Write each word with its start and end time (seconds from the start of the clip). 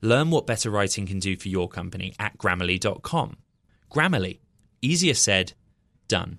Learn 0.00 0.30
what 0.30 0.46
better 0.46 0.70
writing 0.70 1.06
can 1.06 1.18
do 1.18 1.36
for 1.36 1.48
your 1.48 1.68
company 1.68 2.14
at 2.18 2.38
grammarly.com. 2.38 3.36
Grammarly, 3.90 4.38
easier 4.80 5.14
said, 5.14 5.54
done. 6.06 6.38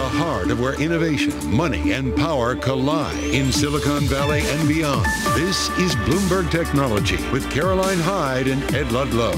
the 0.00 0.08
heart 0.08 0.50
of 0.50 0.58
where 0.58 0.80
innovation, 0.80 1.34
money, 1.54 1.92
and 1.92 2.16
power 2.16 2.56
collide 2.56 3.22
in 3.22 3.52
Silicon 3.52 4.00
Valley 4.04 4.40
and 4.40 4.66
beyond. 4.66 5.04
This 5.34 5.68
is 5.78 5.94
Bloomberg 6.06 6.50
Technology 6.50 7.18
with 7.30 7.50
Caroline 7.50 7.98
Hyde 7.98 8.48
and 8.48 8.62
Ed 8.74 8.92
Ludlow. 8.92 9.32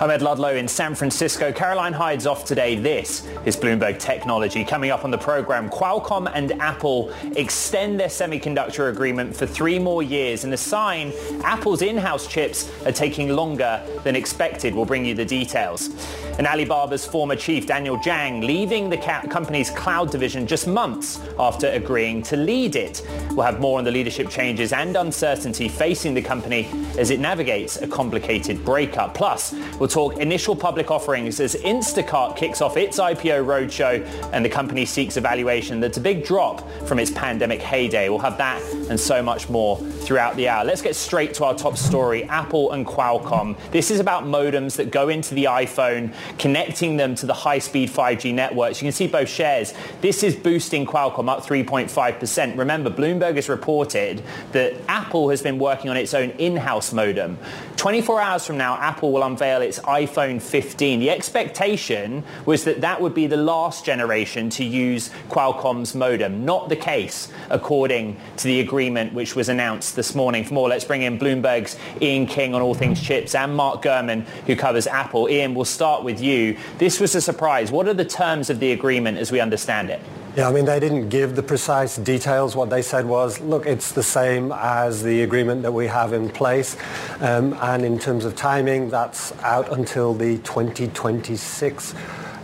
I'm 0.00 0.10
Ed 0.10 0.22
Ludlow 0.22 0.56
in 0.56 0.66
San 0.66 0.96
Francisco. 0.96 1.52
Caroline 1.52 1.92
Hyde's 1.92 2.26
off 2.26 2.44
today. 2.44 2.74
This 2.74 3.24
is 3.44 3.56
Bloomberg 3.56 4.00
Technology. 4.00 4.64
Coming 4.64 4.90
up 4.90 5.04
on 5.04 5.12
the 5.12 5.18
program, 5.18 5.70
Qualcomm 5.70 6.28
and 6.34 6.50
Apple 6.60 7.14
extend 7.36 8.00
their 8.00 8.08
semiconductor 8.08 8.90
agreement 8.90 9.36
for 9.36 9.46
three 9.46 9.78
more 9.78 10.02
years. 10.02 10.42
And 10.42 10.52
the 10.52 10.56
sign, 10.56 11.12
Apple's 11.44 11.80
in-house 11.80 12.26
chips 12.26 12.72
are 12.84 12.90
taking 12.90 13.28
longer 13.28 13.86
than 14.02 14.16
expected. 14.16 14.74
We'll 14.74 14.84
bring 14.84 15.04
you 15.04 15.14
the 15.14 15.24
details. 15.24 15.90
And 16.36 16.48
Alibaba's 16.48 17.06
former 17.06 17.36
chief, 17.36 17.66
Daniel 17.66 17.96
Zhang, 17.98 18.44
leaving 18.44 18.90
the 18.90 18.96
company's 18.96 19.70
cloud 19.70 20.10
division 20.10 20.48
just 20.48 20.66
months 20.66 21.20
after 21.38 21.68
agreeing 21.68 22.22
to 22.24 22.36
lead 22.36 22.74
it. 22.74 23.06
We'll 23.30 23.46
have 23.46 23.60
more 23.60 23.78
on 23.78 23.84
the 23.84 23.92
leadership 23.92 24.28
changes 24.28 24.72
and 24.72 24.96
uncertainty 24.96 25.68
facing 25.68 26.12
the 26.12 26.22
company 26.22 26.68
as 26.98 27.10
it 27.10 27.20
navigates 27.20 27.80
a 27.80 27.86
complicated 27.86 28.64
breakup. 28.64 29.14
Plus, 29.14 29.54
we'll 29.78 29.88
talk 29.88 30.18
initial 30.18 30.56
public 30.56 30.90
offerings 30.90 31.38
as 31.38 31.54
Instacart 31.54 32.36
kicks 32.36 32.60
off 32.60 32.76
its 32.76 32.98
IPO 32.98 33.46
roadshow 33.46 34.04
and 34.32 34.44
the 34.44 34.48
company 34.48 34.84
seeks 34.84 35.16
a 35.16 35.20
valuation 35.20 35.78
that's 35.78 35.98
a 35.98 36.00
big 36.00 36.24
drop 36.24 36.68
from 36.82 36.98
its 36.98 37.12
pandemic 37.12 37.62
heyday. 37.62 38.08
We'll 38.08 38.18
have 38.18 38.38
that 38.38 38.60
and 38.90 38.98
so 38.98 39.22
much 39.22 39.48
more 39.48 39.78
throughout 39.78 40.34
the 40.34 40.48
hour. 40.48 40.64
Let's 40.64 40.82
get 40.82 40.96
straight 40.96 41.32
to 41.34 41.44
our 41.44 41.54
top 41.54 41.76
story, 41.76 42.24
Apple 42.24 42.72
and 42.72 42.84
Qualcomm. 42.84 43.56
This 43.70 43.92
is 43.92 44.00
about 44.00 44.24
modems 44.24 44.76
that 44.76 44.90
go 44.90 45.08
into 45.08 45.34
the 45.34 45.44
iPhone, 45.44 46.12
connecting 46.38 46.96
them 46.96 47.14
to 47.16 47.26
the 47.26 47.34
high-speed 47.34 47.90
5G 47.90 48.34
networks. 48.34 48.80
You 48.80 48.86
can 48.86 48.92
see 48.92 49.06
both 49.06 49.28
shares. 49.28 49.74
This 50.00 50.22
is 50.22 50.34
boosting 50.34 50.86
Qualcomm 50.86 51.28
up 51.28 51.44
3.5%. 51.44 52.58
Remember, 52.58 52.90
Bloomberg 52.90 53.36
has 53.36 53.48
reported 53.48 54.22
that 54.52 54.74
Apple 54.88 55.30
has 55.30 55.42
been 55.42 55.58
working 55.58 55.90
on 55.90 55.96
its 55.96 56.14
own 56.14 56.30
in-house 56.30 56.92
modem. 56.92 57.38
24 57.76 58.20
hours 58.20 58.46
from 58.46 58.56
now, 58.56 58.76
Apple 58.76 59.12
will 59.12 59.22
unveil 59.22 59.60
its 59.60 59.78
iPhone 59.80 60.40
15. 60.40 61.00
The 61.00 61.10
expectation 61.10 62.24
was 62.46 62.64
that 62.64 62.80
that 62.80 63.00
would 63.00 63.14
be 63.14 63.26
the 63.26 63.36
last 63.36 63.84
generation 63.84 64.48
to 64.50 64.64
use 64.64 65.10
Qualcomm's 65.28 65.94
modem. 65.94 66.44
Not 66.44 66.68
the 66.68 66.76
case, 66.76 67.32
according 67.50 68.16
to 68.36 68.44
the 68.44 68.60
agreement 68.60 69.12
which 69.12 69.36
was 69.36 69.48
announced 69.48 69.96
this 69.96 70.14
morning. 70.14 70.44
For 70.44 70.54
more, 70.54 70.68
let's 70.68 70.84
bring 70.84 71.02
in 71.02 71.18
Bloomberg's 71.18 71.76
Ian 72.00 72.26
King 72.26 72.54
on 72.54 72.62
all 72.62 72.74
things 72.74 73.02
chips 73.02 73.34
and 73.34 73.54
Mark 73.54 73.82
Gurman, 73.82 74.24
who 74.46 74.56
covers 74.56 74.86
Apple. 74.86 75.28
Ian, 75.28 75.54
we'll 75.54 75.64
start 75.64 76.04
with 76.04 76.13
you. 76.20 76.56
This 76.78 77.00
was 77.00 77.14
a 77.14 77.20
surprise. 77.20 77.70
What 77.70 77.88
are 77.88 77.94
the 77.94 78.04
terms 78.04 78.50
of 78.50 78.60
the 78.60 78.72
agreement 78.72 79.18
as 79.18 79.32
we 79.32 79.40
understand 79.40 79.90
it? 79.90 80.00
Yeah, 80.36 80.48
I 80.48 80.52
mean, 80.52 80.64
they 80.64 80.80
didn't 80.80 81.10
give 81.10 81.36
the 81.36 81.44
precise 81.44 81.96
details. 81.96 82.56
What 82.56 82.68
they 82.68 82.82
said 82.82 83.06
was, 83.06 83.38
look, 83.40 83.66
it's 83.66 83.92
the 83.92 84.02
same 84.02 84.50
as 84.50 85.00
the 85.00 85.22
agreement 85.22 85.62
that 85.62 85.70
we 85.70 85.86
have 85.86 86.12
in 86.12 86.28
place. 86.28 86.76
Um, 87.20 87.56
and 87.60 87.84
in 87.84 88.00
terms 88.00 88.24
of 88.24 88.34
timing, 88.34 88.90
that's 88.90 89.30
out 89.42 89.72
until 89.72 90.12
the 90.12 90.38
2026 90.38 91.94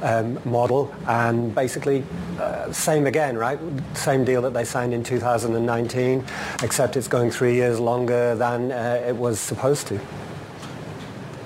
um, 0.02 0.38
model. 0.44 0.94
And 1.08 1.52
basically, 1.52 2.04
uh, 2.38 2.72
same 2.72 3.06
again, 3.08 3.36
right? 3.36 3.58
Same 3.94 4.24
deal 4.24 4.42
that 4.42 4.54
they 4.54 4.64
signed 4.64 4.94
in 4.94 5.02
2019, 5.02 6.24
except 6.62 6.96
it's 6.96 7.08
going 7.08 7.32
three 7.32 7.54
years 7.54 7.80
longer 7.80 8.36
than 8.36 8.70
uh, 8.70 9.02
it 9.04 9.16
was 9.16 9.40
supposed 9.40 9.88
to. 9.88 10.00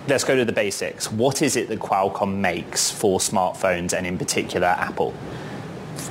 Let's 0.06 0.24
go 0.24 0.36
to 0.36 0.44
the 0.44 0.52
basics. 0.52 1.10
What 1.10 1.40
is 1.40 1.56
it 1.56 1.68
that 1.68 1.78
Qualcomm 1.78 2.36
makes 2.36 2.90
for 2.90 3.20
smartphones 3.20 3.94
and 3.94 4.06
in 4.06 4.18
particular 4.18 4.66
Apple? 4.66 5.14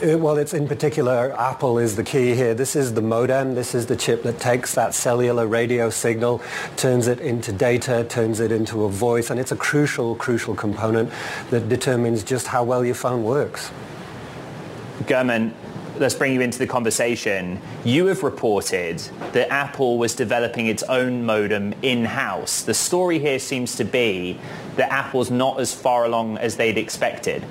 Uh, 0.01 0.17
well, 0.17 0.37
it's 0.37 0.55
in 0.55 0.67
particular, 0.67 1.31
Apple 1.39 1.77
is 1.77 1.95
the 1.95 2.03
key 2.03 2.33
here. 2.33 2.55
This 2.55 2.75
is 2.75 2.95
the 2.95 3.03
modem. 3.03 3.53
This 3.53 3.75
is 3.75 3.85
the 3.85 3.95
chip 3.95 4.23
that 4.23 4.39
takes 4.39 4.73
that 4.73 4.95
cellular 4.95 5.45
radio 5.45 5.91
signal, 5.91 6.41
turns 6.75 7.07
it 7.07 7.19
into 7.19 7.51
data, 7.51 8.03
turns 8.09 8.39
it 8.39 8.51
into 8.51 8.83
a 8.85 8.89
voice, 8.89 9.29
and 9.29 9.39
it's 9.39 9.51
a 9.51 9.55
crucial, 9.55 10.15
crucial 10.15 10.55
component 10.55 11.11
that 11.51 11.69
determines 11.69 12.23
just 12.23 12.47
how 12.47 12.63
well 12.63 12.83
your 12.83 12.95
phone 12.95 13.23
works. 13.23 13.69
Gurman, 15.01 15.53
let's 15.97 16.15
bring 16.15 16.33
you 16.33 16.41
into 16.41 16.59
the 16.59 16.67
conversation. 16.67 17.59
You 17.83 18.07
have 18.07 18.23
reported 18.23 18.99
that 19.33 19.51
Apple 19.51 19.97
was 19.97 20.15
developing 20.15 20.67
its 20.67 20.83
own 20.83 21.25
modem 21.25 21.73
in-house. 21.81 22.63
The 22.63 22.73
story 22.73 23.19
here 23.19 23.39
seems 23.39 23.75
to 23.75 23.83
be 23.83 24.39
that 24.75 24.91
Apple's 24.91 25.29
not 25.29 25.59
as 25.59 25.73
far 25.73 26.05
along 26.05 26.37
as 26.37 26.57
they'd 26.57 26.77
expected 26.77 27.43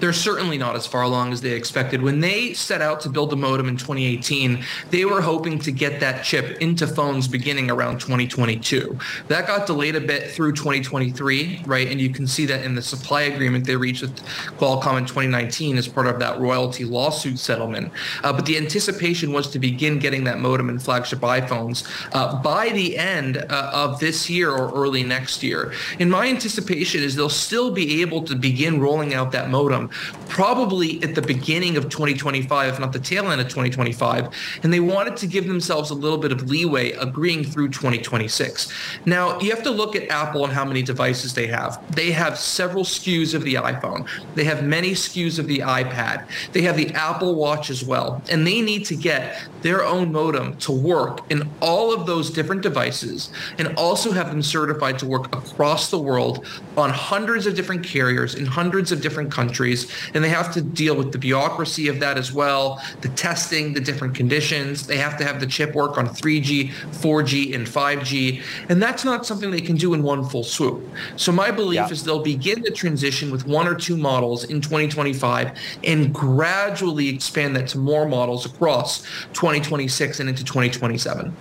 they're 0.00 0.12
certainly 0.12 0.58
not 0.58 0.76
as 0.76 0.86
far 0.86 1.02
along 1.02 1.32
as 1.32 1.40
they 1.40 1.52
expected. 1.52 2.02
When 2.02 2.20
they 2.20 2.52
set 2.52 2.82
out 2.82 3.00
to 3.00 3.08
build 3.08 3.30
the 3.30 3.36
modem 3.36 3.68
in 3.68 3.76
2018, 3.76 4.62
they 4.90 5.04
were 5.04 5.20
hoping 5.20 5.58
to 5.60 5.72
get 5.72 6.00
that 6.00 6.24
chip 6.24 6.60
into 6.60 6.86
phones 6.86 7.28
beginning 7.28 7.70
around 7.70 8.00
2022. 8.00 8.98
That 9.28 9.46
got 9.46 9.66
delayed 9.66 9.96
a 9.96 10.00
bit 10.00 10.30
through 10.30 10.52
2023, 10.52 11.62
right? 11.66 11.88
And 11.88 12.00
you 12.00 12.10
can 12.10 12.26
see 12.26 12.46
that 12.46 12.64
in 12.64 12.74
the 12.74 12.82
supply 12.82 13.22
agreement 13.22 13.66
they 13.66 13.76
reached 13.76 14.02
with 14.02 14.16
Qualcomm 14.58 14.98
in 14.98 15.06
2019 15.06 15.78
as 15.78 15.88
part 15.88 16.06
of 16.06 16.18
that 16.18 16.40
royalty 16.40 16.84
lawsuit 16.84 17.38
settlement. 17.38 17.92
Uh, 18.22 18.32
but 18.32 18.46
the 18.46 18.56
anticipation 18.56 19.32
was 19.32 19.48
to 19.50 19.58
begin 19.58 19.98
getting 19.98 20.24
that 20.24 20.38
modem 20.38 20.68
in 20.68 20.78
flagship 20.78 21.20
iPhones 21.20 21.86
uh, 22.12 22.40
by 22.42 22.68
the 22.70 22.96
end 22.98 23.38
uh, 23.38 23.70
of 23.72 24.00
this 24.00 24.28
year 24.28 24.50
or 24.50 24.72
early 24.74 25.02
next 25.02 25.42
year. 25.42 25.72
And 25.98 26.10
my 26.10 26.28
anticipation 26.28 27.02
is 27.02 27.14
they'll 27.14 27.28
still 27.28 27.70
be 27.70 28.02
able 28.02 28.22
to 28.22 28.34
begin 28.34 28.80
rolling 28.80 29.14
out 29.14 29.32
that 29.32 29.50
modem 29.50 29.83
probably 30.28 31.02
at 31.02 31.14
the 31.14 31.22
beginning 31.22 31.76
of 31.76 31.88
2025, 31.88 32.74
if 32.74 32.80
not 32.80 32.92
the 32.92 32.98
tail 32.98 33.30
end 33.30 33.40
of 33.40 33.48
2025. 33.48 34.28
And 34.62 34.72
they 34.72 34.80
wanted 34.80 35.16
to 35.18 35.26
give 35.26 35.46
themselves 35.46 35.90
a 35.90 35.94
little 35.94 36.18
bit 36.18 36.32
of 36.32 36.48
leeway 36.48 36.92
agreeing 36.92 37.44
through 37.44 37.68
2026. 37.70 38.72
Now, 39.06 39.38
you 39.40 39.50
have 39.50 39.62
to 39.64 39.70
look 39.70 39.96
at 39.96 40.08
Apple 40.08 40.44
and 40.44 40.52
how 40.52 40.64
many 40.64 40.82
devices 40.82 41.34
they 41.34 41.46
have. 41.48 41.82
They 41.94 42.10
have 42.12 42.38
several 42.38 42.84
SKUs 42.84 43.34
of 43.34 43.42
the 43.42 43.54
iPhone. 43.54 44.08
They 44.34 44.44
have 44.44 44.64
many 44.64 44.92
SKUs 44.92 45.38
of 45.38 45.46
the 45.46 45.60
iPad. 45.60 46.26
They 46.52 46.62
have 46.62 46.76
the 46.76 46.92
Apple 46.94 47.34
Watch 47.34 47.70
as 47.70 47.84
well. 47.84 48.22
And 48.30 48.46
they 48.46 48.60
need 48.60 48.84
to 48.86 48.96
get 48.96 49.48
their 49.62 49.84
own 49.84 50.12
modem 50.12 50.56
to 50.58 50.72
work 50.72 51.20
in 51.30 51.48
all 51.60 51.92
of 51.92 52.06
those 52.06 52.30
different 52.30 52.62
devices 52.62 53.30
and 53.58 53.74
also 53.76 54.12
have 54.12 54.28
them 54.28 54.42
certified 54.42 54.98
to 54.98 55.06
work 55.06 55.34
across 55.34 55.90
the 55.90 55.98
world 55.98 56.46
on 56.76 56.90
hundreds 56.90 57.46
of 57.46 57.54
different 57.54 57.82
carriers 57.84 58.34
in 58.34 58.46
hundreds 58.46 58.92
of 58.92 59.00
different 59.00 59.30
countries 59.32 59.73
countries, 59.74 60.10
and 60.14 60.22
they 60.22 60.28
have 60.28 60.52
to 60.54 60.62
deal 60.62 60.96
with 60.96 61.12
the 61.12 61.18
bureaucracy 61.18 61.88
of 61.88 62.00
that 62.00 62.18
as 62.18 62.32
well, 62.32 62.80
the 63.00 63.08
testing, 63.10 63.74
the 63.74 63.80
different 63.80 64.14
conditions. 64.14 64.86
They 64.86 64.96
have 64.98 65.16
to 65.18 65.24
have 65.24 65.40
the 65.40 65.46
chip 65.46 65.74
work 65.74 65.98
on 65.98 66.08
3G, 66.08 66.70
4G, 66.70 67.54
and 67.54 67.66
5G, 67.66 68.42
and 68.68 68.82
that's 68.82 69.04
not 69.04 69.26
something 69.26 69.50
they 69.50 69.60
can 69.60 69.76
do 69.76 69.94
in 69.94 70.02
one 70.02 70.24
full 70.24 70.44
swoop. 70.44 70.86
So 71.16 71.32
my 71.32 71.50
belief 71.50 71.76
yeah. 71.76 71.90
is 71.90 72.04
they'll 72.04 72.22
begin 72.22 72.62
the 72.62 72.70
transition 72.70 73.30
with 73.30 73.46
one 73.46 73.66
or 73.66 73.74
two 73.74 73.96
models 73.96 74.44
in 74.44 74.60
2025 74.60 75.58
and 75.84 76.14
gradually 76.14 77.08
expand 77.08 77.56
that 77.56 77.68
to 77.68 77.78
more 77.78 78.06
models 78.06 78.46
across 78.46 79.02
2026 79.32 80.20
and 80.20 80.28
into 80.28 80.44
2027 80.44 81.34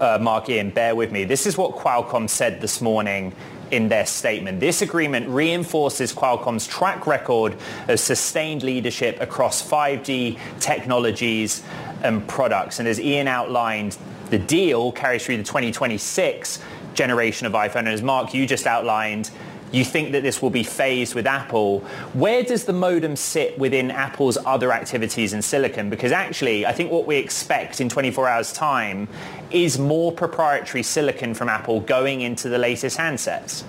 uh, 0.00 0.18
Mark 0.20 0.48
Ian, 0.48 0.70
bear 0.70 0.94
with 0.94 1.12
me. 1.12 1.24
This 1.24 1.46
is 1.46 1.58
what 1.58 1.76
Qualcomm 1.76 2.28
said 2.28 2.60
this 2.60 2.80
morning 2.80 3.34
in 3.70 3.88
their 3.88 4.06
statement. 4.06 4.60
This 4.60 4.82
agreement 4.82 5.28
reinforces 5.28 6.12
Qualcomm's 6.12 6.66
track 6.66 7.06
record 7.06 7.56
of 7.88 8.00
sustained 8.00 8.62
leadership 8.62 9.20
across 9.20 9.62
5G 9.68 10.38
technologies 10.58 11.62
and 12.02 12.26
products. 12.26 12.78
And 12.78 12.88
as 12.88 13.00
Ian 13.00 13.28
outlined, 13.28 13.96
the 14.30 14.38
deal 14.38 14.92
carries 14.92 15.24
through 15.24 15.38
the 15.38 15.44
2026 15.44 16.60
generation 16.94 17.46
of 17.46 17.52
iPhone. 17.52 17.80
And 17.80 17.88
as 17.88 18.02
Mark, 18.02 18.34
you 18.34 18.46
just 18.46 18.66
outlined, 18.66 19.30
you 19.72 19.84
think 19.84 20.12
that 20.12 20.22
this 20.22 20.42
will 20.42 20.50
be 20.50 20.62
phased 20.62 21.14
with 21.14 21.26
Apple. 21.26 21.80
Where 22.12 22.42
does 22.42 22.64
the 22.64 22.72
modem 22.72 23.16
sit 23.16 23.58
within 23.58 23.90
Apple's 23.90 24.36
other 24.44 24.72
activities 24.72 25.32
in 25.32 25.42
silicon? 25.42 25.90
Because 25.90 26.12
actually, 26.12 26.66
I 26.66 26.72
think 26.72 26.90
what 26.90 27.06
we 27.06 27.16
expect 27.16 27.80
in 27.80 27.88
24 27.88 28.28
hours 28.28 28.52
time 28.52 29.08
is 29.50 29.78
more 29.78 30.12
proprietary 30.12 30.82
silicon 30.82 31.34
from 31.34 31.48
Apple 31.48 31.80
going 31.80 32.20
into 32.20 32.48
the 32.48 32.58
latest 32.58 32.98
handsets. 32.98 33.64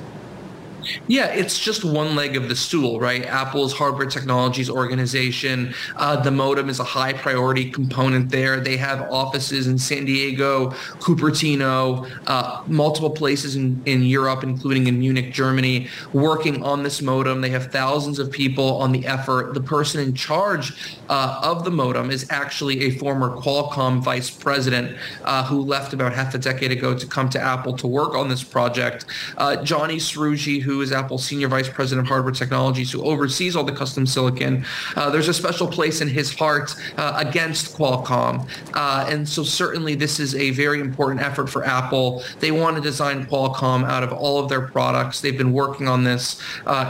Yeah, 1.08 1.28
it's 1.28 1.60
just 1.60 1.84
one 1.84 2.16
leg 2.16 2.36
of 2.36 2.50
the 2.50 2.56
stool, 2.56 3.00
right? 3.00 3.24
Apple's 3.26 3.74
hardware 3.74 4.08
technologies 4.08 4.70
organization, 4.70 5.74
uh, 5.96 6.22
the 6.22 6.32
modem 6.32 6.70
is 6.70 6.80
a 6.80 6.84
high 6.84 7.14
priority 7.14 7.70
component 7.70 8.30
there. 8.30 8.60
They 8.60 8.78
have 8.78 9.02
offices 9.12 9.68
in 9.68 9.78
San 9.78 10.06
Diego, 10.06 10.72
Cupertino, 11.00 12.10
uh, 12.28 12.64
multiple 12.68 13.10
places 13.10 13.56
in, 13.56 13.82
in 13.86 14.04
Europe, 14.04 14.44
including 14.44 14.88
in 14.88 15.00
Munich, 15.00 15.34
Germany, 15.34 15.88
working 16.14 16.64
on 16.64 16.84
this 16.84 17.02
modem. 17.02 17.42
They 17.42 17.50
have 17.50 17.72
thousands 17.72 18.20
of 18.20 18.32
people 18.32 18.78
on 18.82 18.92
the 18.92 19.06
effort. 19.06 19.54
The 19.54 19.62
person 19.62 20.02
in 20.02 20.14
charge 20.14 20.98
uh, 21.10 21.40
of 21.44 21.64
the 21.64 21.72
modem 21.72 22.10
is 22.12 22.26
actually 22.30 22.82
a 22.82 22.92
former 22.92 23.36
Qualcomm 23.38 24.02
vice 24.02 24.30
president 24.30 24.98
uh, 25.24 25.44
who 25.46 25.62
left 25.62 25.94
about 25.94 26.14
half 26.14 26.34
a 26.34 26.38
decade 26.38 26.72
ago 26.72 26.98
to 26.98 27.06
come 27.06 27.30
to 27.30 27.40
Apple 27.40 27.76
to 27.78 27.88
work 27.88 28.16
on 28.16 28.30
this 28.30 28.44
project. 28.44 29.06
Uh, 29.38 29.64
Johny 29.64 29.98
Srouji, 29.98 30.62
who 30.72 30.82
is 30.82 30.92
Apple's 30.92 31.24
senior 31.24 31.48
vice 31.48 31.70
president 31.70 32.06
of 32.06 32.10
hardware 32.10 32.34
technologies, 32.34 32.92
who 32.92 33.04
oversees 33.04 33.56
all 33.56 33.64
the 33.64 33.72
custom 33.72 34.06
silicon. 34.06 34.66
Uh, 34.96 35.10
there's 35.10 35.28
a 35.28 35.34
special 35.34 35.68
place 35.68 36.02
in 36.02 36.08
his 36.08 36.34
heart 36.34 36.76
uh, 36.98 37.14
against 37.18 37.76
Qualcomm. 37.76 38.48
Uh, 38.74 39.06
and 39.10 39.28
so 39.28 39.44
certainly 39.44 39.96
this 39.96 40.20
is 40.20 40.36
a 40.36 40.52
very 40.52 40.80
important 40.80 41.22
effort 41.22 41.48
for 41.48 41.64
Apple. 41.66 42.24
They 42.40 42.52
want 42.52 42.76
to 42.78 42.82
design 42.82 43.26
Qualcomm 43.26 43.84
out 43.84 44.04
of 44.04 44.14
all 44.14 44.40
of 44.40 44.50
their 44.50 44.62
products. 44.62 45.22
They've 45.22 45.38
been 45.38 45.54
working 45.54 45.88
on 45.88 46.04
this 46.04 46.42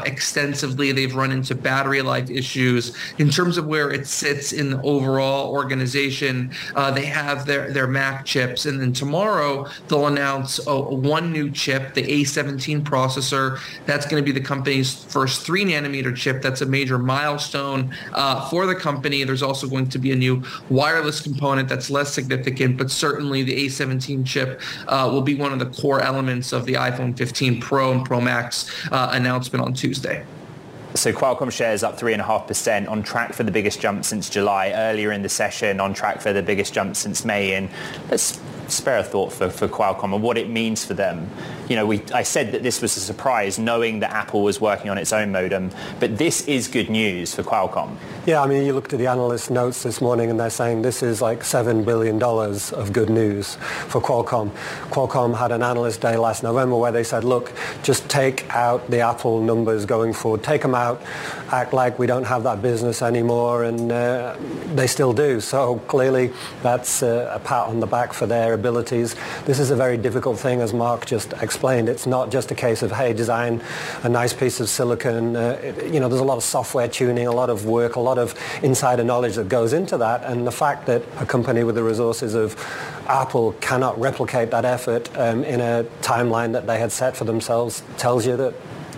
extensively. 0.06 0.92
They've 0.92 1.16
run 1.16 1.32
into 1.32 1.56
battery 1.56 2.02
life 2.02 2.30
issues. 2.30 2.96
In 3.18 3.30
terms 3.30 3.58
of 3.58 3.66
where 3.66 3.92
it 3.92 4.08
sits 4.08 4.54
in 4.54 4.72
the 4.72 4.82
overall 4.82 5.52
organization. 5.52 6.52
Uh, 6.76 6.92
they 6.92 7.06
have 7.06 7.46
their, 7.46 7.72
their 7.72 7.88
Mac 7.88 8.26
chips. 8.26 8.66
And 8.66 8.80
then 8.80 8.94
tomorrow 8.94 9.68
they'll 9.88 10.08
announce 10.08 10.66
a, 10.68 10.80
one 10.80 11.32
new 11.32 11.50
chip, 11.50 11.94
the 11.94 12.04
A17 12.04 12.82
processor. 12.82 13.60
That's 13.86 14.06
going 14.06 14.24
to 14.24 14.26
be 14.26 14.38
the 14.38 14.46
company's 14.46 14.94
first 14.94 15.46
three 15.46 15.66
nanometer 15.66 16.16
chip. 16.16 16.42
That's 16.42 16.62
a 16.62 16.66
major 16.66 16.98
milestone 16.98 17.96
uh, 18.14 18.50
for 18.50 18.66
the 18.66 18.76
company. 18.76 19.24
There's 19.24 19.44
also 19.44 19.68
going 19.68 19.90
to 19.90 20.00
be 20.00 20.12
a 20.12 20.16
new 20.16 20.44
wireless 20.70 21.22
component 21.22 21.70
that's 21.70 21.90
less 21.90 22.14
significant, 22.14 22.78
but 22.78 22.92
certainly 22.92 23.44
the 23.44 23.66
A17 23.66 24.26
chip 24.26 24.62
uh, 24.88 25.10
will 25.12 25.22
be 25.22 25.36
one 25.36 25.54
of 25.54 25.60
the 25.60 25.82
core 25.82 26.02
elements 26.02 26.54
of 26.54 26.66
the 26.66 26.74
iPhone 26.74 27.18
15 27.18 27.62
Pro 27.62 27.92
and 27.92 28.06
Pro 28.06 28.22
Max 28.22 28.70
uh, 28.92 29.10
announcement 29.14 29.64
on 29.64 29.74
Tuesday. 29.74 30.26
So 30.94 31.14
Qualcomm 31.14 31.52
shares 31.52 31.84
up 31.84 31.98
3.5% 31.98 32.90
on 32.90 33.02
track 33.02 33.34
for 33.34 33.44
the 33.44 33.52
biggest 33.52 33.80
jump 33.80 34.04
since 34.04 34.30
July. 34.30 34.74
Earlier 34.76 35.14
in 35.14 35.22
the 35.22 35.30
session, 35.30 35.80
on 35.80 35.94
track 35.94 36.20
for 36.20 36.34
the 36.34 36.44
biggest 36.44 36.74
jump 36.74 36.98
since 36.98 37.24
May. 37.24 37.54
And 37.54 37.70
let's 38.10 38.42
spare 38.72 39.00
a 39.00 39.04
thought 39.04 39.32
for, 39.32 39.50
for 39.50 39.68
Qualcomm 39.68 40.14
and 40.14 40.24
what 40.24 40.38
it 40.38 40.50
means 40.50 40.86
for 40.86 40.94
them. 40.94 41.30
You 41.70 41.76
know, 41.76 41.86
we, 41.86 42.02
I 42.14 42.24
said 42.24 42.52
that 42.52 42.64
this 42.64 42.82
was 42.82 42.98
a 42.98 43.00
surprise 43.00 43.58
knowing 43.58 44.00
that 44.00 44.12
Apple 44.12 44.42
was 44.44 44.60
working 44.60 44.90
on 44.90 44.98
its 44.98 45.14
own 45.14 45.32
modem, 45.32 45.72
but 46.00 46.18
this 46.18 46.48
is 46.48 46.68
good 46.68 46.90
news 46.90 47.34
for 47.34 47.44
Qualcomm. 47.44 47.96
Yeah, 48.26 48.42
I 48.42 48.48
mean, 48.48 48.66
you 48.66 48.74
looked 48.74 48.94
at 48.94 49.00
the 49.00 49.08
analyst 49.08 49.50
notes 49.50 49.84
this 49.84 50.02
morning 50.02 50.30
and 50.30 50.40
they're 50.40 50.50
saying 50.50 50.82
this 50.82 51.02
is 51.02 51.22
like 51.22 51.40
$7 51.40 51.86
billion 51.86 52.22
of 52.22 52.94
good 52.94 53.10
news 53.10 53.56
for 53.88 54.02
Qualcomm. 54.02 54.52
Qualcomm 54.90 55.38
had 55.38 55.52
an 55.52 55.64
analyst 55.64 56.02
day 56.02 56.18
last 56.18 56.44
November 56.44 56.76
where 56.76 56.92
they 56.92 57.04
said, 57.04 57.24
look, 57.24 57.54
just 57.84 58.10
take 58.10 58.50
out 58.50 58.90
the 58.90 59.00
Apple 59.00 59.42
numbers 59.42 59.86
going 59.86 60.14
forward. 60.14 60.44
Take 60.44 60.62
them 60.62 60.76
out, 60.76 61.02
act 61.52 61.74
like 61.74 61.98
we 61.98 62.08
don't 62.08 62.26
have 62.26 62.44
that 62.44 62.62
business 62.62 63.02
anymore, 63.02 63.64
and 63.64 63.92
uh, 63.92 64.36
they 64.76 64.88
still 64.88 65.14
do. 65.14 65.40
So 65.40 65.78
clearly 65.88 66.32
that's 66.62 67.04
uh, 67.04 67.32
a 67.34 67.40
pat 67.40 67.68
on 67.68 67.80
the 67.80 67.88
back 67.88 68.14
for 68.14 68.26
their 68.26 68.54
abilities. 68.62 69.16
This 69.46 69.60
is 69.60 69.72
a 69.72 69.76
very 69.76 69.98
difficult 69.98 70.38
thing, 70.40 70.62
as 70.62 70.72
Mark 70.72 71.06
just 71.06 71.34
explained. 71.42 71.90
It's 71.90 72.06
not 72.06 72.32
just 72.32 72.52
a 72.52 72.56
case 72.56 72.84
of, 72.84 72.92
hey, 72.92 73.12
design 73.14 73.62
a 74.04 74.10
nice 74.10 74.34
piece 74.34 74.60
of 74.60 74.70
silicon. 74.70 75.36
Uh, 75.36 75.60
it, 75.64 75.94
you 75.94 76.00
know, 76.00 76.08
there's 76.08 76.22
a 76.22 76.32
lot 76.32 76.38
of 76.38 76.44
software 76.44 76.88
tuning, 76.88 77.26
a 77.26 77.32
lot 77.32 77.50
of 77.50 77.66
work, 77.66 77.96
a 77.96 78.00
lot 78.00 78.20
of 78.20 78.36
insider 78.62 79.04
knowledge 79.04 79.36
that 79.36 79.50
goes 79.50 79.74
into 79.74 79.98
that. 79.98 80.24
And 80.24 80.46
the 80.46 80.52
fact 80.52 80.86
that 80.86 81.02
a 81.18 81.26
company 81.26 81.64
with 81.64 81.76
the 81.76 81.84
resources 81.84 82.36
of 82.36 82.56
Apple 83.08 83.54
cannot 83.62 84.00
replicate 84.00 84.52
that 84.52 84.66
effort 84.66 85.10
um, 85.18 85.44
in 85.44 85.60
a 85.60 85.84
timeline 86.02 86.54
that 86.54 86.68
they 86.68 86.80
had 86.80 86.92
set 86.92 87.18
for 87.18 87.26
themselves 87.26 87.82
tells 87.98 88.26
you 88.28 88.38
that 88.38 88.54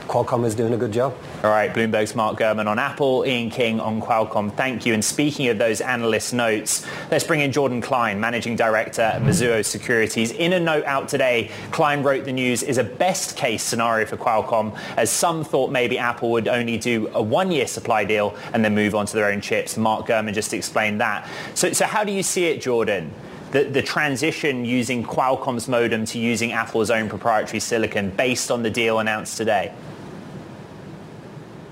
Qualcomm 0.08 0.46
is 0.46 0.54
doing 0.54 0.74
a 0.74 0.78
good 0.78 0.92
job. 0.92 1.16
All 1.44 1.50
right, 1.50 1.74
Bloomberg's 1.74 2.16
Mark 2.16 2.38
Gurman 2.38 2.68
on 2.68 2.78
Apple, 2.78 3.26
Ian 3.26 3.50
King 3.50 3.80
on 3.80 4.02
Qualcomm. 4.02 4.54
Thank 4.54 4.86
you. 4.86 4.94
And 4.94 5.04
speaking 5.04 5.48
of 5.48 5.58
those 5.58 5.82
analyst 5.82 6.34
notes, 6.34 6.86
let's 7.10 7.24
bring 7.24 7.40
in 7.40 7.52
Jordan 7.52 7.82
Klein, 7.82 8.20
Managing 8.20 8.56
Director 8.56 9.02
at 9.02 9.22
Mizuho 9.22 9.64
Securities. 9.66 10.32
In 10.32 10.54
a 10.54 10.60
note 10.60 10.86
out 10.86 11.08
today, 11.08 11.50
Klein 11.72 12.04
wrote 12.04 12.26
the 12.26 12.34
news 12.34 12.64
is 12.64 12.78
a 12.78 12.84
best 12.84 13.38
case 13.38 13.64
scenario 13.64 14.06
for 14.06 14.18
Qualcomm, 14.18 14.78
as 14.98 15.10
some 15.10 15.44
thought 15.44 15.72
maybe 15.72 15.98
Apple 15.98 16.32
would 16.32 16.48
only 16.48 16.78
do 16.78 17.10
a 17.14 17.22
one-year 17.22 17.68
supply 17.68 18.04
deal 18.04 18.36
and 18.54 18.64
then 18.64 18.76
move 18.76 18.96
on 18.96 19.06
to 19.06 19.14
their 19.14 19.32
own 19.32 19.42
chips. 19.42 19.78
Mark 19.78 20.08
Gurman 20.08 20.34
just 20.34 20.54
explained 20.54 21.02
that. 21.02 21.28
So, 21.54 21.72
so 21.72 21.86
how 21.86 22.04
do 22.04 22.12
you 22.12 22.24
see 22.24 22.46
it, 22.46 22.62
Jordan? 22.62 23.14
the, 23.54 23.64
the 23.66 23.84
transition 23.84 24.66
using 24.66 25.04
Qualcomm's 25.04 25.68
modem 25.68 26.06
to 26.06 26.18
using 26.18 26.52
Apple's 26.54 26.90
own 26.90 27.08
proprietary 27.08 27.60
silicon 27.60 28.10
based 28.10 28.50
on 28.50 28.64
the 28.64 28.72
deal 28.72 28.98
announced 28.98 29.38
today? 29.38 29.72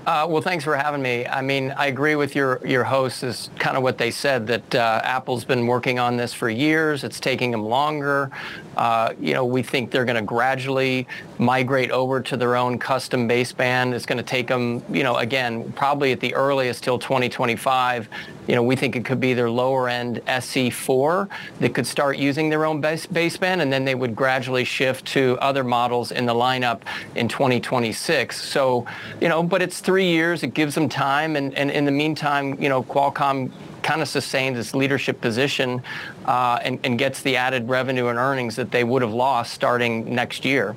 Uh, 0.04 0.26
well, 0.28 0.42
thanks 0.42 0.64
for 0.64 0.76
having 0.76 1.00
me. 1.00 1.24
I 1.28 1.42
mean, 1.42 1.70
I 1.76 1.86
agree 1.86 2.16
with 2.16 2.34
your, 2.34 2.60
your 2.66 2.82
host 2.82 3.22
is 3.22 3.50
kind 3.60 3.76
of 3.76 3.84
what 3.84 3.98
they 3.98 4.10
said, 4.10 4.48
that 4.48 4.74
uh, 4.74 5.00
Apple's 5.04 5.44
been 5.44 5.68
working 5.68 6.00
on 6.00 6.16
this 6.16 6.34
for 6.34 6.50
years. 6.50 7.04
It's 7.04 7.20
taking 7.20 7.52
them 7.52 7.64
longer. 7.64 8.28
Uh, 8.76 9.12
you 9.20 9.32
know, 9.32 9.44
we 9.44 9.62
think 9.62 9.92
they're 9.92 10.04
going 10.04 10.16
to 10.16 10.22
gradually 10.22 11.06
migrate 11.38 11.92
over 11.92 12.20
to 12.20 12.36
their 12.36 12.56
own 12.56 12.80
custom 12.80 13.28
baseband. 13.28 13.92
It's 13.92 14.06
going 14.06 14.18
to 14.18 14.24
take 14.24 14.48
them, 14.48 14.82
you 14.90 15.04
know, 15.04 15.16
again, 15.18 15.70
probably 15.72 16.10
at 16.10 16.18
the 16.18 16.34
earliest 16.34 16.82
till 16.82 16.98
2025. 16.98 18.08
You 18.48 18.56
know, 18.56 18.62
we 18.62 18.74
think 18.74 18.96
it 18.96 19.04
could 19.04 19.20
be 19.20 19.34
their 19.34 19.50
lower 19.50 19.88
end 19.88 20.20
SE4 20.26 21.28
that 21.60 21.74
could 21.74 21.86
start 21.86 22.16
using 22.16 22.48
their 22.48 22.64
own 22.64 22.80
base, 22.80 23.06
baseband, 23.06 23.60
and 23.60 23.72
then 23.72 23.84
they 23.84 23.94
would 23.94 24.16
gradually 24.16 24.64
shift 24.64 25.06
to 25.08 25.38
other 25.40 25.62
models 25.62 26.10
in 26.10 26.26
the 26.26 26.34
lineup 26.34 26.80
in 27.14 27.28
2026. 27.28 28.40
So, 28.40 28.84
you 29.20 29.28
know, 29.28 29.44
but 29.44 29.62
it's 29.62 29.76
three 29.92 30.08
years. 30.08 30.42
It 30.42 30.54
gives 30.54 30.74
them 30.74 30.88
time, 30.88 31.36
and, 31.36 31.52
and 31.52 31.70
in 31.70 31.84
the 31.84 31.90
meantime, 31.90 32.56
you 32.58 32.70
know, 32.70 32.82
Qualcomm 32.82 33.52
kind 33.82 34.00
of 34.00 34.08
sustains 34.08 34.58
its 34.58 34.74
leadership 34.74 35.20
position 35.20 35.82
uh, 36.24 36.58
and, 36.62 36.80
and, 36.82 36.98
gets 36.98 37.20
the 37.20 37.36
added 37.36 37.68
revenue 37.68 38.06
and 38.06 38.18
earnings 38.18 38.56
that 38.56 38.70
they 38.70 38.84
would 38.84 39.02
have 39.02 39.12
lost 39.12 39.52
starting 39.52 40.14
next 40.14 40.46
year. 40.46 40.74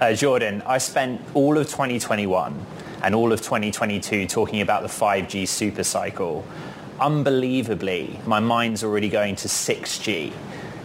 Uh, 0.00 0.12
Jordan, 0.12 0.60
I 0.66 0.78
spent 0.78 1.20
all 1.34 1.56
of 1.56 1.68
2021 1.68 2.66
and 3.04 3.14
all 3.14 3.32
of 3.32 3.42
2022 3.42 4.26
talking 4.26 4.60
about 4.60 4.82
the 4.82 4.88
5G 4.88 5.46
super 5.46 5.84
cycle. 5.84 6.44
Unbelievably, 6.98 8.18
my 8.26 8.40
mind's 8.40 8.82
already 8.82 9.08
going 9.08 9.36
to 9.36 9.46
6G. 9.46 10.32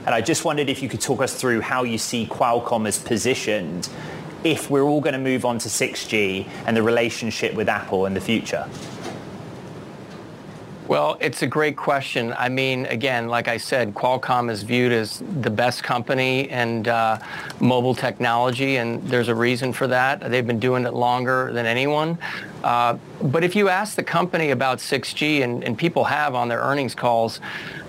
And 0.06 0.14
I 0.14 0.22
just 0.22 0.46
wondered 0.46 0.70
if 0.70 0.84
you 0.84 0.90
could 0.90 1.02
talk 1.02 1.24
us 1.24 1.34
through 1.34 1.62
how 1.62 1.86
you 1.86 1.98
see 1.98 2.28
Qualcomm 2.28 2.88
as 2.88 3.00
positioned 3.00 3.90
if 4.46 4.70
we're 4.70 4.84
all 4.84 5.02
going 5.02 5.14
to 5.14 5.20
move 5.20 5.44
on 5.44 5.58
to 5.58 5.68
6G 5.68 6.48
and 6.68 6.78
the 6.78 6.84
relationship 6.84 7.56
with 7.56 7.68
Apple 7.68 8.06
in 8.06 8.14
the 8.14 8.22
future? 8.22 8.70
Well, 10.88 11.18
it's 11.20 11.42
a 11.42 11.48
great 11.48 11.76
question. 11.76 12.32
I 12.38 12.48
mean, 12.48 12.86
again, 12.86 13.28
like 13.28 13.48
I 13.48 13.58
said, 13.58 13.96
Qualcomm 13.96 14.52
is 14.52 14.62
viewed 14.62 14.92
as 14.92 15.24
the 15.42 15.50
best 15.50 15.82
company 15.82 16.48
in 16.48 16.88
uh, 16.88 17.20
mobile 17.60 17.96
technology, 17.96 18.76
and 18.76 19.02
there's 19.10 19.28
a 19.28 19.34
reason 19.34 19.74
for 19.74 19.88
that. 19.88 20.20
They've 20.30 20.46
been 20.46 20.60
doing 20.60 20.86
it 20.86 20.94
longer 20.94 21.52
than 21.52 21.66
anyone. 21.66 22.20
Uh, 22.64 23.00
but 23.24 23.44
if 23.44 23.56
you 23.56 23.68
ask 23.68 23.96
the 23.96 24.04
company 24.04 24.52
about 24.52 24.78
6G, 24.78 25.42
and, 25.42 25.64
and 25.64 25.76
people 25.76 26.04
have 26.04 26.36
on 26.36 26.50
their 26.50 26.60
earnings 26.60 26.94
calls, 26.94 27.40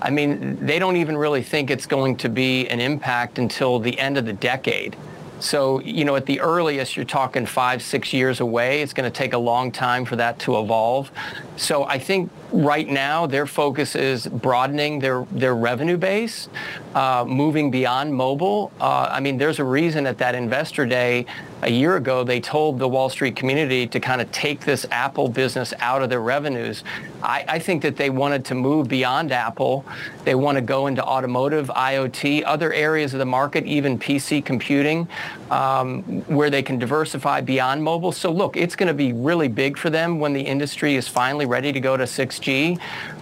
I 0.01 0.09
mean, 0.09 0.57
they 0.65 0.79
don't 0.79 0.95
even 0.95 1.15
really 1.15 1.43
think 1.43 1.69
it's 1.69 1.85
going 1.85 2.17
to 2.17 2.29
be 2.29 2.67
an 2.67 2.79
impact 2.79 3.37
until 3.37 3.77
the 3.77 3.99
end 3.99 4.17
of 4.17 4.25
the 4.25 4.33
decade. 4.33 4.95
So, 5.39 5.79
you 5.81 6.03
know, 6.03 6.15
at 6.15 6.25
the 6.25 6.39
earliest, 6.39 6.95
you're 6.95 7.05
talking 7.05 7.45
five, 7.45 7.81
six 7.81 8.11
years 8.13 8.39
away. 8.39 8.81
It's 8.81 8.93
going 8.93 9.09
to 9.09 9.15
take 9.15 9.33
a 9.33 9.37
long 9.37 9.71
time 9.71 10.05
for 10.05 10.15
that 10.15 10.39
to 10.39 10.59
evolve. 10.59 11.11
So 11.57 11.83
I 11.83 11.99
think 11.99 12.31
right 12.51 12.87
now 12.87 13.25
their 13.25 13.45
focus 13.45 13.95
is 13.95 14.27
broadening 14.27 14.99
their, 14.99 15.25
their 15.31 15.55
revenue 15.55 15.97
base, 15.97 16.49
uh, 16.95 17.25
moving 17.27 17.71
beyond 17.71 18.13
mobile. 18.13 18.71
Uh, 18.79 19.09
I 19.11 19.19
mean, 19.19 19.37
there's 19.37 19.59
a 19.59 19.63
reason 19.63 20.07
at 20.07 20.17
that 20.19 20.35
investor 20.35 20.85
day 20.85 21.25
a 21.63 21.71
year 21.71 21.95
ago 21.95 22.23
they 22.23 22.39
told 22.39 22.79
the 22.79 22.87
Wall 22.87 23.09
Street 23.09 23.35
community 23.35 23.87
to 23.87 23.99
kind 23.99 24.21
of 24.21 24.31
take 24.31 24.61
this 24.61 24.85
Apple 24.91 25.27
business 25.27 25.73
out 25.79 26.01
of 26.01 26.09
their 26.09 26.21
revenues. 26.21 26.83
I, 27.23 27.45
I 27.47 27.59
think 27.59 27.81
that 27.81 27.97
they 27.97 28.09
wanted 28.09 28.45
to 28.45 28.55
move 28.55 28.87
beyond 28.87 29.31
Apple. 29.31 29.83
They 30.23 30.35
want 30.35 30.57
to 30.57 30.61
go 30.61 30.87
into 30.87 31.03
automotive, 31.03 31.67
IoT, 31.69 32.43
other 32.45 32.71
areas 32.73 33.13
of 33.13 33.19
the 33.19 33.25
market, 33.25 33.65
even 33.65 33.97
PC 33.97 34.45
computing, 34.45 35.07
um, 35.49 36.03
where 36.27 36.49
they 36.49 36.61
can 36.61 36.77
diversify 36.77 37.41
beyond 37.41 37.83
mobile. 37.83 38.11
So 38.11 38.31
look, 38.31 38.55
it's 38.55 38.75
going 38.75 38.87
to 38.87 38.93
be 38.93 39.13
really 39.13 39.47
big 39.47 39.77
for 39.77 39.89
them 39.89 40.19
when 40.19 40.33
the 40.33 40.41
industry 40.41 40.95
is 40.95 41.07
finally 41.07 41.45
ready 41.45 41.71
to 41.71 41.79
go 41.79 41.97
to 41.97 42.05
6G. 42.39 42.79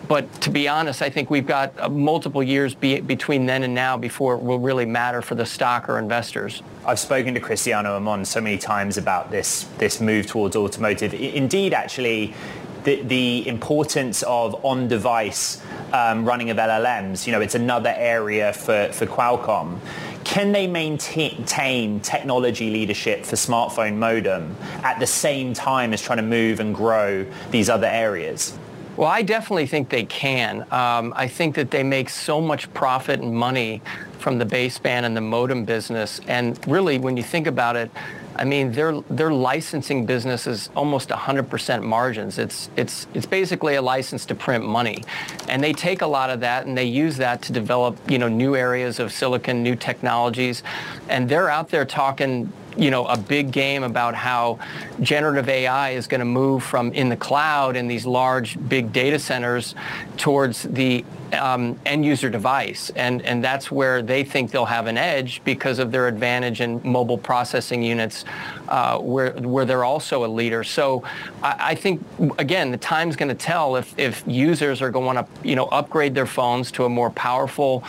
But 0.08 0.32
to 0.42 0.50
be 0.50 0.68
honest, 0.68 1.02
I 1.02 1.10
think 1.10 1.30
we've 1.30 1.48
got 1.48 1.74
uh, 1.80 1.90
multiple 1.90 2.44
years 2.44 2.76
be, 2.76 3.00
between 3.00 3.46
then 3.46 3.64
and 3.64 3.74
now 3.74 3.98
before 3.98 4.36
it 4.36 4.42
will 4.42 4.60
really 4.60 4.86
matter 4.86 5.22
for 5.22 5.36
the 5.36 5.46
stock 5.46 5.90
or 5.90 5.98
investors. 5.98 6.62
I've 6.86 7.00
spoken 7.00 7.34
to 7.34 7.40
Cristiano 7.40 7.96
Amon 7.96 8.24
so 8.26 8.40
many 8.40 8.58
times 8.58 8.98
about 8.98 9.32
this, 9.32 9.64
this 9.78 10.00
move 10.00 10.28
towards 10.28 10.56
automotive. 10.56 11.14
Indeed, 11.14 11.74
actually, 11.74 12.36
the, 12.84 13.02
the 13.02 13.48
importance 13.48 14.22
of 14.24 14.64
on-device 14.64 15.62
um, 15.92 16.24
running 16.24 16.52
of 16.52 16.58
LLMs, 16.58 17.26
you 17.26 17.32
know, 17.32 17.42
it's 17.42 17.56
another 17.56 17.94
area 17.98 18.54
for, 18.54 18.90
for 18.92 19.08
Qualcomm. 19.08 19.80
Can 20.24 20.52
they 20.52 20.68
maintain 20.68 22.00
technology 22.00 22.70
leadership 22.72 23.26
for 23.26 23.36
smartphone 23.36 23.98
modem 23.98 24.56
at 24.84 25.00
the 25.00 25.08
same 25.08 25.54
time 25.54 25.94
as 25.94 26.02
trying 26.02 26.18
to 26.18 26.24
move 26.24 26.60
and 26.60 26.74
grow 26.74 27.26
these 27.52 27.70
other 27.70 27.88
areas? 27.88 28.58
Well, 28.98 29.10
I 29.10 29.24
definitely 29.24 29.68
think 29.68 29.90
they 29.90 30.06
can. 30.06 30.62
Um, 30.72 31.14
I 31.18 31.28
think 31.28 31.56
that 31.56 31.70
they 31.70 31.84
make 31.84 32.10
so 32.10 32.40
much 32.40 32.74
profit 32.74 33.20
and 33.20 33.36
money 33.36 33.82
from 34.20 34.38
the 34.38 34.46
baseband 34.46 35.04
and 35.04 35.18
the 35.18 35.22
modem 35.22 35.66
business. 35.66 36.22
And 36.28 36.58
really, 36.66 36.98
when 36.98 37.18
you 37.18 37.24
think 37.24 37.46
about 37.46 37.76
it, 37.76 37.92
I 38.38 38.46
mean, 38.46 38.72
their 38.72 39.02
their 39.10 39.32
licensing 39.32 40.06
business 40.06 40.48
is 40.48 40.70
almost 40.76 41.10
100% 41.10 41.84
margins. 41.84 42.38
It's 42.38 42.70
it's 42.78 43.08
it's 43.14 43.26
basically 43.26 43.76
a 43.76 43.82
license 43.82 44.26
to 44.28 44.36
print 44.36 44.66
money, 44.66 45.04
and 45.50 45.62
they 45.62 45.74
take 45.74 46.02
a 46.02 46.08
lot 46.08 46.30
of 46.30 46.40
that 46.42 46.66
and 46.66 46.78
they 46.78 46.86
use 46.86 47.18
that 47.18 47.42
to 47.44 47.54
develop 47.54 47.98
you 48.10 48.18
know 48.18 48.30
new 48.30 48.56
areas 48.56 49.00
of 49.00 49.12
silicon, 49.12 49.62
new 49.62 49.76
technologies, 49.76 50.64
and 51.10 51.28
they're 51.28 51.50
out 51.50 51.70
there 51.70 51.86
talking 51.86 52.52
you 52.78 52.92
know, 52.92 53.06
a 53.06 53.18
big 53.18 53.52
game 53.52 53.84
about 53.84 54.16
how 54.16 54.60
generative 55.02 55.50
AI 55.50 55.92
is 55.92 56.08
going 56.08 56.20
to 56.20 56.26
move 56.26 56.64
from 56.64 56.92
in 56.94 57.10
the 57.10 57.18
cloud 57.18 57.76
in 57.76 57.88
these 57.88 58.06
large, 58.06 58.58
big 58.68 58.92
data 58.92 59.20
centers 59.20 59.76
towards 60.18 60.64
the 60.64 61.06
um, 61.34 61.80
end 61.86 62.06
user 62.06 62.30
device. 62.30 62.92
And, 62.96 63.22
and 63.24 63.44
that's 63.44 63.72
where 63.72 64.02
they 64.02 64.24
think 64.24 64.52
they'll 64.52 64.66
have 64.66 64.88
an 64.88 64.98
edge 64.98 65.42
because 65.44 65.80
of 65.80 65.92
their 65.92 66.08
advantage 66.08 66.62
in 66.62 66.82
mobile 66.84 67.18
processing 67.18 67.82
units 67.82 68.26
uh, 68.68 69.00
where, 69.00 69.32
where 69.32 69.66
they're 69.66 69.84
also 69.84 70.26
a 70.26 70.28
leader. 70.28 70.64
So 70.64 71.04
I, 71.44 71.72
I 71.72 71.76
think, 71.76 72.06
again, 72.38 72.72
the 72.72 72.78
time's 72.78 73.16
going 73.16 73.30
to 73.30 73.36
tell 73.36 73.76
if, 73.76 73.98
if 73.98 74.24
users 74.28 74.82
are 74.82 74.92
going 74.92 75.16
to, 75.16 75.26
you 75.44 75.56
know, 75.56 75.66
upgrade 75.66 76.14
their 76.14 76.28
phones 76.28 76.72
to 76.74 76.86
a 76.86 76.90
more 76.90 77.10
powerful 77.10 77.84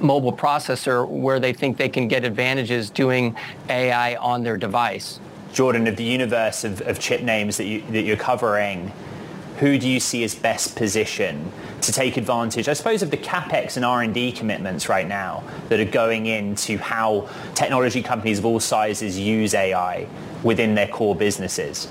mobile 0.00 0.32
processor 0.32 1.08
where 1.08 1.40
they 1.40 1.52
think 1.52 1.76
they 1.76 1.88
can 1.88 2.08
get 2.08 2.24
advantages 2.24 2.90
doing 2.90 3.36
AI 3.68 4.16
on 4.16 4.42
their 4.42 4.56
device. 4.56 5.20
Jordan, 5.52 5.86
of 5.86 5.96
the 5.96 6.04
universe 6.04 6.64
of, 6.64 6.80
of 6.82 6.98
chip 6.98 7.22
names 7.22 7.56
that, 7.56 7.64
you, 7.64 7.82
that 7.90 8.02
you're 8.02 8.16
covering, 8.16 8.92
who 9.58 9.78
do 9.78 9.88
you 9.88 9.98
see 9.98 10.22
as 10.22 10.34
best 10.34 10.76
positioned 10.76 11.50
to 11.80 11.92
take 11.92 12.16
advantage, 12.16 12.68
I 12.68 12.74
suppose, 12.74 13.02
of 13.02 13.10
the 13.10 13.16
capex 13.16 13.76
and 13.76 13.84
R&D 13.84 14.32
commitments 14.32 14.88
right 14.88 15.06
now 15.06 15.42
that 15.68 15.80
are 15.80 15.84
going 15.84 16.26
into 16.26 16.78
how 16.78 17.28
technology 17.54 18.02
companies 18.02 18.38
of 18.38 18.46
all 18.46 18.60
sizes 18.60 19.18
use 19.18 19.54
AI 19.54 20.06
within 20.42 20.74
their 20.74 20.86
core 20.86 21.16
businesses? 21.16 21.88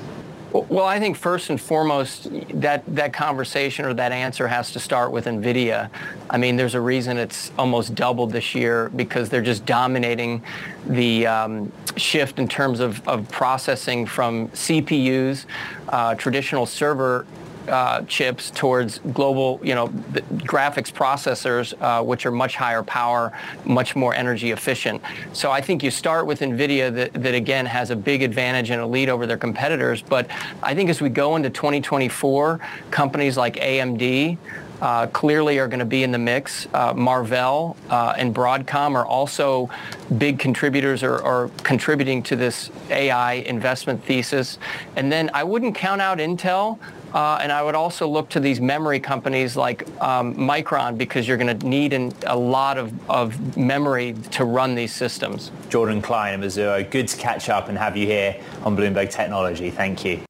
Well, 0.54 0.86
I 0.86 1.00
think 1.00 1.18
first 1.18 1.50
and 1.50 1.60
foremost, 1.60 2.30
that, 2.62 2.84
that 2.96 3.12
conversation 3.12 3.84
or 3.86 3.94
that 3.96 4.14
answer 4.14 4.48
has 4.48 4.72
to 4.72 4.80
start 4.80 5.12
with 5.12 5.26
NVIDIA. 5.26 5.90
I 6.30 6.38
mean, 6.38 6.56
there's 6.56 6.76
a 6.76 6.82
reason 6.82 7.18
it's 7.18 7.52
almost 7.58 7.96
doubled 7.96 8.32
this 8.32 8.56
year 8.56 8.90
because 8.96 9.30
they're 9.30 9.42
just 9.42 9.66
dominating 9.66 10.42
the 10.86 11.28
um, 11.28 11.72
shift 11.98 12.40
in 12.40 12.48
terms 12.48 12.80
of, 12.80 13.06
of 13.08 13.30
processing 13.30 14.06
from 14.06 14.48
CPUs, 14.50 15.46
uh, 15.90 16.16
traditional 16.16 16.66
server 16.66 17.26
uh, 17.68 18.02
chips 18.04 18.52
towards 18.52 19.00
global, 19.14 19.60
you 19.64 19.76
know, 19.76 19.88
graphics 19.88 20.92
processors, 20.92 21.74
uh, 21.82 22.04
which 22.04 22.26
are 22.26 22.32
much 22.32 22.56
higher 22.56 22.84
power, 22.84 23.38
much 23.66 23.96
more 23.96 24.14
energy 24.14 24.52
efficient. 24.52 25.02
So 25.34 25.52
I 25.52 25.62
think 25.62 25.84
you 25.84 25.92
start 25.92 26.26
with 26.26 26.42
NVIDIA 26.42 26.94
that, 26.94 27.14
that 27.14 27.36
again 27.36 27.66
has 27.66 27.92
a 27.92 27.96
big 27.96 28.24
advantage 28.24 28.70
and 28.70 28.82
a 28.82 28.88
lead 28.88 29.10
over 29.10 29.26
their 29.26 29.38
competitors. 29.38 30.02
But 30.02 30.30
I 30.64 30.74
think 30.74 30.90
as 30.90 31.02
we 31.02 31.10
go 31.10 31.36
into 31.36 31.50
2024, 31.50 32.60
companies 32.92 33.38
like 33.38 33.56
AMD, 33.56 34.38
uh, 34.82 35.08
clearly 35.08 35.60
are 35.60 35.68
going 35.68 35.80
to 35.80 35.86
be 35.86 36.04
in 36.04 36.12
the 36.12 36.18
mix. 36.18 36.68
Uh, 36.74 36.94
Marvell 36.94 37.76
uh, 37.90 38.14
and 38.18 38.34
Broadcom 38.34 38.96
are 38.96 39.06
also 39.06 39.70
big 40.18 40.40
contributors 40.40 41.04
or, 41.04 41.20
or, 41.20 41.50
contributing 41.64 42.22
to 42.24 42.36
this 42.36 42.70
AI 42.90 43.34
investment 43.34 44.04
thesis. 44.04 44.58
And 44.96 45.12
then 45.12 45.30
I 45.34 45.44
wouldn't 45.44 45.76
count 45.76 46.02
out 46.02 46.20
Intel. 46.20 46.80
Uh, 47.14 47.40
and 47.42 47.52
I 47.52 47.64
would 47.64 47.76
also 47.76 48.08
look 48.08 48.30
to 48.30 48.40
these 48.40 48.60
memory 48.60 49.00
companies 49.00 49.56
like 49.56 49.88
um, 50.02 50.36
Micron 50.36 50.98
because 50.98 51.28
you're 51.28 51.38
going 51.38 51.58
to 51.58 51.68
need 51.68 51.94
an, 51.94 52.14
a 52.26 52.38
lot 52.38 52.78
of, 52.78 52.94
of 53.10 53.58
memory 53.58 54.14
to 54.32 54.46
run 54.46 54.76
these 54.76 54.94
systems. 54.94 55.52
Jordan 55.70 56.02
Klein 56.02 56.34
of 56.36 56.42
Mizuho, 56.42 56.90
good 56.90 57.08
to 57.08 57.18
catch 57.18 57.50
up 57.50 57.70
and 57.70 57.78
have 57.78 57.96
you 57.98 58.06
here 58.06 58.42
on 58.64 58.76
Bloomberg 58.76 59.10
Technology. 59.10 59.70
Thank 59.70 60.06
you. 60.06 60.22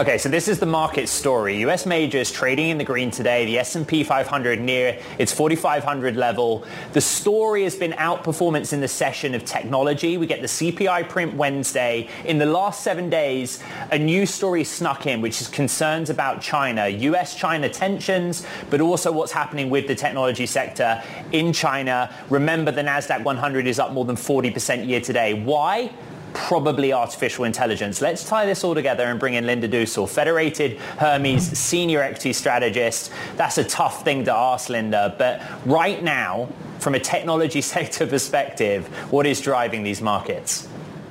Okay, 0.00 0.16
so 0.16 0.30
this 0.30 0.48
is 0.48 0.58
the 0.58 0.64
market 0.64 1.10
story. 1.10 1.58
US 1.58 1.84
majors 1.84 2.32
trading 2.32 2.70
in 2.70 2.78
the 2.78 2.84
green 2.84 3.10
today. 3.10 3.44
The 3.44 3.58
S&P 3.58 4.02
500 4.02 4.58
near 4.58 4.98
its 5.18 5.30
4,500 5.30 6.16
level. 6.16 6.64
The 6.94 7.02
story 7.02 7.64
has 7.64 7.76
been 7.76 7.92
outperformance 7.92 8.72
in 8.72 8.80
the 8.80 8.88
session 8.88 9.34
of 9.34 9.44
technology. 9.44 10.16
We 10.16 10.26
get 10.26 10.40
the 10.40 10.46
CPI 10.46 11.06
print 11.10 11.34
Wednesday. 11.34 12.08
In 12.24 12.38
the 12.38 12.46
last 12.46 12.82
seven 12.82 13.10
days, 13.10 13.62
a 13.92 13.98
new 13.98 14.24
story 14.24 14.64
snuck 14.64 15.06
in, 15.06 15.20
which 15.20 15.42
is 15.42 15.48
concerns 15.48 16.08
about 16.08 16.40
China, 16.40 16.88
US-China 16.88 17.68
tensions, 17.68 18.46
but 18.70 18.80
also 18.80 19.12
what's 19.12 19.32
happening 19.32 19.68
with 19.68 19.86
the 19.86 19.94
technology 19.94 20.46
sector 20.46 21.02
in 21.32 21.52
China. 21.52 22.10
Remember, 22.30 22.72
the 22.72 22.80
NASDAQ 22.80 23.22
100 23.22 23.66
is 23.66 23.78
up 23.78 23.92
more 23.92 24.06
than 24.06 24.16
40% 24.16 24.86
year 24.86 25.02
today. 25.02 25.34
Why? 25.34 25.90
Probably 26.32 26.92
artificial 26.92 27.44
intelligence. 27.44 28.00
Let's 28.00 28.28
tie 28.28 28.46
this 28.46 28.64
all 28.64 28.74
together 28.74 29.04
and 29.04 29.18
bring 29.18 29.34
in 29.34 29.46
Linda 29.46 29.68
Duessel, 29.68 30.08
Federated 30.08 30.78
Hermes 30.98 31.58
senior 31.58 32.02
equity 32.02 32.32
strategist. 32.32 33.10
That's 33.36 33.58
a 33.58 33.64
tough 33.64 34.04
thing 34.04 34.24
to 34.24 34.34
ask, 34.34 34.68
Linda, 34.68 35.14
but 35.18 35.42
right 35.66 36.02
now, 36.02 36.48
from 36.78 36.94
a 36.94 37.00
technology 37.00 37.60
sector 37.60 38.06
perspective, 38.06 38.86
what 39.10 39.26
is 39.26 39.40
driving 39.40 39.82
these 39.82 40.00
markets? 40.00 40.68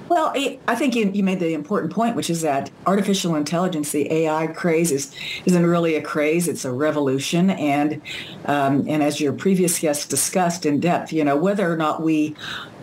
Well, 0.09 0.33
I 0.67 0.73
think 0.73 0.95
you, 0.95 1.11
you, 1.13 1.21
made 1.21 1.39
the 1.39 1.53
important 1.53 1.93
point, 1.93 2.15
which 2.15 2.31
is 2.31 2.41
that 2.41 2.71
artificial 2.87 3.35
intelligence, 3.35 3.91
the 3.91 4.11
AI 4.11 4.47
craze, 4.47 4.91
is, 4.91 5.13
isn't 5.45 5.63
really 5.63 5.93
a 5.93 6.01
craze; 6.01 6.47
it's 6.47 6.65
a 6.65 6.71
revolution. 6.71 7.51
And 7.51 8.01
um, 8.45 8.85
and 8.87 9.03
as 9.03 9.21
your 9.21 9.33
previous 9.33 9.77
guest 9.77 10.09
discussed 10.09 10.65
in 10.65 10.79
depth, 10.79 11.13
you 11.13 11.23
know 11.23 11.37
whether 11.37 11.71
or 11.71 11.77
not 11.77 12.01
we 12.01 12.35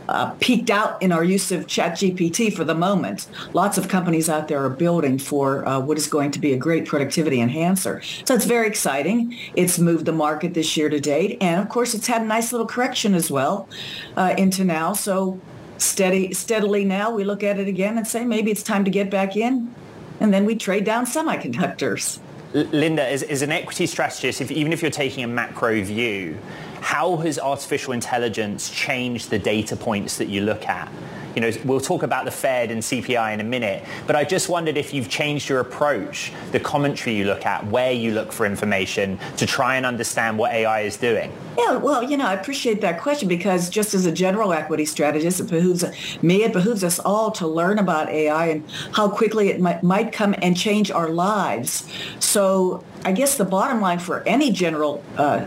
uh, 0.09 0.31
peaked 0.41 0.71
out 0.71 1.01
in 1.03 1.13
our 1.13 1.25
use 1.25 1.51
of 1.53 1.67
ChatGPT 1.67 2.55
for 2.55 2.65
the 2.65 2.75
moment. 2.75 3.27
Lots 3.53 3.79
of 3.79 3.89
companies 3.89 4.29
out 4.29 4.49
there 4.49 4.65
are 4.65 4.71
building 4.71 5.19
for 5.19 5.67
uh, 5.67 5.81
what 5.81 5.99
is 5.99 6.07
going 6.07 6.31
to 6.33 6.39
be 6.39 6.53
a 6.53 6.57
great 6.57 6.87
productivity 6.87 7.41
enhancer. 7.41 8.03
So 8.25 8.35
it's 8.35 8.45
very 8.45 8.67
exciting. 8.67 9.37
It's 9.55 9.79
moved 9.79 10.05
the 10.05 10.13
market 10.13 10.55
this 10.55 10.77
year 10.77 10.89
to 10.89 11.01
date. 11.01 11.39
And 11.41 11.61
of 11.61 11.69
course, 11.69 11.95
it's 11.95 12.07
had 12.07 12.23
a 12.23 12.27
nice 12.27 12.53
little 12.53 12.67
correction 12.67 13.15
as 13.15 13.31
well 13.31 13.69
uh, 14.17 14.35
into 14.37 14.65
now. 14.65 14.93
So 14.93 15.41
steady, 15.79 16.33
steadily 16.33 16.85
now 16.85 17.11
we 17.11 17.25
look 17.25 17.43
at 17.43 17.59
it 17.59 17.69
again 17.69 17.97
and 17.97 18.07
say 18.07 18.25
maybe 18.25 18.51
it's 18.51 18.63
time 18.63 18.85
to 18.85 18.91
get 18.91 19.11
back 19.11 19.37
in, 19.37 19.75
and 20.21 20.33
then 20.33 20.45
we 20.45 20.55
trade 20.55 20.85
down 20.85 21.07
semiconductors. 21.07 22.19
Linda, 22.53 23.07
as, 23.07 23.23
as, 23.23 23.43
an 23.43 23.53
equity 23.53 23.87
strategist, 23.87 24.41
if, 24.41 24.51
even 24.51 24.73
if 24.73 24.81
you're 24.81 24.91
taking 24.91 25.25
a 25.25 25.27
macro 25.27 25.83
view, 25.83 26.39
how 26.87 27.17
has 27.17 27.37
artificial 27.37 27.93
intelligence 27.93 28.71
changed 28.71 29.29
the 29.29 29.39
data 29.41 29.75
points 29.75 30.19
that 30.19 30.29
you 30.29 30.41
look 30.41 30.69
at? 30.69 30.89
You 31.35 31.43
know, 31.43 31.51
we'll 31.65 31.81
talk 31.81 32.05
about 32.05 32.25
the 32.27 32.31
Fed 32.31 32.71
and 32.71 32.81
CPI 32.81 33.35
in 33.35 33.41
a 33.41 33.45
minute, 33.45 33.85
but 34.07 34.15
I 34.15 34.23
just 34.23 34.49
wondered 34.49 34.77
if 34.77 34.95
you've 34.95 35.09
changed 35.09 35.49
your 35.49 35.59
approach, 35.59 36.33
the 36.53 36.61
commentary 36.61 37.17
you 37.17 37.25
look 37.25 37.45
at, 37.45 37.67
where 37.67 37.91
you 37.91 38.13
look 38.13 38.31
for 38.31 38.47
information 38.47 39.19
to 39.37 39.47
try 39.47 39.77
and 39.77 39.85
understand 39.85 40.39
what 40.39 40.53
AI 40.53 40.83
is 40.83 40.97
doing. 40.97 41.33
Yeah, 41.59 41.77
well, 41.77 42.05
you 42.05 42.17
know, 42.17 42.25
I 42.25 42.35
appreciate 42.35 42.81
that 42.83 43.01
question 43.01 43.27
because 43.27 43.69
just 43.69 43.93
as 43.93 44.07
a 44.07 44.13
general 44.13 44.53
equity 44.53 44.85
strategist, 44.85 45.41
it 45.41 45.51
behooves 45.51 45.85
me, 46.23 46.45
it 46.45 46.53
behooves 46.53 46.85
us 46.85 47.01
all 47.01 47.33
to 47.33 47.49
learn 47.49 47.81
about 47.81 48.09
AI 48.11 48.47
and 48.47 48.71
how 48.93 49.09
quickly 49.09 49.49
it 49.49 49.61
might, 49.61 49.83
might 49.83 50.13
come 50.13 50.37
and 50.41 50.57
change 50.57 50.93
our 50.93 51.09
lives. 51.09 51.85
So 52.21 52.85
I 53.05 53.11
guess 53.11 53.37
the 53.37 53.45
bottom 53.45 53.81
line 53.81 53.99
for 53.99 54.23
any 54.23 54.53
general 54.53 55.03
uh, 55.17 55.47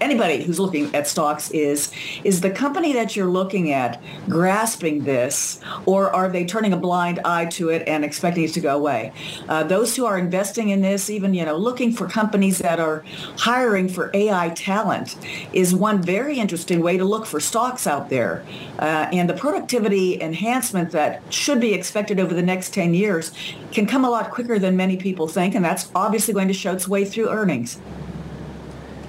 anybody 0.00 0.42
who's 0.42 0.58
looking 0.58 0.94
at 0.94 1.06
stocks 1.06 1.50
is 1.50 1.90
is 2.24 2.40
the 2.40 2.50
company 2.50 2.92
that 2.92 3.16
you're 3.16 3.26
looking 3.26 3.72
at 3.72 4.00
grasping 4.28 5.04
this 5.04 5.60
or 5.86 6.10
are 6.14 6.28
they 6.28 6.44
turning 6.44 6.72
a 6.72 6.76
blind 6.76 7.20
eye 7.24 7.46
to 7.46 7.70
it 7.70 7.86
and 7.86 8.04
expecting 8.04 8.44
it 8.44 8.52
to 8.52 8.60
go 8.60 8.76
away? 8.76 9.12
Uh, 9.48 9.62
those 9.62 9.96
who 9.96 10.06
are 10.06 10.18
investing 10.18 10.70
in 10.70 10.80
this 10.80 11.10
even 11.10 11.34
you 11.34 11.44
know 11.44 11.56
looking 11.56 11.92
for 11.92 12.08
companies 12.08 12.58
that 12.58 12.80
are 12.80 13.04
hiring 13.38 13.88
for 13.88 14.10
ai 14.14 14.48
talent 14.50 15.16
is 15.52 15.74
one 15.74 16.02
very 16.02 16.38
interesting 16.38 16.80
way 16.80 16.96
to 16.96 17.04
look 17.04 17.26
for 17.26 17.40
stocks 17.40 17.86
out 17.86 18.10
there. 18.10 18.44
Uh, 18.78 19.08
and 19.12 19.28
the 19.28 19.34
productivity 19.34 20.20
enhancement 20.20 20.90
that 20.92 21.22
should 21.32 21.60
be 21.60 21.74
expected 21.74 22.20
over 22.20 22.34
the 22.34 22.42
next 22.42 22.72
10 22.74 22.94
years 22.94 23.32
can 23.72 23.86
come 23.86 24.04
a 24.04 24.10
lot 24.10 24.30
quicker 24.30 24.58
than 24.58 24.76
many 24.76 24.96
people 24.96 25.26
think 25.28 25.54
and 25.54 25.64
that's 25.64 25.90
obviously 25.94 26.34
going 26.34 26.48
to 26.48 26.54
show 26.54 26.72
its 26.72 26.88
way 26.88 27.04
through 27.04 27.28
earnings 27.28 27.80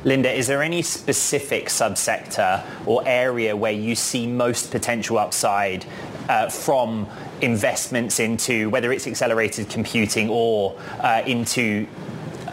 Linda, 0.06 0.32
is 0.32 0.48
there 0.48 0.63
any 0.63 0.82
specific 0.82 1.65
subsector 1.65 2.63
or 2.86 3.03
area 3.06 3.56
where 3.56 3.74
you 3.74 3.96
see 3.96 4.25
most 4.27 4.72
potential 4.72 5.18
upside 5.18 5.86
uh, 6.29 6.50
from 6.50 7.06
investments 7.41 8.20
into 8.20 8.70
whether 8.70 8.94
it's 8.94 9.08
accelerated 9.08 9.70
computing 9.70 10.29
or 10.29 10.79
uh, 11.01 11.22
into 11.25 11.86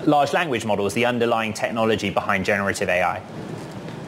large 0.07 0.33
language 0.33 0.65
models, 0.65 0.93
the 0.95 1.05
underlying 1.05 1.53
technology 1.53 2.11
behind 2.11 2.45
generative 2.45 2.89
AI? 2.89 3.23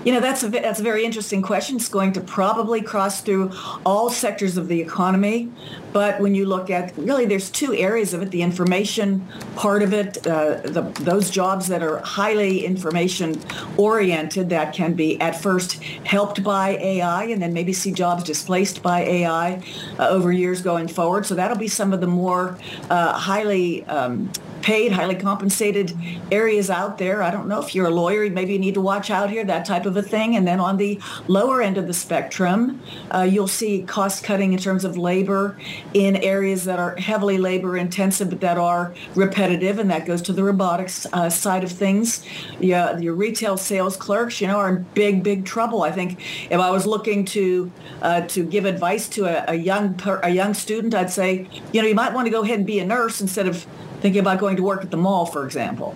You 0.05 0.12
know, 0.12 0.21
that's 0.21 0.45
a, 0.45 0.49
that's 0.49 0.78
a 0.78 0.83
very 0.83 1.05
interesting 1.05 1.43
question. 1.43 1.76
It's 1.76 1.88
going 1.88 2.12
to 2.12 2.21
probably 2.21 2.81
cross 2.81 3.21
through 3.21 3.50
all 3.85 4.11
sectors 4.11 4.57
of 4.57 4.69
the 4.69 4.81
economy. 4.81 5.50
But 5.93 6.21
when 6.21 6.35
you 6.35 6.47
look 6.47 6.71
at, 6.71 6.97
really, 6.97 7.26
there's 7.26 7.50
two 7.50 7.75
areas 7.75 8.14
of 8.14 8.23
it. 8.23 8.31
The 8.31 8.43
information 8.43 9.26
part 9.57 9.83
of 9.83 9.93
it, 9.93 10.25
uh, 10.26 10.61
the, 10.61 10.83
those 11.00 11.31
jobs 11.31 11.67
that 11.69 11.83
are 11.83 11.99
highly 11.99 12.64
information 12.64 13.40
oriented 13.76 14.50
that 14.50 14.73
can 14.73 14.95
be 14.95 15.21
at 15.21 15.40
first 15.40 15.83
helped 16.05 16.45
by 16.45 16.71
AI 16.76 17.25
and 17.25 17.43
then 17.43 17.52
maybe 17.52 17.73
see 17.73 17.90
jobs 17.90 18.23
displaced 18.23 18.83
by 18.83 19.00
AI 19.00 19.62
uh, 19.99 20.09
over 20.09 20.31
years 20.31 20.62
going 20.62 20.87
forward. 20.87 21.26
So 21.26 21.35
that'll 21.35 21.59
be 21.59 21.69
some 21.69 21.93
of 21.93 22.00
the 22.00 22.07
more 22.07 22.57
uh, 22.88 23.14
highly 23.14 23.85
um, 23.87 24.31
paid, 24.68 24.92
highly 24.92 25.14
compensated 25.14 25.96
areas 26.30 26.68
out 26.68 26.98
there. 26.98 27.22
I 27.22 27.30
don't 27.30 27.48
know 27.48 27.58
if 27.58 27.75
you're 27.75 27.87
a 27.87 27.90
lawyer, 27.90 28.28
maybe 28.28 28.52
you 28.52 28.58
need 28.58 28.75
to 28.75 28.82
watch 28.82 29.10
out 29.10 29.30
here, 29.30 29.42
that 29.44 29.64
type 29.64 29.87
of 29.87 29.96
a 29.96 30.02
thing. 30.02 30.37
And 30.37 30.46
then 30.46 30.60
on 30.60 30.76
the 30.76 31.00
lower 31.26 31.62
end 31.62 31.78
of 31.78 31.87
the 31.87 31.94
spectrum, 31.94 32.78
uh, 33.10 33.22
you'll 33.22 33.48
see 33.48 33.80
cost 33.80 34.25
cutting 34.25 34.52
in 34.52 34.58
terms 34.58 34.84
of 34.84 34.98
labor 34.98 35.56
in 35.94 36.16
areas 36.16 36.66
that 36.66 36.78
are 36.78 36.94
heavily 36.96 37.38
labor 37.38 37.78
intensive 37.78 38.28
but 38.28 38.42
that 38.42 38.58
are 38.58 38.92
repetitive, 39.14 39.78
and 39.78 39.90
that 39.90 40.04
goes 40.04 40.20
to 40.20 40.34
the 40.34 40.44
robotics 40.44 41.06
uh, 41.14 41.30
side 41.30 41.64
of 41.64 41.72
things. 41.72 42.22
Yeah, 42.60 42.98
your 42.98 43.14
retail 43.14 43.56
sales 43.56 43.96
clerks, 43.96 44.38
you 44.38 44.48
know, 44.48 44.58
are 44.58 44.68
in 44.68 44.87
big, 44.92 45.22
big 45.22 45.46
trouble. 45.46 45.82
I 45.82 45.92
think 45.92 46.20
if 46.50 46.60
I 46.60 46.70
was 46.70 46.84
looking 46.84 47.25
to 47.37 47.72
uh, 48.02 48.20
to 48.34 48.44
give 48.44 48.66
advice 48.66 49.08
to 49.16 49.25
a, 49.25 49.54
a 49.54 49.54
young 49.54 49.94
per, 49.94 50.20
a 50.22 50.28
young 50.28 50.52
student, 50.52 50.94
I'd 50.94 51.10
say, 51.10 51.48
you 51.72 51.80
know, 51.80 51.88
you 51.88 51.94
might 51.94 52.12
want 52.12 52.26
to 52.26 52.30
go 52.30 52.42
ahead 52.42 52.58
and 52.58 52.66
be 52.66 52.80
a 52.80 52.84
nurse 52.84 53.22
instead 53.22 53.48
of 53.48 53.66
thinking 54.00 54.21
about 54.21 54.38
going 54.38 54.57
to 54.57 54.62
work 54.62 54.83
at 54.83 54.90
the 54.90 54.97
mall, 54.97 55.26
for 55.26 55.45
example. 55.45 55.95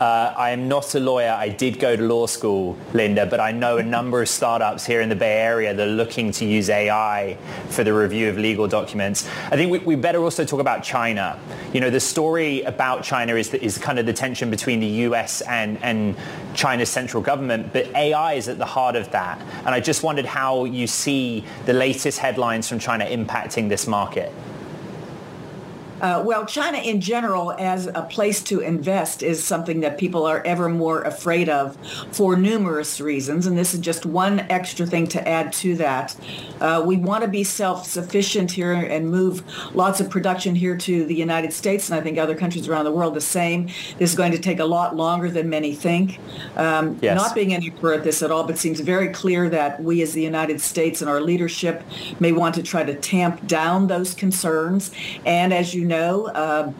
Uh, 0.00 0.32
I 0.34 0.52
am 0.52 0.66
not 0.66 0.94
a 0.94 0.98
lawyer. 0.98 1.36
I 1.38 1.50
did 1.50 1.78
go 1.78 1.94
to 1.94 2.02
law 2.02 2.26
school, 2.26 2.78
Linda, 2.94 3.26
but 3.26 3.38
I 3.38 3.52
know 3.52 3.76
a 3.76 3.82
number 3.82 4.22
of 4.22 4.30
startups 4.30 4.86
here 4.86 5.02
in 5.02 5.10
the 5.10 5.14
Bay 5.14 5.40
Area 5.40 5.74
that 5.74 5.86
are 5.86 5.90
looking 5.90 6.32
to 6.32 6.46
use 6.46 6.70
AI 6.70 7.36
for 7.68 7.84
the 7.84 7.92
review 7.92 8.30
of 8.30 8.38
legal 8.38 8.66
documents. 8.66 9.28
I 9.50 9.56
think 9.56 9.70
we, 9.70 9.78
we 9.80 9.96
better 9.96 10.22
also 10.22 10.46
talk 10.46 10.58
about 10.58 10.82
China. 10.82 11.38
You 11.74 11.82
know, 11.82 11.90
the 11.90 12.00
story 12.00 12.62
about 12.62 13.04
China 13.04 13.34
is, 13.34 13.52
is 13.52 13.76
kind 13.76 13.98
of 13.98 14.06
the 14.06 14.14
tension 14.14 14.48
between 14.48 14.80
the 14.80 14.86
US 14.86 15.42
and, 15.42 15.76
and 15.82 16.16
China's 16.54 16.88
central 16.88 17.22
government, 17.22 17.70
but 17.74 17.94
AI 17.94 18.32
is 18.32 18.48
at 18.48 18.56
the 18.56 18.64
heart 18.64 18.96
of 18.96 19.10
that. 19.10 19.38
And 19.66 19.68
I 19.68 19.80
just 19.80 20.02
wondered 20.02 20.24
how 20.24 20.64
you 20.64 20.86
see 20.86 21.44
the 21.66 21.74
latest 21.74 22.20
headlines 22.20 22.70
from 22.70 22.78
China 22.78 23.04
impacting 23.04 23.68
this 23.68 23.86
market. 23.86 24.32
Uh, 26.00 26.22
well, 26.24 26.46
China 26.46 26.78
in 26.78 27.00
general 27.00 27.52
as 27.52 27.86
a 27.86 28.06
place 28.10 28.42
to 28.42 28.60
invest 28.60 29.22
is 29.22 29.42
something 29.42 29.80
that 29.80 29.98
people 29.98 30.24
are 30.24 30.42
ever 30.44 30.68
more 30.68 31.02
afraid 31.02 31.48
of 31.48 31.76
for 32.10 32.36
numerous 32.36 33.00
reasons. 33.00 33.46
And 33.46 33.56
this 33.56 33.74
is 33.74 33.80
just 33.80 34.06
one 34.06 34.40
extra 34.50 34.86
thing 34.86 35.06
to 35.08 35.28
add 35.28 35.52
to 35.54 35.76
that. 35.76 36.16
Uh, 36.60 36.82
we 36.84 36.96
want 36.96 37.22
to 37.22 37.28
be 37.28 37.44
self-sufficient 37.44 38.50
here 38.52 38.72
and 38.72 39.10
move 39.10 39.42
lots 39.74 40.00
of 40.00 40.10
production 40.10 40.54
here 40.54 40.76
to 40.76 41.04
the 41.04 41.14
United 41.14 41.52
States. 41.52 41.90
And 41.90 41.98
I 41.98 42.02
think 42.02 42.18
other 42.18 42.34
countries 42.34 42.68
around 42.68 42.84
the 42.84 42.92
world 42.92 43.14
the 43.14 43.20
same. 43.20 43.66
This 43.98 44.10
is 44.10 44.16
going 44.16 44.32
to 44.32 44.38
take 44.38 44.58
a 44.58 44.64
lot 44.64 44.96
longer 44.96 45.30
than 45.30 45.48
many 45.48 45.74
think. 45.74 46.18
Um, 46.56 46.98
yes. 47.02 47.16
Not 47.16 47.34
being 47.34 47.52
an 47.52 47.62
expert 47.62 47.94
at 47.94 48.04
this 48.04 48.22
at 48.22 48.30
all, 48.30 48.44
but 48.44 48.58
seems 48.58 48.80
very 48.80 49.08
clear 49.08 49.48
that 49.50 49.82
we 49.82 50.02
as 50.02 50.12
the 50.12 50.22
United 50.22 50.60
States 50.60 51.00
and 51.00 51.10
our 51.10 51.20
leadership 51.20 51.82
may 52.18 52.32
want 52.32 52.54
to 52.54 52.62
try 52.62 52.84
to 52.84 52.94
tamp 52.94 53.46
down 53.46 53.86
those 53.86 54.14
concerns. 54.14 54.90
And 55.24 55.52
as 55.52 55.74
you 55.74 55.84
know, 55.90 56.26
uh, 56.28 56.72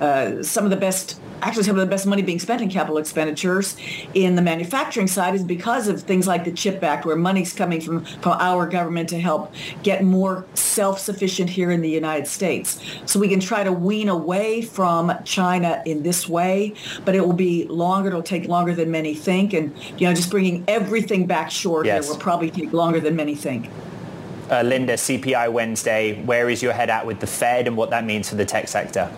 uh, 0.00 0.42
some 0.42 0.64
of 0.64 0.70
the 0.70 0.76
best 0.76 1.18
actually 1.42 1.62
some 1.62 1.76
of 1.76 1.80
the 1.80 1.90
best 1.90 2.06
money 2.06 2.22
being 2.22 2.38
spent 2.38 2.62
in 2.62 2.68
capital 2.68 2.98
expenditures 2.98 3.76
in 4.14 4.36
the 4.36 4.42
manufacturing 4.42 5.06
side 5.06 5.34
is 5.34 5.44
because 5.44 5.88
of 5.88 6.02
things 6.02 6.26
like 6.26 6.44
the 6.44 6.52
CHIP 6.52 6.82
Act, 6.82 7.04
where 7.04 7.16
money's 7.16 7.52
coming 7.52 7.80
from, 7.80 8.04
from 8.04 8.32
our 8.40 8.66
government 8.66 9.08
to 9.10 9.20
help 9.20 9.52
get 9.82 10.02
more 10.02 10.46
self-sufficient 10.54 11.50
here 11.50 11.70
in 11.70 11.80
the 11.80 11.90
United 11.90 12.26
States. 12.26 12.80
So 13.06 13.20
we 13.20 13.28
can 13.28 13.40
try 13.40 13.64
to 13.64 13.72
wean 13.72 14.08
away 14.08 14.62
from 14.62 15.12
China 15.24 15.82
in 15.86 16.02
this 16.02 16.28
way, 16.28 16.74
but 17.04 17.14
it 17.14 17.20
will 17.20 17.32
be 17.32 17.66
longer. 17.66 18.08
It'll 18.08 18.22
take 18.22 18.48
longer 18.48 18.74
than 18.74 18.90
many 18.90 19.14
think. 19.14 19.52
And, 19.52 19.76
you 19.98 20.08
know, 20.08 20.14
just 20.14 20.30
bringing 20.30 20.64
everything 20.68 21.26
back 21.26 21.50
short 21.50 21.86
yes. 21.86 22.08
will 22.08 22.16
probably 22.16 22.50
take 22.50 22.72
longer 22.72 23.00
than 23.00 23.16
many 23.16 23.34
think 23.34 23.70
uh, 24.50 24.62
Linda, 24.62 24.94
CPI 24.94 25.50
Wednesday, 25.52 26.22
where 26.22 26.48
is 26.48 26.62
your 26.62 26.72
head 26.72 26.90
at 26.90 27.06
with 27.06 27.20
the 27.20 27.26
Fed 27.26 27.66
and 27.66 27.76
what 27.76 27.90
that 27.90 28.04
means 28.04 28.28
for 28.28 28.36
the 28.36 28.44
tech 28.44 28.68
sector? 28.68 29.10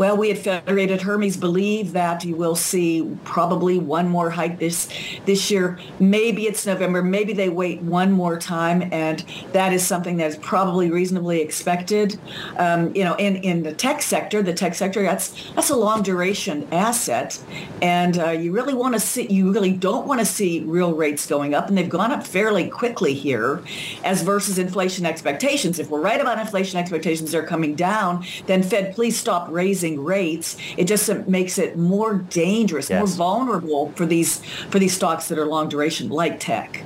Well, 0.00 0.16
we 0.16 0.30
at 0.30 0.38
Federated 0.38 1.02
Hermes 1.02 1.36
believe 1.36 1.92
that 1.92 2.24
you 2.24 2.34
will 2.34 2.54
see 2.54 3.18
probably 3.24 3.76
one 3.76 4.08
more 4.08 4.30
hike 4.30 4.58
this 4.58 4.88
this 5.26 5.50
year. 5.50 5.78
Maybe 5.98 6.46
it's 6.46 6.64
November. 6.64 7.02
Maybe 7.02 7.34
they 7.34 7.50
wait 7.50 7.82
one 7.82 8.10
more 8.10 8.38
time, 8.38 8.88
and 8.94 9.22
that 9.52 9.74
is 9.74 9.86
something 9.86 10.16
that 10.16 10.28
is 10.28 10.36
probably 10.38 10.90
reasonably 10.90 11.42
expected. 11.42 12.18
Um, 12.56 12.96
you 12.96 13.04
know, 13.04 13.14
in, 13.16 13.36
in 13.36 13.62
the 13.62 13.74
tech 13.74 14.00
sector, 14.00 14.42
the 14.42 14.54
tech 14.54 14.74
sector 14.74 15.02
that's 15.02 15.52
that's 15.52 15.68
a 15.68 15.76
long 15.76 16.02
duration 16.02 16.66
asset, 16.72 17.38
and 17.82 18.18
uh, 18.18 18.30
you 18.30 18.52
really 18.52 18.72
want 18.72 18.94
to 18.94 19.00
see 19.00 19.26
you 19.30 19.52
really 19.52 19.72
don't 19.74 20.06
want 20.06 20.20
to 20.20 20.24
see 20.24 20.60
real 20.60 20.94
rates 20.94 21.26
going 21.26 21.54
up, 21.54 21.68
and 21.68 21.76
they've 21.76 21.90
gone 21.90 22.10
up 22.10 22.26
fairly 22.26 22.70
quickly 22.70 23.12
here, 23.12 23.62
as 24.02 24.22
versus 24.22 24.58
inflation 24.58 25.04
expectations. 25.04 25.78
If 25.78 25.90
we're 25.90 26.00
right 26.00 26.22
about 26.22 26.38
inflation 26.38 26.78
expectations, 26.78 27.32
they're 27.32 27.46
coming 27.46 27.74
down. 27.74 28.24
Then 28.46 28.62
Fed, 28.62 28.94
please 28.94 29.18
stop 29.18 29.46
raising 29.50 29.89
raising 29.90 30.04
rates, 30.04 30.56
it 30.76 30.84
just 30.84 31.08
makes 31.28 31.58
it 31.58 31.76
more 31.76 32.14
dangerous, 32.14 32.90
yes. 32.90 32.98
more 32.98 33.08
vulnerable 33.08 33.92
for 33.92 34.06
these 34.06 34.44
for 34.70 34.78
these 34.78 34.94
stocks 34.94 35.28
that 35.28 35.38
are 35.38 35.46
long 35.46 35.68
duration, 35.68 36.08
like 36.08 36.40
tech. 36.40 36.84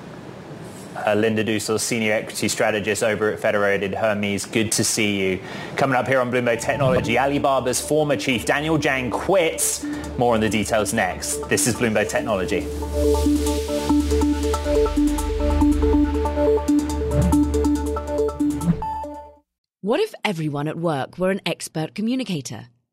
Uh, 1.06 1.14
Linda 1.14 1.44
Duessel, 1.44 1.78
Senior 1.78 2.12
Equity 2.12 2.48
Strategist 2.48 3.02
over 3.02 3.32
at 3.32 3.40
Federated 3.40 3.94
Hermes. 3.94 4.46
Good 4.46 4.70
to 4.72 4.84
see 4.84 5.20
you. 5.20 5.40
Coming 5.76 5.96
up 5.96 6.06
here 6.06 6.20
on 6.20 6.30
Bloomberg 6.30 6.60
Technology, 6.60 7.18
Alibaba's 7.18 7.80
former 7.80 8.16
chief 8.16 8.46
Daniel 8.46 8.78
Zhang 8.78 9.10
quits. 9.10 9.84
More 10.16 10.34
on 10.34 10.40
the 10.40 10.48
details 10.48 10.94
next. 10.94 11.48
This 11.48 11.66
is 11.66 11.74
Bloomberg 11.74 12.08
Technology. 12.08 12.60
What 19.80 20.00
if 20.00 20.14
everyone 20.24 20.66
at 20.66 20.78
work 20.78 21.18
were 21.18 21.30
an 21.30 21.42
expert 21.44 21.94
communicator? 21.94 22.68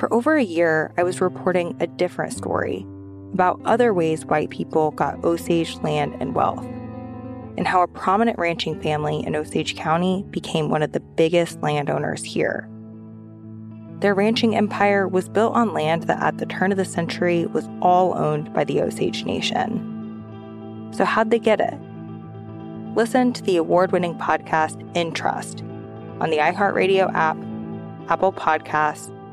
For 0.00 0.10
over 0.14 0.34
a 0.34 0.42
year, 0.42 0.94
I 0.96 1.02
was 1.02 1.20
reporting 1.20 1.76
a 1.78 1.86
different 1.86 2.32
story 2.32 2.86
about 3.34 3.60
other 3.66 3.92
ways 3.92 4.24
white 4.24 4.48
people 4.48 4.92
got 4.92 5.22
Osage 5.22 5.76
land 5.82 6.16
and 6.20 6.34
wealth, 6.34 6.64
and 7.58 7.68
how 7.68 7.82
a 7.82 7.86
prominent 7.86 8.38
ranching 8.38 8.80
family 8.80 9.22
in 9.22 9.36
Osage 9.36 9.76
County 9.76 10.24
became 10.30 10.70
one 10.70 10.82
of 10.82 10.92
the 10.92 11.00
biggest 11.00 11.60
landowners 11.60 12.24
here. 12.24 12.66
Their 13.98 14.14
ranching 14.14 14.56
empire 14.56 15.06
was 15.06 15.28
built 15.28 15.54
on 15.54 15.74
land 15.74 16.04
that 16.04 16.22
at 16.22 16.38
the 16.38 16.46
turn 16.46 16.72
of 16.72 16.78
the 16.78 16.86
century 16.86 17.44
was 17.44 17.68
all 17.82 18.16
owned 18.16 18.54
by 18.54 18.64
the 18.64 18.80
Osage 18.80 19.26
Nation. 19.26 20.88
So, 20.96 21.04
how'd 21.04 21.30
they 21.30 21.38
get 21.38 21.60
it? 21.60 21.74
Listen 22.96 23.34
to 23.34 23.42
the 23.42 23.58
award 23.58 23.92
winning 23.92 24.14
podcast 24.14 24.80
In 24.96 25.12
Trust 25.12 25.60
on 26.22 26.30
the 26.30 26.38
iHeartRadio 26.38 27.12
app, 27.12 27.36
Apple 28.10 28.32
Podcasts, 28.32 29.14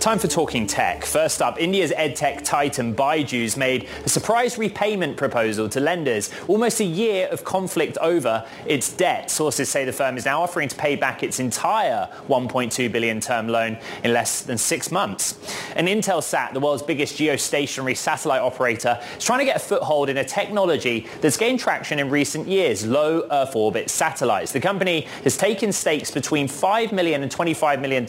Time 0.00 0.18
for 0.18 0.28
talking 0.28 0.66
tech. 0.66 1.04
First 1.04 1.42
up, 1.42 1.60
India's 1.60 1.90
edtech 1.90 2.42
titan 2.42 2.94
Byju's 2.94 3.54
made 3.54 3.86
a 4.02 4.08
surprise 4.08 4.56
repayment 4.56 5.18
proposal 5.18 5.68
to 5.68 5.78
lenders 5.78 6.30
almost 6.48 6.80
a 6.80 6.84
year 6.84 7.28
of 7.28 7.44
conflict 7.44 7.98
over 7.98 8.46
its 8.64 8.90
debt. 8.90 9.30
Sources 9.30 9.68
say 9.68 9.84
the 9.84 9.92
firm 9.92 10.16
is 10.16 10.24
now 10.24 10.42
offering 10.42 10.70
to 10.70 10.76
pay 10.76 10.96
back 10.96 11.22
its 11.22 11.38
entire 11.38 12.08
1.2 12.28 12.90
billion 12.90 13.20
term 13.20 13.48
loan 13.48 13.76
in 14.02 14.14
less 14.14 14.40
than 14.40 14.56
six 14.56 14.90
months. 14.90 15.38
And 15.76 15.86
Intelsat, 15.86 16.54
the 16.54 16.60
world's 16.60 16.82
biggest 16.82 17.18
geostationary 17.18 17.94
satellite 17.94 18.40
operator, 18.40 18.98
is 19.18 19.24
trying 19.24 19.40
to 19.40 19.44
get 19.44 19.56
a 19.56 19.60
foothold 19.60 20.08
in 20.08 20.16
a 20.16 20.24
technology 20.24 21.08
that's 21.20 21.36
gained 21.36 21.60
traction 21.60 21.98
in 21.98 22.08
recent 22.08 22.48
years, 22.48 22.86
low 22.86 23.28
Earth 23.30 23.54
orbit 23.54 23.90
satellites. 23.90 24.52
The 24.52 24.60
company 24.60 25.02
has 25.24 25.36
taken 25.36 25.72
stakes 25.72 26.10
between 26.10 26.48
$5 26.48 26.90
million 26.90 27.22
and 27.22 27.30
$25 27.30 27.82
million 27.82 28.06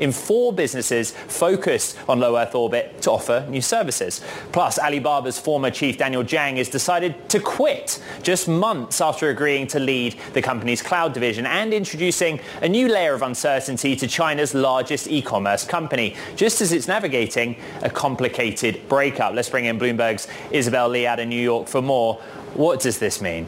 in 0.00 0.12
four 0.12 0.50
businesses 0.50 1.12
focused 1.28 1.98
on 2.08 2.20
low 2.20 2.36
Earth 2.36 2.54
orbit 2.54 3.02
to 3.02 3.10
offer 3.10 3.46
new 3.48 3.60
services. 3.60 4.20
Plus, 4.52 4.78
Alibaba's 4.78 5.38
former 5.38 5.70
chief 5.70 5.98
Daniel 5.98 6.24
Zhang 6.24 6.56
has 6.56 6.68
decided 6.68 7.28
to 7.30 7.40
quit 7.40 8.02
just 8.22 8.48
months 8.48 9.00
after 9.00 9.30
agreeing 9.30 9.66
to 9.68 9.78
lead 9.78 10.16
the 10.32 10.42
company's 10.42 10.82
cloud 10.82 11.12
division 11.12 11.46
and 11.46 11.72
introducing 11.72 12.40
a 12.62 12.68
new 12.68 12.88
layer 12.88 13.14
of 13.14 13.22
uncertainty 13.22 13.96
to 13.96 14.06
China's 14.06 14.54
largest 14.54 15.08
e-commerce 15.08 15.64
company, 15.64 16.16
just 16.36 16.60
as 16.60 16.72
it's 16.72 16.88
navigating 16.88 17.56
a 17.82 17.90
complicated 17.90 18.88
breakup. 18.88 19.34
Let's 19.34 19.50
bring 19.50 19.66
in 19.66 19.78
Bloomberg's 19.78 20.28
Isabel 20.50 20.88
Lee 20.88 21.06
out 21.06 21.20
of 21.20 21.28
New 21.28 21.40
York 21.40 21.68
for 21.68 21.82
more. 21.82 22.14
What 22.54 22.80
does 22.80 22.98
this 22.98 23.20
mean? 23.20 23.46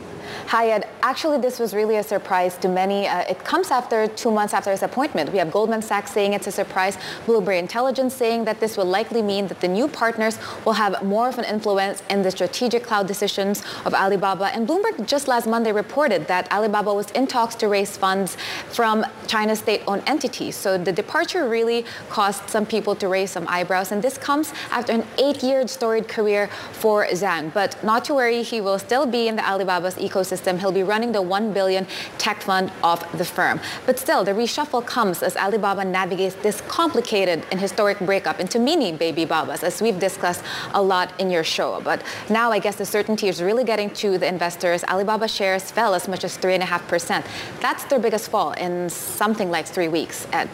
Hi. 0.49 0.83
Actually, 1.03 1.39
this 1.39 1.59
was 1.59 1.73
really 1.73 1.97
a 1.97 2.03
surprise 2.03 2.59
to 2.59 2.69
many. 2.69 3.07
Uh, 3.07 3.21
it 3.21 3.43
comes 3.45 3.71
after 3.71 4.09
two 4.09 4.31
months 4.31 4.53
after 4.53 4.71
his 4.71 4.83
appointment. 4.83 5.33
We 5.33 5.39
have 5.39 5.51
Goldman 5.51 5.81
Sachs 5.81 6.13
saying 6.13 6.35
it's 6.35 6.47
a 6.47 6.53
surprise, 6.53 6.99
Bloomberg 7.27 7.59
Intelligence 7.59 8.15
saying 8.15 8.45
that 8.45 8.61
this 8.61 8.77
will 8.77 8.85
likely 8.85 9.23
mean 9.23 9.47
that 9.47 9.61
the 9.61 9.69
new 9.69 9.89
partners 9.89 10.39
will 10.65 10.75
have 10.75 11.03
more 11.03 11.29
of 11.29 11.39
an 11.39 11.45
influence 11.45 12.03
in 12.11 12.23
the 12.23 12.31
strategic 12.31 12.83
cloud 12.83 13.07
decisions 13.07 13.63
of 13.87 13.95
Alibaba. 13.95 14.47
And 14.47 14.69
Bloomberg 14.69 15.07
just 15.07 15.29
last 15.29 15.47
Monday 15.47 15.73
reported 15.73 16.27
that 16.27 16.51
Alibaba 16.53 16.93
was 16.93 17.11
in 17.13 17.27
talks 17.27 17.55
to 17.57 17.69
raise 17.69 17.97
funds 17.97 18.37
from 18.69 19.07
China's 19.27 19.61
state-owned 19.61 20.03
entities. 20.07 20.57
So 20.57 20.77
the 20.77 20.93
departure 20.93 21.49
really 21.49 21.87
caused 22.11 22.51
some 22.51 22.67
people 22.67 22.95
to 22.97 23.09
raise 23.09 23.31
some 23.31 23.47
eyebrows. 23.49 23.93
And 23.93 24.03
this 24.03 24.19
comes 24.19 24.53
after 24.71 24.93
an 24.93 25.07
eight-year 25.17 25.67
storied 25.69 26.09
career 26.09 26.49
for 26.73 27.07
Zhang. 27.07 27.53
But 27.55 27.83
not 27.83 28.05
to 28.07 28.15
worry, 28.15 28.43
he 28.43 28.61
will 28.61 28.79
still 28.79 29.07
be 29.07 29.29
in 29.29 29.37
the 29.37 29.47
Alibaba's 29.47 29.95
ecosystem. 29.95 30.18
He'll 30.59 30.73
be 30.73 30.83
running 30.83 31.13
the 31.13 31.23
1 31.23 31.53
billion 31.53 31.87
tech 32.19 32.43
fund 32.43 32.73
of 32.83 33.05
the 33.17 33.25
firm. 33.25 33.61
But 33.87 33.99
still, 33.99 34.25
the 34.25 34.33
reshuffle 34.33 34.85
comes 34.85 35.23
as 35.23 35.37
Alibaba 35.37 35.85
navigates 35.85 36.35
this 36.37 36.61
complicated 36.63 37.45
and 37.51 37.61
historic 37.61 37.99
breakup 38.01 38.41
into 38.41 38.59
mini 38.59 38.93
baby 38.93 39.25
babas, 39.25 39.63
as 39.63 39.81
we've 39.81 39.99
discussed 39.99 40.43
a 40.75 40.83
lot 40.83 41.13
in 41.21 41.31
your 41.31 41.45
show. 41.45 41.81
But 41.83 42.03
now 42.29 42.51
I 42.51 42.59
guess 42.59 42.77
the 42.77 42.87
certainty 42.87 43.29
is 43.29 43.43
really 43.43 43.65
getting 43.65 43.91
to 43.91 44.19
the 44.19 44.27
investors. 44.27 44.85
Alibaba 44.85 45.29
shares 45.29 45.71
fell 45.71 45.95
as 45.95 46.09
much 46.09 46.25
as 46.25 46.37
3.5%. 46.39 47.25
That's 47.61 47.85
their 47.85 47.99
biggest 47.99 48.31
fall 48.31 48.53
in 48.53 48.91
something 48.91 49.51
like 49.51 49.67
three 49.67 49.89
weeks. 49.89 50.27
Ed 50.33 50.49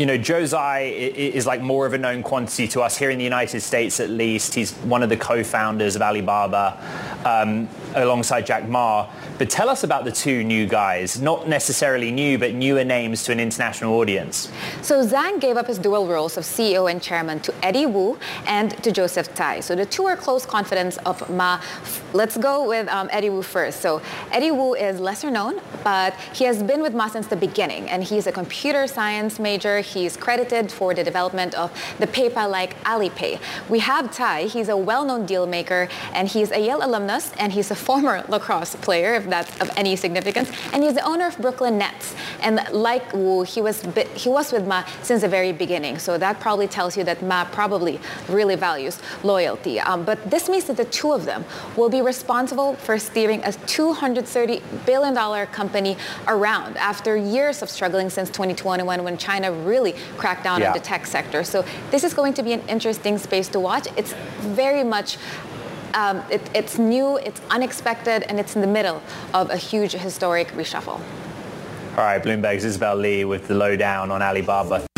you 0.00 0.06
know, 0.06 0.16
Joe 0.16 0.46
Tsai 0.46 0.80
is 0.80 1.46
like 1.46 1.60
more 1.60 1.84
of 1.84 1.92
a 1.92 1.98
known 1.98 2.22
quantity 2.22 2.66
to 2.68 2.80
us 2.80 2.96
here 2.96 3.10
in 3.10 3.18
the 3.18 3.24
United 3.24 3.60
States, 3.60 4.00
at 4.00 4.08
least. 4.08 4.54
He's 4.54 4.72
one 4.76 5.02
of 5.02 5.10
the 5.10 5.16
co-founders 5.18 5.94
of 5.94 6.00
Alibaba, 6.00 6.80
um, 7.26 7.68
alongside 7.94 8.46
Jack 8.46 8.66
Ma. 8.66 9.10
But 9.36 9.50
tell 9.50 9.68
us 9.68 9.84
about 9.84 10.06
the 10.06 10.10
two 10.10 10.42
new 10.42 10.66
guys, 10.66 11.20
not 11.20 11.48
necessarily 11.48 12.10
new, 12.10 12.38
but 12.38 12.54
newer 12.54 12.82
names 12.82 13.24
to 13.24 13.32
an 13.32 13.40
international 13.40 13.92
audience. 13.98 14.50
So 14.80 15.04
Zhang 15.06 15.38
gave 15.38 15.58
up 15.58 15.66
his 15.66 15.78
dual 15.78 16.06
roles 16.06 16.38
of 16.38 16.44
CEO 16.44 16.90
and 16.90 17.02
chairman 17.02 17.40
to 17.40 17.54
Eddie 17.62 17.84
Wu 17.84 18.18
and 18.46 18.70
to 18.82 18.90
Joseph 18.90 19.34
Tsai. 19.34 19.60
So 19.60 19.76
the 19.76 19.84
two 19.84 20.06
are 20.06 20.16
close 20.16 20.46
confidants 20.46 20.96
of 21.04 21.28
Ma. 21.28 21.60
Let's 22.12 22.36
go 22.36 22.66
with 22.66 22.88
um, 22.88 23.08
Eddie 23.12 23.30
Wu 23.30 23.40
first. 23.42 23.80
So 23.80 24.02
Eddie 24.32 24.50
Wu 24.50 24.74
is 24.74 24.98
lesser 24.98 25.30
known, 25.30 25.60
but 25.84 26.14
he 26.34 26.44
has 26.44 26.60
been 26.60 26.82
with 26.82 26.92
Ma 26.92 27.06
since 27.06 27.28
the 27.28 27.36
beginning, 27.36 27.88
and 27.88 28.02
he's 28.02 28.26
a 28.26 28.32
computer 28.32 28.88
science 28.88 29.38
major. 29.38 29.78
He's 29.80 30.16
credited 30.16 30.72
for 30.72 30.92
the 30.92 31.04
development 31.04 31.54
of 31.54 31.70
the 32.00 32.08
PayPal-like 32.08 32.82
Alipay. 32.82 33.38
We 33.68 33.78
have 33.78 34.10
Tsai. 34.10 34.44
He's 34.46 34.68
a 34.68 34.76
well-known 34.76 35.24
deal 35.24 35.46
maker, 35.46 35.88
and 36.12 36.26
he's 36.26 36.50
a 36.50 36.58
Yale 36.58 36.80
alumnus, 36.82 37.32
and 37.38 37.52
he's 37.52 37.70
a 37.70 37.76
former 37.76 38.24
lacrosse 38.28 38.74
player, 38.76 39.14
if 39.14 39.28
that's 39.28 39.60
of 39.60 39.70
any 39.76 39.94
significance. 39.94 40.50
And 40.72 40.82
he's 40.82 40.94
the 40.94 41.04
owner 41.04 41.28
of 41.28 41.38
Brooklyn 41.38 41.78
Nets. 41.78 42.14
And 42.40 42.60
like 42.72 43.12
Wu, 43.12 43.42
he 43.42 43.62
was 43.62 43.86
he 44.16 44.28
was 44.28 44.52
with 44.52 44.66
Ma 44.66 44.84
since 45.02 45.22
the 45.22 45.28
very 45.28 45.52
beginning. 45.52 45.98
So 45.98 46.18
that 46.18 46.40
probably 46.40 46.66
tells 46.66 46.96
you 46.96 47.04
that 47.04 47.22
Ma 47.22 47.44
probably 47.44 48.00
really 48.28 48.56
values 48.56 48.98
loyalty. 49.22 49.78
Um, 49.78 50.04
but 50.04 50.18
this 50.28 50.48
means 50.48 50.64
that 50.64 50.76
the 50.76 50.86
two 50.86 51.12
of 51.12 51.24
them 51.24 51.44
will 51.76 51.88
be 51.88 51.99
responsible 52.02 52.74
for 52.74 52.98
steering 52.98 53.40
a 53.40 53.48
$230 53.48 54.62
billion 54.86 55.46
company 55.46 55.96
around 56.26 56.76
after 56.76 57.16
years 57.16 57.62
of 57.62 57.70
struggling 57.70 58.10
since 58.10 58.28
2021 58.30 59.02
when 59.04 59.16
China 59.18 59.52
really 59.52 59.94
cracked 60.16 60.44
down 60.44 60.60
yeah. 60.60 60.68
on 60.68 60.72
the 60.74 60.80
tech 60.80 61.06
sector. 61.06 61.44
So 61.44 61.64
this 61.90 62.04
is 62.04 62.14
going 62.14 62.34
to 62.34 62.42
be 62.42 62.52
an 62.52 62.60
interesting 62.68 63.18
space 63.18 63.48
to 63.48 63.60
watch. 63.60 63.86
It's 63.96 64.12
very 64.40 64.84
much 64.84 65.18
um, 65.94 66.22
it, 66.30 66.40
it's 66.54 66.78
new, 66.78 67.16
it's 67.16 67.40
unexpected, 67.50 68.22
and 68.24 68.38
it's 68.38 68.54
in 68.54 68.60
the 68.60 68.66
middle 68.66 69.02
of 69.34 69.50
a 69.50 69.56
huge 69.56 69.92
historic 69.92 70.48
reshuffle. 70.48 71.00
All 71.96 72.04
right, 72.04 72.22
Bloomberg's 72.22 72.64
Isabel 72.64 72.96
Lee 72.96 73.24
with 73.24 73.48
the 73.48 73.54
lowdown 73.54 74.10
on 74.10 74.22
Alibaba. 74.22 74.89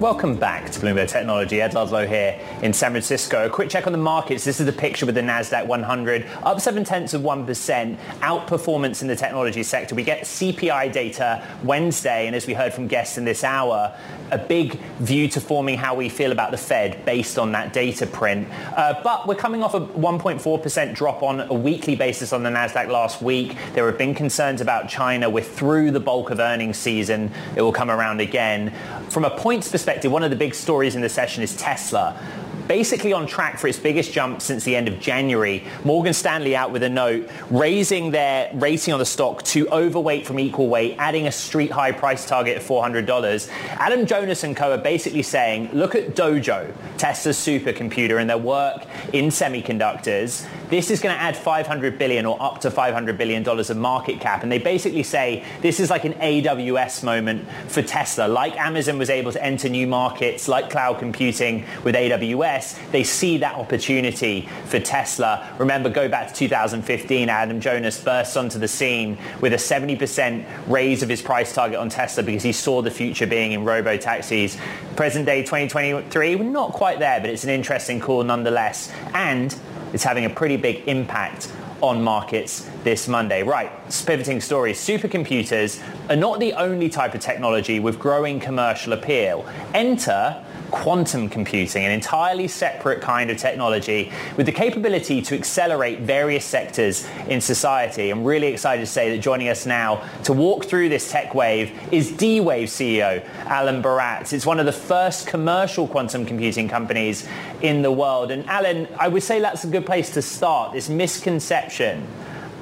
Welcome 0.00 0.36
back 0.36 0.68
to 0.72 0.78
Bloomberg 0.78 1.08
Technology. 1.08 1.62
Ed 1.62 1.72
Ludlow 1.72 2.06
here 2.06 2.38
in 2.60 2.74
San 2.74 2.90
Francisco. 2.90 3.46
A 3.46 3.48
quick 3.48 3.70
check 3.70 3.86
on 3.86 3.94
the 3.94 3.98
markets. 3.98 4.44
This 4.44 4.60
is 4.60 4.66
the 4.66 4.72
picture 4.72 5.06
with 5.06 5.14
the 5.14 5.22
NASDAQ 5.22 5.66
100, 5.66 6.26
up 6.42 6.60
7 6.60 6.84
tenths 6.84 7.14
of 7.14 7.22
1%, 7.22 7.96
outperformance 8.20 9.00
in 9.00 9.08
the 9.08 9.16
technology 9.16 9.62
sector. 9.62 9.94
We 9.94 10.02
get 10.02 10.24
CPI 10.24 10.92
data 10.92 11.42
Wednesday, 11.64 12.26
and 12.26 12.36
as 12.36 12.46
we 12.46 12.52
heard 12.52 12.74
from 12.74 12.88
guests 12.88 13.16
in 13.16 13.24
this 13.24 13.42
hour, 13.42 13.96
a 14.30 14.36
big 14.36 14.78
view 14.98 15.28
to 15.28 15.40
forming 15.40 15.78
how 15.78 15.94
we 15.94 16.10
feel 16.10 16.30
about 16.30 16.50
the 16.50 16.58
Fed 16.58 17.02
based 17.06 17.38
on 17.38 17.52
that 17.52 17.72
data 17.72 18.06
print. 18.06 18.48
Uh, 18.76 19.00
but 19.02 19.26
we're 19.26 19.34
coming 19.34 19.62
off 19.62 19.72
a 19.72 19.80
1.4% 19.80 20.94
drop 20.94 21.22
on 21.22 21.40
a 21.40 21.54
weekly 21.54 21.96
basis 21.96 22.34
on 22.34 22.42
the 22.42 22.50
NASDAQ 22.50 22.88
last 22.88 23.22
week. 23.22 23.56
There 23.72 23.86
have 23.86 23.96
been 23.96 24.14
concerns 24.14 24.60
about 24.60 24.90
China. 24.90 25.30
We're 25.30 25.42
through 25.42 25.92
the 25.92 26.00
bulk 26.00 26.28
of 26.28 26.38
earnings 26.38 26.76
season. 26.76 27.32
It 27.56 27.62
will 27.62 27.72
come 27.72 27.90
around 27.90 28.20
again. 28.20 28.74
From 29.08 29.24
a 29.24 29.30
points 29.30 29.70
one 30.10 30.22
of 30.22 30.30
the 30.30 30.36
big 30.36 30.54
stories 30.54 30.96
in 30.96 31.02
the 31.02 31.08
session 31.08 31.42
is 31.42 31.56
Tesla 31.56 32.20
basically 32.68 33.12
on 33.12 33.26
track 33.26 33.58
for 33.58 33.68
its 33.68 33.78
biggest 33.78 34.12
jump 34.12 34.42
since 34.42 34.64
the 34.64 34.74
end 34.74 34.88
of 34.88 34.98
January. 35.00 35.64
Morgan 35.84 36.12
Stanley 36.12 36.56
out 36.56 36.72
with 36.72 36.82
a 36.82 36.88
note 36.88 37.28
raising 37.50 38.10
their 38.10 38.50
rating 38.54 38.92
on 38.92 38.98
the 38.98 39.06
stock 39.06 39.42
to 39.44 39.68
overweight 39.70 40.26
from 40.26 40.38
equal 40.38 40.68
weight, 40.68 40.96
adding 40.98 41.26
a 41.26 41.32
street 41.32 41.70
high 41.70 41.92
price 41.92 42.26
target 42.26 42.56
of 42.56 42.62
$400. 42.62 43.48
Adam 43.78 44.06
Jonas 44.06 44.44
and 44.44 44.56
co 44.56 44.72
are 44.72 44.78
basically 44.78 45.22
saying, 45.22 45.70
look 45.72 45.94
at 45.94 46.14
Dojo, 46.14 46.72
Tesla's 46.96 47.36
supercomputer 47.36 48.20
and 48.20 48.28
their 48.28 48.38
work 48.38 48.84
in 49.12 49.26
semiconductors. 49.26 50.46
This 50.68 50.90
is 50.90 51.00
going 51.00 51.14
to 51.14 51.20
add 51.20 51.36
500 51.36 51.96
billion 51.98 52.26
or 52.26 52.36
up 52.42 52.60
to 52.62 52.70
500 52.70 53.16
billion 53.16 53.42
dollars 53.42 53.70
of 53.70 53.76
market 53.76 54.20
cap. 54.20 54.42
And 54.42 54.50
they 54.50 54.58
basically 54.58 55.04
say 55.04 55.44
this 55.60 55.78
is 55.78 55.90
like 55.90 56.04
an 56.04 56.14
AWS 56.14 57.04
moment 57.04 57.48
for 57.68 57.82
Tesla. 57.82 58.26
Like 58.26 58.56
Amazon 58.56 58.98
was 58.98 59.08
able 59.08 59.30
to 59.32 59.44
enter 59.44 59.68
new 59.68 59.86
markets 59.86 60.48
like 60.48 60.70
cloud 60.70 60.98
computing 60.98 61.64
with 61.84 61.94
AWS, 61.94 62.90
they 62.90 63.04
see 63.04 63.38
that 63.38 63.54
opportunity 63.54 64.48
for 64.66 64.80
Tesla. 64.80 65.54
Remember, 65.58 65.88
go 65.88 66.08
back 66.08 66.28
to 66.28 66.34
2015, 66.34 67.28
Adam 67.28 67.60
Jonas 67.60 68.02
bursts 68.02 68.36
onto 68.36 68.58
the 68.58 68.68
scene 68.68 69.18
with 69.40 69.52
a 69.52 69.56
70% 69.56 70.44
raise 70.66 71.02
of 71.02 71.08
his 71.08 71.22
price 71.22 71.54
target 71.54 71.78
on 71.78 71.88
Tesla 71.88 72.22
because 72.22 72.42
he 72.42 72.52
saw 72.52 72.82
the 72.82 72.90
future 72.90 73.26
being 73.26 73.52
in 73.52 73.64
robo-taxis. 73.64 74.56
Present 74.96 75.26
day 75.26 75.42
2023, 75.42 76.36
we're 76.36 76.44
not 76.44 76.72
quite 76.72 76.98
there, 76.98 77.20
but 77.20 77.30
it's 77.30 77.44
an 77.44 77.50
interesting 77.50 78.00
call 78.00 78.24
nonetheless. 78.24 78.92
And 79.14 79.56
it's 79.92 80.04
having 80.04 80.24
a 80.24 80.30
pretty 80.30 80.56
big 80.56 80.86
impact 80.88 81.52
on 81.80 82.02
markets 82.02 82.68
this 82.84 83.06
Monday. 83.08 83.42
Right, 83.42 83.70
pivoting 84.06 84.40
stories. 84.40 84.78
Supercomputers 84.78 85.82
are 86.08 86.16
not 86.16 86.40
the 86.40 86.54
only 86.54 86.88
type 86.88 87.14
of 87.14 87.20
technology 87.20 87.80
with 87.80 87.98
growing 87.98 88.40
commercial 88.40 88.92
appeal. 88.92 89.46
Enter 89.74 90.42
quantum 90.70 91.28
computing, 91.28 91.84
an 91.84 91.90
entirely 91.90 92.48
separate 92.48 93.00
kind 93.00 93.30
of 93.30 93.36
technology 93.36 94.12
with 94.36 94.46
the 94.46 94.52
capability 94.52 95.22
to 95.22 95.34
accelerate 95.34 96.00
various 96.00 96.44
sectors 96.44 97.06
in 97.28 97.40
society. 97.40 98.10
I'm 98.10 98.24
really 98.24 98.48
excited 98.48 98.80
to 98.80 98.86
say 98.86 99.10
that 99.10 99.22
joining 99.22 99.48
us 99.48 99.66
now 99.66 100.06
to 100.24 100.32
walk 100.32 100.64
through 100.64 100.88
this 100.88 101.10
tech 101.10 101.34
wave 101.34 101.72
is 101.92 102.10
D-Wave 102.12 102.68
CEO 102.68 103.24
Alan 103.46 103.82
Baratz. 103.82 104.32
It's 104.32 104.46
one 104.46 104.60
of 104.60 104.66
the 104.66 104.72
first 104.72 105.26
commercial 105.26 105.86
quantum 105.86 106.26
computing 106.26 106.68
companies 106.68 107.28
in 107.62 107.82
the 107.82 107.92
world. 107.92 108.30
And 108.30 108.46
Alan, 108.46 108.88
I 108.98 109.08
would 109.08 109.22
say 109.22 109.40
that's 109.40 109.64
a 109.64 109.68
good 109.68 109.86
place 109.86 110.10
to 110.14 110.22
start, 110.22 110.72
this 110.72 110.88
misconception 110.88 112.06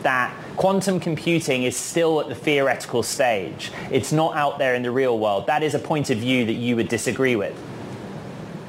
that 0.02 0.34
quantum 0.56 1.00
computing 1.00 1.64
is 1.64 1.76
still 1.76 2.20
at 2.20 2.28
the 2.28 2.34
theoretical 2.34 3.02
stage. 3.02 3.72
It's 3.90 4.12
not 4.12 4.36
out 4.36 4.58
there 4.58 4.74
in 4.74 4.82
the 4.82 4.90
real 4.90 5.18
world. 5.18 5.46
That 5.46 5.62
is 5.62 5.74
a 5.74 5.78
point 5.78 6.10
of 6.10 6.18
view 6.18 6.44
that 6.44 6.52
you 6.52 6.76
would 6.76 6.88
disagree 6.88 7.36
with. 7.36 7.58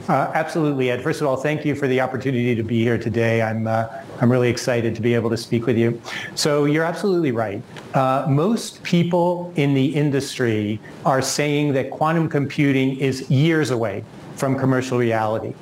Uh, 0.07 0.31
absolutely, 0.35 0.91
Ed. 0.91 1.01
First 1.01 1.21
of 1.21 1.27
all, 1.27 1.35
thank 1.35 1.65
you 1.65 1.73
for 1.73 1.87
the 1.87 1.99
opportunity 1.99 2.53
to 2.53 2.61
be 2.61 2.83
here 2.83 2.97
today. 2.97 3.41
I'm, 3.41 3.65
uh, 3.65 3.87
I'm 4.21 4.31
really 4.31 4.49
excited 4.49 4.93
to 4.95 5.01
be 5.01 5.15
able 5.15 5.31
to 5.31 5.37
speak 5.37 5.65
with 5.65 5.77
you. 5.77 5.99
So 6.35 6.65
you're 6.65 6.83
absolutely 6.83 7.31
right. 7.31 7.61
Uh, 7.95 8.27
most 8.29 8.83
people 8.83 9.51
in 9.55 9.73
the 9.73 9.95
industry 9.95 10.79
are 11.05 11.23
saying 11.23 11.73
that 11.73 11.89
quantum 11.89 12.29
computing 12.29 12.97
is 12.99 13.31
years 13.31 13.71
away 13.71 14.03
from 14.35 14.59
commercial 14.59 14.99
reality. 14.99 15.55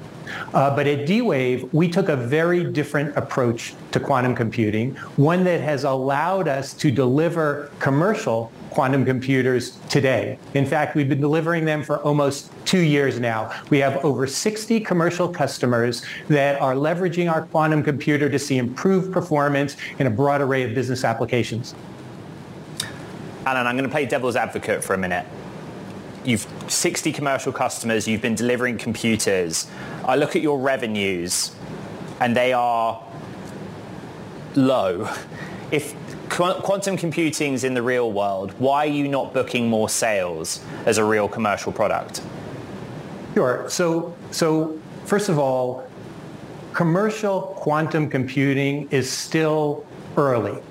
Uh, 0.53 0.75
but 0.75 0.87
at 0.87 1.05
D-Wave, 1.05 1.71
we 1.73 1.89
took 1.89 2.09
a 2.09 2.15
very 2.15 2.63
different 2.63 3.15
approach 3.17 3.73
to 3.91 3.99
quantum 3.99 4.35
computing, 4.35 4.95
one 5.15 5.43
that 5.43 5.61
has 5.61 5.83
allowed 5.83 6.47
us 6.47 6.73
to 6.73 6.91
deliver 6.91 7.71
commercial 7.79 8.51
quantum 8.69 9.05
computers 9.05 9.77
today. 9.89 10.37
In 10.53 10.65
fact, 10.65 10.95
we've 10.95 11.09
been 11.09 11.21
delivering 11.21 11.65
them 11.65 11.83
for 11.83 11.99
almost 11.99 12.51
two 12.65 12.79
years 12.79 13.19
now. 13.19 13.53
We 13.69 13.77
have 13.79 14.03
over 14.03 14.25
60 14.25 14.79
commercial 14.79 15.29
customers 15.29 16.03
that 16.27 16.59
are 16.59 16.73
leveraging 16.73 17.31
our 17.31 17.43
quantum 17.43 17.83
computer 17.83 18.29
to 18.29 18.39
see 18.39 18.57
improved 18.57 19.13
performance 19.13 19.77
in 19.99 20.07
a 20.07 20.09
broad 20.09 20.41
array 20.41 20.63
of 20.63 20.73
business 20.73 21.03
applications. 21.03 21.75
Alan, 23.45 23.67
I'm 23.67 23.75
going 23.75 23.89
to 23.89 23.91
play 23.91 24.05
devil's 24.05 24.35
advocate 24.35 24.83
for 24.83 24.93
a 24.93 24.97
minute. 24.97 25.25
You've 26.23 26.47
60 26.67 27.11
commercial 27.11 27.51
customers, 27.51 28.07
you've 28.07 28.21
been 28.21 28.35
delivering 28.35 28.77
computers. 28.77 29.67
I 30.05 30.15
look 30.15 30.35
at 30.35 30.41
your 30.41 30.59
revenues 30.59 31.55
and 32.19 32.35
they 32.35 32.53
are 32.53 33.01
low. 34.55 35.09
If 35.71 35.95
quantum 36.29 36.97
computing 36.97 37.53
is 37.53 37.63
in 37.63 37.73
the 37.73 37.81
real 37.81 38.11
world, 38.11 38.53
why 38.59 38.85
are 38.85 38.89
you 38.89 39.07
not 39.07 39.33
booking 39.33 39.67
more 39.69 39.89
sales 39.89 40.59
as 40.85 40.97
a 40.97 41.03
real 41.03 41.27
commercial 41.27 41.71
product? 41.71 42.21
Sure. 43.33 43.65
So, 43.69 44.15
so 44.31 44.79
first 45.05 45.29
of 45.29 45.39
all, 45.39 45.87
commercial 46.73 47.41
quantum 47.41 48.09
computing 48.09 48.89
is 48.89 49.09
still 49.09 49.85
early. 50.17 50.61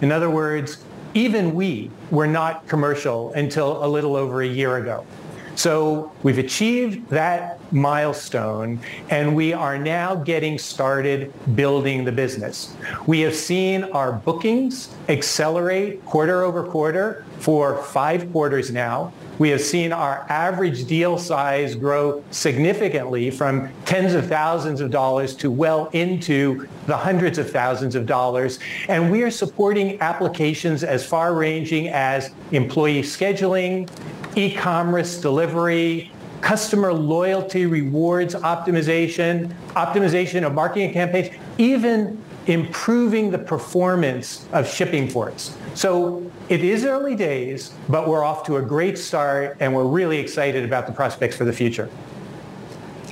In 0.00 0.10
other 0.10 0.30
words, 0.30 0.78
even 1.14 1.54
we 1.54 1.90
were 2.10 2.26
not 2.26 2.66
commercial 2.66 3.32
until 3.34 3.84
a 3.84 3.86
little 3.86 4.16
over 4.16 4.42
a 4.42 4.46
year 4.46 4.78
ago. 4.78 5.06
So 5.54 6.10
we've 6.22 6.38
achieved 6.38 7.08
that 7.10 7.60
milestone 7.72 8.80
and 9.10 9.34
we 9.34 9.52
are 9.52 9.78
now 9.78 10.14
getting 10.14 10.58
started 10.58 11.32
building 11.54 12.04
the 12.04 12.12
business. 12.12 12.74
We 13.06 13.20
have 13.20 13.34
seen 13.34 13.84
our 13.84 14.12
bookings 14.12 14.94
accelerate 15.08 16.04
quarter 16.04 16.42
over 16.42 16.64
quarter 16.64 17.24
for 17.38 17.82
five 17.84 18.30
quarters 18.32 18.70
now. 18.70 19.12
We 19.38 19.48
have 19.50 19.60
seen 19.60 19.92
our 19.92 20.26
average 20.28 20.86
deal 20.86 21.18
size 21.18 21.74
grow 21.74 22.22
significantly 22.30 23.30
from 23.30 23.70
tens 23.84 24.14
of 24.14 24.28
thousands 24.28 24.80
of 24.80 24.90
dollars 24.90 25.34
to 25.36 25.50
well 25.50 25.88
into 25.92 26.68
the 26.86 26.96
hundreds 26.96 27.38
of 27.38 27.50
thousands 27.50 27.94
of 27.94 28.06
dollars. 28.06 28.58
And 28.88 29.10
we 29.10 29.22
are 29.22 29.30
supporting 29.30 30.00
applications 30.00 30.84
as 30.84 31.04
far 31.04 31.34
ranging 31.34 31.88
as 31.88 32.30
employee 32.52 33.02
scheduling, 33.02 33.88
e-commerce 34.36 35.20
delivery, 35.20 36.10
customer 36.40 36.92
loyalty 36.92 37.66
rewards 37.66 38.34
optimization, 38.34 39.52
optimization 39.70 40.44
of 40.44 40.54
marketing 40.54 40.92
campaigns, 40.92 41.34
even 41.58 42.22
improving 42.46 43.30
the 43.30 43.38
performance 43.38 44.46
of 44.52 44.68
shipping 44.68 45.10
ports. 45.10 45.56
So 45.74 46.30
it 46.48 46.64
is 46.64 46.84
early 46.84 47.14
days, 47.14 47.72
but 47.88 48.08
we're 48.08 48.24
off 48.24 48.44
to 48.46 48.56
a 48.56 48.62
great 48.62 48.98
start 48.98 49.56
and 49.60 49.74
we're 49.74 49.86
really 49.86 50.18
excited 50.18 50.64
about 50.64 50.86
the 50.86 50.92
prospects 50.92 51.36
for 51.36 51.44
the 51.44 51.52
future. 51.52 51.88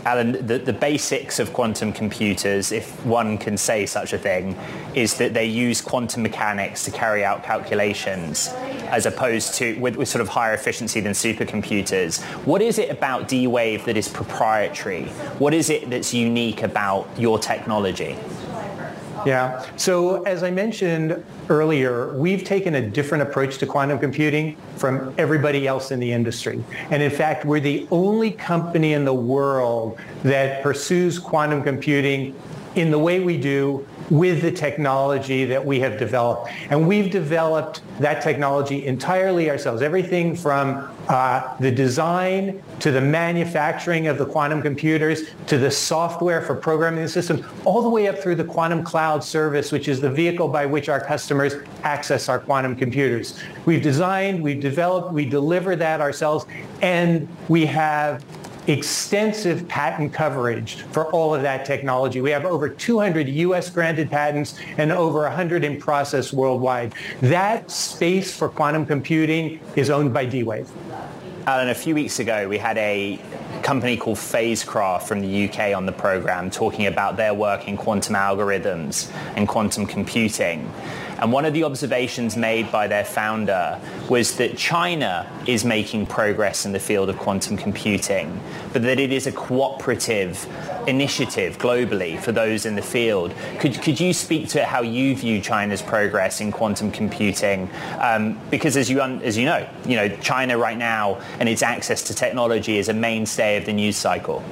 Alan, 0.05 0.47
the, 0.47 0.59
the 0.59 0.73
basics 0.73 1.39
of 1.39 1.53
quantum 1.53 1.93
computers, 1.93 2.73
if 2.73 3.05
one 3.05 3.37
can 3.37 3.57
say 3.57 3.85
such 3.85 4.13
a 4.15 4.19
thing, 4.19 4.59
is 4.95 5.15
that 5.19 5.35
they 5.35 5.45
use 5.45 5.81
quantum 5.83 6.23
mechanics 6.23 6.85
to 6.87 6.91
carry 6.91 7.23
out 7.25 7.45
calculations 7.45 8.49
as 8.91 9.07
opposed 9.07 9.55
to 9.55 9.79
with, 9.81 9.97
with 9.97 10.09
sort 10.09 10.21
of 10.21 10.29
higher 10.29 10.55
efficiency 10.55 11.01
than 11.01 11.13
supercomputers. 11.13 12.23
What 12.45 12.61
is 12.61 12.79
it 12.79 12.91
about 12.91 13.29
D-Wave 13.29 13.85
that 13.87 13.97
is 13.97 14.09
proprietary? 14.09 15.07
What 15.39 15.55
is 15.55 15.71
it 15.71 15.89
that's 15.89 16.13
unique 16.13 16.63
about 16.63 17.09
your 17.19 17.39
technology? 17.39 18.17
Yeah. 19.27 19.67
So 19.77 20.23
as 20.23 20.43
I 20.43 20.51
mentioned 20.51 21.23
earlier, 21.51 22.15
we've 22.15 22.43
taken 22.43 22.77
a 22.77 22.89
different 22.89 23.23
approach 23.23 23.59
to 23.59 23.67
quantum 23.67 23.99
computing 23.99 24.57
from 24.77 25.15
everybody 25.19 25.67
else 25.67 25.91
in 25.91 26.01
the 26.01 26.11
industry. 26.11 26.65
And 26.91 27.03
in 27.03 27.11
fact, 27.11 27.45
we're 27.45 27.61
the 27.61 27.87
only 27.91 28.31
company 28.31 28.95
in 28.95 29.05
the 29.05 29.15
world 29.15 29.99
that 30.23 30.63
pursues 30.63 31.19
quantum 31.19 31.63
computing 31.63 32.35
in 32.75 32.91
the 32.91 32.99
way 32.99 33.21
we 33.21 33.37
do 33.37 33.87
with 34.11 34.43
the 34.43 34.51
technology 34.51 35.45
that 35.45 35.65
we 35.65 35.79
have 35.81 35.99
developed. 35.99 36.51
And 36.69 36.87
we've 36.87 37.11
developed 37.11 37.83
that 38.01 38.23
technology 38.23 38.87
entirely 38.87 39.51
ourselves. 39.51 39.83
Everything 39.83 40.35
from 40.35 40.89
uh, 41.09 41.57
the 41.59 41.71
design 41.71 42.63
to 42.81 42.91
the 42.91 43.01
manufacturing 43.01 44.09
of 44.09 44.19
the 44.19 44.27
quantum 44.27 44.63
computers 44.63 45.23
to 45.47 45.59
the 45.59 45.71
software 45.71 46.43
for 46.43 46.55
programming 46.55 47.03
the 47.03 47.09
system, 47.09 47.45
all 47.65 47.83
the 47.83 47.89
way 47.89 48.09
up 48.09 48.19
through 48.19 48.35
the 48.35 48.45
quantum 48.45 48.83
cloud 48.83 49.23
service, 49.23 49.71
which 49.71 49.89
is 49.89 50.01
the 50.01 50.11
vehicle 50.11 50.49
by 50.49 50.67
which 50.67 50.89
our 50.89 51.01
customers 51.01 51.55
access 51.83 52.29
our 52.29 52.39
quantum 52.39 52.75
computers. 52.75 53.39
We've 53.65 53.83
designed, 53.83 54.43
we've 54.43 54.61
developed, 54.61 55.13
we 55.13 55.25
deliver 55.25 55.77
that 55.77 56.01
ourselves, 56.01 56.47
and 56.83 57.29
we 57.49 57.67
have 57.67 58.25
extensive 58.67 59.67
patent 59.69 60.13
coverage 60.13 60.77
for 60.93 61.07
all 61.13 61.35
of 61.35 61.43
that 61.43 61.65
technology. 61.65 62.21
We 62.21 62.31
have 62.31 62.45
over 62.45 62.69
200 62.69 63.29
U.S. 63.29 63.71
granted 63.71 64.11
patents 64.11 64.59
and 64.79 64.93
over 64.93 65.23
100 65.23 65.65
in 65.65 65.81
process 65.81 66.33
worldwide. 66.33 66.95
That 67.21 67.71
space 67.71 68.37
for 68.37 68.49
quantum 68.49 68.87
computing 68.87 69.61
is 69.77 69.91
owned 69.91 70.13
by 70.13 70.27
D-Wave. 70.27 70.71
Alan, 71.47 71.71
a 71.71 71.75
few 71.75 71.95
weeks 71.95 72.19
ago, 72.19 72.49
we 72.49 72.59
had 72.59 72.77
a 72.79 73.19
company 73.63 73.97
called 73.97 74.19
Phasecraft 74.19 75.03
from 75.03 75.21
the 75.21 75.49
UK 75.49 75.77
on 75.77 75.87
the 75.87 75.93
program 75.93 76.51
talking 76.51 76.87
about 76.87 77.17
their 77.17 77.35
work 77.35 77.69
in 77.69 77.77
quantum 77.77 78.15
algorithms 78.15 79.11
and 79.37 79.47
quantum 79.47 79.87
computing. 79.87 80.71
And 81.19 81.33
one 81.33 81.45
of 81.45 81.53
the 81.53 81.65
observations 81.65 82.37
made 82.37 82.73
by 82.73 82.87
their 82.87 83.05
founder 83.05 83.79
was 84.09 84.37
that 84.37 84.57
China 84.57 85.31
is 85.47 85.65
making 85.65 86.07
progress 86.07 86.65
in 86.65 86.73
the 86.73 86.81
field 86.81 87.11
of 87.11 87.19
quantum 87.19 87.59
computing, 87.59 88.41
but 88.73 88.83
that 88.83 88.99
it 88.99 89.13
is 89.13 89.27
a 89.27 89.33
cooperative 89.33 90.47
initiative 90.87 91.59
globally 91.59 92.19
for 92.21 92.33
those 92.33 92.67
in 92.67 92.75
the 92.75 92.83
field. 92.83 93.35
Could, 93.59 93.81
could 93.83 93.99
you 93.99 94.13
speak 94.13 94.49
to 94.51 94.65
how 94.65 94.83
you 94.83 95.15
view 95.17 95.41
China's 95.41 95.83
progress 95.83 96.41
in 96.41 96.53
quantum 96.53 96.91
computing? 96.91 97.71
Um, 98.01 98.41
because 98.51 98.77
as 98.77 98.91
you, 98.91 99.01
as 99.01 99.37
you 99.37 99.45
know, 99.45 99.69
you 99.87 99.97
know, 99.97 100.09
China 100.19 100.59
right 100.59 100.79
now 100.79 101.21
and 101.39 101.49
its 101.49 101.63
access 101.63 102.03
to 102.05 102.15
technology 102.15 102.79
is 102.79 102.89
a 102.89 102.95
mainstay 102.95 103.57
of 103.57 103.67
the 103.67 103.73
news 103.73 103.97
cycle. 103.97 104.43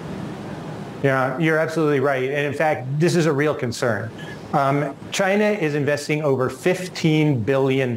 Yeah, 1.02 1.38
you're 1.38 1.58
absolutely 1.58 2.00
right. 2.00 2.24
And 2.24 2.46
in 2.46 2.52
fact, 2.52 2.86
this 2.98 3.14
is 3.14 3.26
a 3.26 3.32
real 3.32 3.54
concern. 3.54 4.10
Um, 4.52 4.96
China 5.12 5.44
is 5.44 5.74
investing 5.74 6.22
over 6.22 6.48
$15 6.48 7.44
billion 7.44 7.90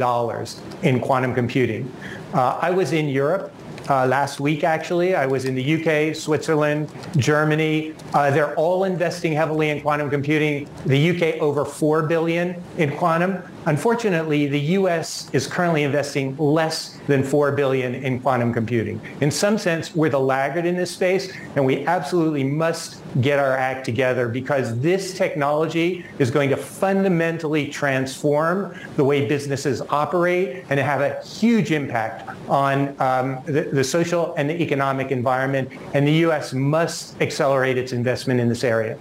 in 0.84 1.00
quantum 1.00 1.34
computing. 1.34 1.92
Uh, 2.34 2.60
I 2.62 2.72
was 2.72 2.92
in 2.92 3.08
Europe 3.08 3.52
uh, 3.90 4.06
last 4.06 4.40
week, 4.40 4.64
actually. 4.64 5.16
I 5.16 5.26
was 5.26 5.46
in 5.46 5.56
the 5.56 5.64
UK, 6.10 6.16
Switzerland, 6.16 6.90
Germany. 7.18 7.94
Uh, 8.14 8.32
they're 8.32 8.56
all 8.56 8.84
investing 8.84 9.34
heavily 9.34 9.70
in 9.70 9.82
quantum 9.82 10.10
computing. 10.10 10.68
The 10.86 11.10
UK 11.12 11.42
over 11.42 11.66
4 11.66 12.04
billion 12.04 12.62
in 12.78 12.96
quantum. 12.98 13.42
Unfortunately, 13.68 14.48
the 14.48 14.60
US 14.80 15.30
is 15.34 15.46
currently 15.46 15.84
investing 15.84 16.36
less 16.38 16.98
than 17.06 17.24
4 17.24 17.52
billion 17.52 17.94
in 17.94 18.20
quantum 18.20 18.52
computing. 18.52 19.00
In 19.22 19.30
some 19.30 19.60
sense, 19.60 19.96
we're 19.96 20.10
the 20.10 20.20
laggard 20.20 20.66
in 20.66 20.76
this 20.76 20.90
space, 20.90 21.32
and 21.56 21.64
we 21.64 21.86
absolutely 21.86 22.44
must 22.44 23.02
get 23.22 23.38
our 23.38 23.56
act 23.56 23.86
together 23.86 24.28
because 24.28 24.80
this 24.80 25.16
technology 25.16 26.04
is 26.18 26.32
going 26.32 26.50
to 26.50 26.58
fundamentally 26.58 27.68
transform 27.68 28.76
the 28.96 29.04
way 29.04 29.28
businesses 29.28 29.82
operate 29.90 30.66
and 30.70 30.80
have 30.80 31.02
a 31.02 31.22
huge 31.24 31.72
impact 31.72 32.28
on 32.50 33.00
um, 33.00 33.44
the, 33.46 33.70
the 33.74 33.84
social 33.84 34.34
and 34.38 34.50
the 34.50 34.60
economic 34.60 35.12
environment, 35.12 35.72
and 35.94 36.08
the 36.08 36.26
US 36.26 36.52
must 36.52 37.22
accelerate 37.22 37.78
its 37.78 37.92
investment 37.92 38.40
in 38.40 38.50
this 38.50 38.64
area. 38.64 38.98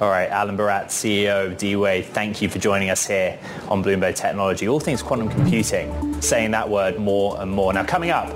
All 0.00 0.08
right, 0.08 0.30
Alan 0.30 0.56
Baratz, 0.56 0.92
CEO 0.92 1.44
of 1.44 1.58
D-Wave, 1.58 2.06
thank 2.06 2.40
you 2.40 2.48
for 2.48 2.58
joining 2.58 2.88
us 2.88 3.06
here 3.06 3.38
on 3.68 3.84
Bloomberg 3.84 4.16
Technology. 4.16 4.66
All 4.66 4.80
things 4.80 5.02
quantum 5.02 5.28
computing, 5.28 6.22
saying 6.22 6.52
that 6.52 6.66
word 6.66 6.98
more 6.98 7.38
and 7.38 7.50
more. 7.50 7.70
Now 7.74 7.84
coming 7.84 8.08
up, 8.08 8.28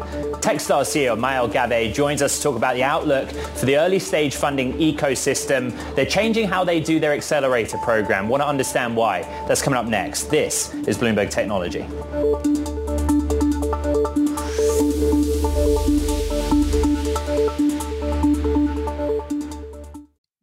Techstars 0.42 0.90
CEO 0.92 1.18
Maëlle 1.18 1.50
Gavet 1.50 1.94
joins 1.94 2.20
us 2.20 2.36
to 2.36 2.42
talk 2.42 2.56
about 2.56 2.74
the 2.74 2.82
outlook 2.82 3.30
for 3.30 3.64
the 3.64 3.78
early 3.78 3.98
stage 3.98 4.36
funding 4.36 4.74
ecosystem. 4.74 5.72
They're 5.94 6.04
changing 6.04 6.48
how 6.48 6.64
they 6.64 6.80
do 6.80 7.00
their 7.00 7.14
accelerator 7.14 7.78
program. 7.78 8.28
Want 8.28 8.42
to 8.42 8.46
understand 8.46 8.94
why? 8.94 9.22
That's 9.48 9.62
coming 9.62 9.78
up 9.78 9.86
next. 9.86 10.24
This 10.24 10.74
is 10.86 10.98
Bloomberg 10.98 11.30
Technology. 11.30 11.86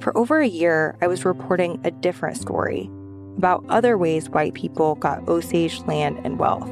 For 0.00 0.16
over 0.16 0.40
a 0.40 0.46
year, 0.46 0.96
I 1.00 1.06
was 1.06 1.24
reporting 1.24 1.80
a 1.84 1.90
different 1.90 2.36
story 2.36 2.90
about 3.36 3.64
other 3.68 3.98
ways 3.98 4.28
white 4.30 4.54
people 4.54 4.94
got 4.96 5.28
Osage 5.28 5.80
land 5.86 6.20
and 6.24 6.38
wealth, 6.38 6.68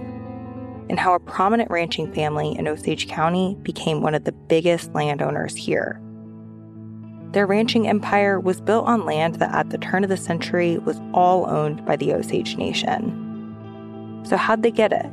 and 0.88 0.98
how 0.98 1.14
a 1.14 1.20
prominent 1.20 1.70
ranching 1.70 2.12
family 2.12 2.56
in 2.56 2.68
Osage 2.68 3.08
County 3.08 3.56
became 3.62 4.00
one 4.00 4.14
of 4.14 4.24
the 4.24 4.32
biggest 4.32 4.92
landowners 4.94 5.56
here. 5.56 6.00
Their 7.32 7.46
ranching 7.46 7.88
empire 7.88 8.38
was 8.38 8.60
built 8.60 8.86
on 8.86 9.06
land 9.06 9.36
that 9.36 9.54
at 9.54 9.70
the 9.70 9.78
turn 9.78 10.04
of 10.04 10.10
the 10.10 10.16
century 10.18 10.78
was 10.78 11.00
all 11.14 11.48
owned 11.48 11.84
by 11.86 11.96
the 11.96 12.12
Osage 12.12 12.56
Nation. 12.56 14.20
So, 14.24 14.36
how'd 14.36 14.62
they 14.62 14.70
get 14.70 14.92
it? 14.92 15.06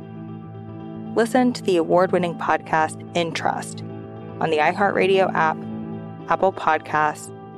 Listen 1.16 1.52
to 1.54 1.62
the 1.62 1.78
award 1.78 2.12
winning 2.12 2.34
podcast 2.36 3.00
In 3.16 3.32
Trust 3.32 3.80
on 4.40 4.50
the 4.50 4.58
iHeartRadio 4.58 5.32
app, 5.34 5.56
Apple 6.30 6.52
Podcasts, 6.52 7.34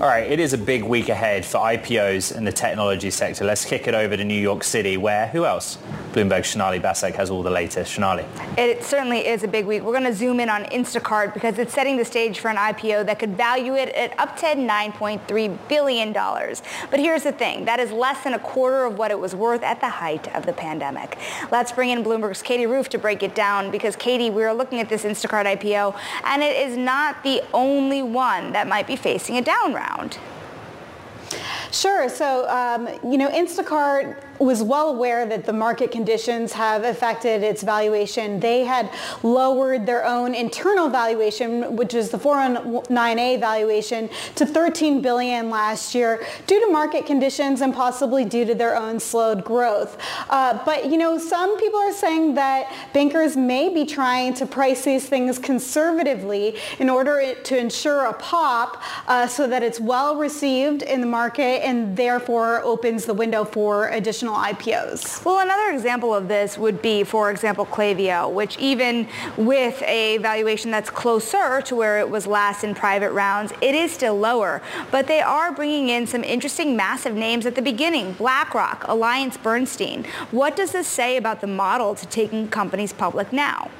All 0.00 0.06
right, 0.06 0.30
it 0.30 0.38
is 0.38 0.52
a 0.52 0.58
big 0.58 0.84
week 0.84 1.08
ahead 1.08 1.44
for 1.44 1.58
IPOs 1.58 2.36
in 2.36 2.44
the 2.44 2.52
technology 2.52 3.10
sector. 3.10 3.44
Let's 3.44 3.64
kick 3.64 3.88
it 3.88 3.94
over 3.94 4.16
to 4.16 4.24
New 4.24 4.40
York 4.40 4.62
City, 4.62 4.96
where 4.96 5.26
who 5.26 5.44
else? 5.44 5.76
Bloomberg 6.12 6.46
Sonali 6.46 6.78
Basak 6.78 7.16
has 7.16 7.30
all 7.30 7.42
the 7.42 7.50
latest. 7.50 7.94
Sonali. 7.94 8.24
It 8.56 8.84
certainly 8.84 9.26
is 9.26 9.42
a 9.42 9.48
big 9.48 9.66
week. 9.66 9.82
We're 9.82 9.92
going 9.92 10.04
to 10.04 10.14
zoom 10.14 10.38
in 10.38 10.48
on 10.48 10.64
Instacart 10.66 11.34
because 11.34 11.58
it's 11.58 11.74
setting 11.74 11.96
the 11.96 12.04
stage 12.04 12.38
for 12.38 12.48
an 12.48 12.56
IPO 12.56 13.06
that 13.06 13.18
could 13.18 13.36
value 13.36 13.74
it 13.74 13.88
at 13.90 14.18
up 14.20 14.36
to 14.38 14.46
$9.3 14.46 15.58
billion. 15.68 16.12
But 16.12 17.00
here's 17.00 17.24
the 17.24 17.32
thing. 17.32 17.64
That 17.64 17.80
is 17.80 17.90
less 17.90 18.22
than 18.22 18.34
a 18.34 18.38
quarter 18.38 18.84
of 18.84 18.98
what 18.98 19.10
it 19.10 19.18
was 19.18 19.34
worth 19.34 19.64
at 19.64 19.80
the 19.80 19.88
height 19.88 20.32
of 20.34 20.46
the 20.46 20.52
pandemic. 20.52 21.18
Let's 21.50 21.72
bring 21.72 21.90
in 21.90 22.04
Bloomberg's 22.04 22.42
Katie 22.42 22.66
Roof 22.66 22.88
to 22.90 22.98
break 22.98 23.24
it 23.24 23.34
down 23.34 23.72
because, 23.72 23.96
Katie, 23.96 24.30
we 24.30 24.44
are 24.44 24.54
looking 24.54 24.78
at 24.78 24.88
this 24.88 25.04
Instacart 25.04 25.44
IPO, 25.44 25.98
and 26.24 26.42
it 26.42 26.56
is 26.68 26.76
not 26.76 27.22
the 27.24 27.42
only 27.52 28.02
one 28.02 28.52
that 28.52 28.68
might 28.68 28.86
be 28.86 28.94
facing 28.94 29.36
a 29.36 29.42
down 29.42 29.74
round. 29.88 30.18
Sure. 31.70 32.08
So, 32.08 32.48
um, 32.48 32.88
you 33.04 33.18
know, 33.18 33.30
Instacart 33.30 34.16
was 34.38 34.62
well 34.62 34.90
aware 34.90 35.26
that 35.26 35.44
the 35.44 35.52
market 35.52 35.90
conditions 35.90 36.52
have 36.52 36.84
affected 36.84 37.42
its 37.42 37.62
valuation. 37.62 38.40
They 38.40 38.64
had 38.64 38.90
lowered 39.22 39.86
their 39.86 40.04
own 40.04 40.34
internal 40.34 40.88
valuation, 40.88 41.76
which 41.76 41.94
is 41.94 42.10
the 42.10 42.18
409A 42.18 43.40
valuation, 43.40 44.08
to 44.36 44.46
13 44.46 45.00
billion 45.00 45.50
last 45.50 45.94
year 45.94 46.24
due 46.46 46.60
to 46.64 46.72
market 46.72 47.06
conditions 47.06 47.60
and 47.60 47.74
possibly 47.74 48.24
due 48.24 48.44
to 48.44 48.54
their 48.54 48.76
own 48.76 49.00
slowed 49.00 49.44
growth. 49.44 49.98
Uh, 50.28 50.58
but 50.64 50.90
you 50.90 50.98
know, 50.98 51.18
some 51.18 51.58
people 51.58 51.80
are 51.80 51.92
saying 51.92 52.34
that 52.34 52.72
bankers 52.92 53.36
may 53.36 53.68
be 53.68 53.84
trying 53.84 54.34
to 54.34 54.46
price 54.46 54.84
these 54.84 55.08
things 55.08 55.38
conservatively 55.38 56.56
in 56.78 56.88
order 56.88 57.34
to 57.34 57.58
ensure 57.58 58.06
a 58.06 58.12
pop 58.14 58.82
uh, 59.06 59.26
so 59.26 59.46
that 59.46 59.62
it's 59.62 59.80
well 59.80 60.16
received 60.16 60.82
in 60.82 61.00
the 61.00 61.06
market 61.06 61.64
and 61.64 61.96
therefore 61.96 62.60
opens 62.62 63.04
the 63.04 63.14
window 63.14 63.44
for 63.44 63.88
additional 63.88 64.27
IPOs. 64.34 65.24
Well, 65.24 65.40
another 65.40 65.70
example 65.72 66.14
of 66.14 66.28
this 66.28 66.58
would 66.58 66.80
be, 66.82 67.04
for 67.04 67.30
example, 67.30 67.66
Klaviyo, 67.66 68.32
which 68.32 68.58
even 68.58 69.08
with 69.36 69.82
a 69.82 70.18
valuation 70.18 70.70
that's 70.70 70.90
closer 70.90 71.60
to 71.62 71.74
where 71.74 71.98
it 71.98 72.08
was 72.08 72.26
last 72.26 72.64
in 72.64 72.74
private 72.74 73.12
rounds, 73.12 73.52
it 73.60 73.74
is 73.74 73.92
still 73.92 74.18
lower. 74.18 74.62
But 74.90 75.06
they 75.06 75.20
are 75.20 75.52
bringing 75.52 75.88
in 75.88 76.06
some 76.06 76.24
interesting 76.24 76.76
massive 76.76 77.14
names 77.14 77.46
at 77.46 77.54
the 77.54 77.62
beginning, 77.62 78.12
BlackRock, 78.14 78.84
Alliance 78.88 79.36
Bernstein. 79.36 80.04
What 80.30 80.56
does 80.56 80.72
this 80.72 80.88
say 80.88 81.16
about 81.16 81.40
the 81.40 81.46
model 81.46 81.94
to 81.94 82.06
taking 82.06 82.48
companies 82.48 82.92
public 82.92 83.32
now? 83.32 83.70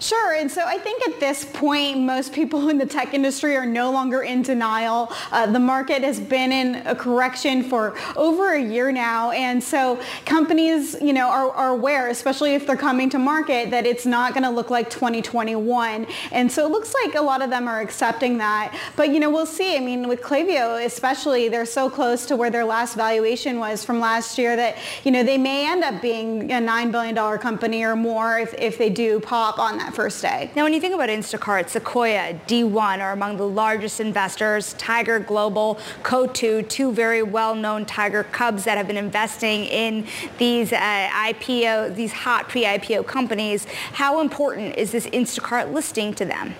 Sure. 0.00 0.34
And 0.34 0.50
so 0.50 0.62
I 0.64 0.78
think 0.78 1.06
at 1.08 1.20
this 1.20 1.44
point, 1.44 2.00
most 2.00 2.32
people 2.32 2.68
in 2.68 2.78
the 2.78 2.86
tech 2.86 3.14
industry 3.14 3.56
are 3.56 3.66
no 3.66 3.90
longer 3.90 4.22
in 4.22 4.42
denial. 4.42 5.12
Uh, 5.30 5.46
the 5.46 5.60
market 5.60 6.02
has 6.02 6.20
been 6.20 6.52
in 6.52 6.86
a 6.86 6.94
correction 6.94 7.62
for 7.62 7.96
over 8.16 8.54
a 8.54 8.62
year 8.62 8.92
now. 8.92 9.30
And 9.30 9.62
so 9.62 10.00
companies, 10.26 10.96
you 11.00 11.12
know, 11.12 11.28
are, 11.28 11.50
are 11.50 11.70
aware, 11.70 12.08
especially 12.08 12.54
if 12.54 12.66
they're 12.66 12.76
coming 12.76 13.08
to 13.10 13.18
market, 13.18 13.70
that 13.70 13.86
it's 13.86 14.06
not 14.06 14.34
going 14.34 14.44
to 14.44 14.50
look 14.50 14.70
like 14.70 14.90
2021. 14.90 16.06
And 16.32 16.50
so 16.50 16.66
it 16.66 16.70
looks 16.70 16.94
like 17.04 17.14
a 17.14 17.22
lot 17.22 17.42
of 17.42 17.50
them 17.50 17.68
are 17.68 17.80
accepting 17.80 18.38
that. 18.38 18.76
But, 18.96 19.10
you 19.10 19.20
know, 19.20 19.30
we'll 19.30 19.46
see. 19.46 19.76
I 19.76 19.80
mean, 19.80 20.08
with 20.08 20.20
Klaviyo 20.20 20.84
especially, 20.84 21.48
they're 21.48 21.66
so 21.66 21.88
close 21.88 22.26
to 22.26 22.36
where 22.36 22.50
their 22.50 22.64
last 22.64 22.96
valuation 22.96 23.58
was 23.58 23.84
from 23.84 24.00
last 24.00 24.38
year 24.38 24.56
that, 24.56 24.76
you 25.04 25.10
know, 25.10 25.22
they 25.22 25.38
may 25.38 25.70
end 25.70 25.84
up 25.84 26.02
being 26.02 26.50
a 26.50 26.56
$9 26.56 26.92
billion 26.92 27.38
company 27.38 27.82
or 27.84 27.96
more 27.96 28.38
if, 28.38 28.54
if 28.54 28.78
they 28.78 28.90
do 28.90 29.20
pop 29.20 29.58
on 29.62 29.78
that 29.78 29.94
first 29.94 30.20
day. 30.20 30.50
Now, 30.56 30.64
when 30.64 30.72
you 30.72 30.80
think 30.80 30.92
about 30.92 31.08
Instacart, 31.08 31.68
Sequoia, 31.68 32.34
D1 32.48 32.98
are 33.00 33.12
among 33.12 33.36
the 33.36 33.46
largest 33.46 34.00
investors, 34.00 34.74
Tiger 34.74 35.20
Global, 35.20 35.78
Coatue, 36.02 36.62
two 36.68 36.92
very 36.92 37.22
well-known 37.22 37.86
Tiger 37.86 38.24
Cubs 38.24 38.64
that 38.64 38.76
have 38.76 38.88
been 38.88 38.96
investing 38.96 39.64
in 39.66 40.04
these 40.38 40.72
uh, 40.72 40.76
IPO, 40.78 41.94
these 41.94 42.12
hot 42.12 42.48
pre-IPO 42.48 43.06
companies. 43.06 43.66
How 43.92 44.20
important 44.20 44.76
is 44.76 44.90
this 44.90 45.06
Instacart 45.06 45.72
listing 45.72 46.12
to 46.14 46.24
them? 46.24 46.54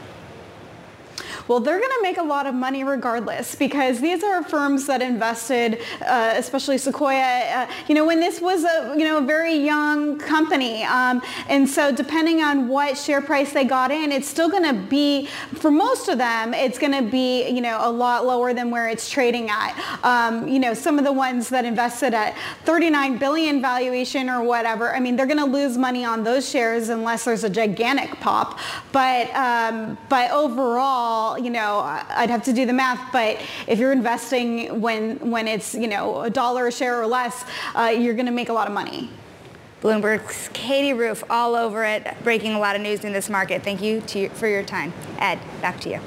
Well, 1.53 1.61
they're 1.61 1.78
going 1.78 1.90
to 1.90 2.03
make 2.03 2.16
a 2.16 2.22
lot 2.22 2.46
of 2.46 2.55
money 2.55 2.82
regardless 2.82 3.55
because 3.55 4.00
these 4.00 4.24
are 4.24 4.42
firms 4.42 4.86
that 4.86 5.03
invested, 5.03 5.82
uh, 6.00 6.32
especially 6.34 6.78
Sequoia, 6.78 7.18
uh, 7.18 7.70
you 7.88 7.94
know, 7.94 8.07
when 8.07 8.20
this 8.20 8.40
was 8.40 8.64
a, 8.64 8.94
you 8.96 9.05
know, 9.05 9.18
a 9.18 9.20
very 9.20 9.55
young 9.55 10.18
company. 10.18 10.82
Um, 10.84 11.20
and 11.50 11.68
so 11.68 11.92
depending 11.94 12.40
on 12.40 12.68
what 12.68 12.96
share 12.96 13.20
price 13.20 13.53
they 13.53 13.66
got 13.66 13.90
in, 13.90 14.12
it's 14.12 14.26
still 14.26 14.48
going 14.48 14.62
to 14.62 14.72
be, 14.72 15.26
for 15.53 15.70
most 15.70 16.09
of 16.09 16.16
them, 16.16 16.55
it's 16.55 16.78
going 16.78 16.92
to 16.92 17.03
be, 17.03 17.46
you 17.50 17.61
know, 17.61 17.78
a 17.82 17.92
lot 17.92 18.24
lower 18.24 18.55
than 18.55 18.70
where 18.70 18.88
it's 18.88 19.11
trading 19.11 19.50
at. 19.50 19.78
Um, 20.03 20.48
you 20.48 20.59
know, 20.59 20.72
some 20.72 20.98
of 20.98 21.05
the 21.05 21.12
ones 21.12 21.50
that 21.50 21.66
invested 21.66 22.14
at 22.14 22.34
39 22.64 23.18
billion 23.18 23.61
valuation 23.61 24.30
or 24.30 24.42
whatever, 24.42 24.94
I 24.94 25.00
mean, 25.00 25.16
they're 25.16 25.26
going 25.26 25.36
to 25.36 25.44
lose 25.44 25.76
money 25.76 26.03
on 26.03 26.24
those 26.24 26.48
shares 26.48 26.88
unless 26.88 27.26
there's 27.26 27.44
a 27.44 27.50
gigantic 27.50 28.18
pop. 28.20 28.59
But, 28.90 29.28
um, 29.34 29.98
but 30.09 30.30
overall, 30.30 31.41
you 31.43 31.51
know, 31.51 31.80
I'd 31.80 32.30
have 32.30 32.45
to 32.45 32.53
do 32.53 32.66
the 32.66 32.72
math, 32.72 33.12
but 33.12 33.40
if 33.66 33.78
you're 33.78 33.93
investing 33.93 34.80
when, 34.80 35.30
when 35.30 35.49
it's, 35.49 35.74
you 35.74 35.88
know, 35.88 36.22
a 36.22 36.30
dollar 36.30 36.66
a 36.68 36.72
share 36.72 37.01
or 37.01 37.07
less, 37.07 37.45
uh, 37.74 37.95
you're 37.97 38.14
going 38.14 38.26
to 38.26 38.32
make 38.32 38.49
a 38.49 38.53
lot 38.53 38.66
of 38.66 38.72
money. 38.72 39.11
Bloomberg's 39.82 40.49
Katie 40.53 40.93
Roof 40.93 41.24
all 41.28 41.57
over 41.57 41.84
it, 41.84 42.07
breaking 42.22 42.55
a 42.55 42.59
lot 42.59 42.76
of 42.76 42.82
news 42.82 43.05
in 43.05 43.12
this 43.12 43.28
market. 43.28 43.64
Thank 43.64 43.82
you 43.82 44.01
you, 44.14 44.28
for 44.30 44.47
your 44.47 44.62
time. 44.62 44.93
Ed, 45.18 45.40
back 45.61 45.80
to 45.80 45.90
you. 45.90 46.01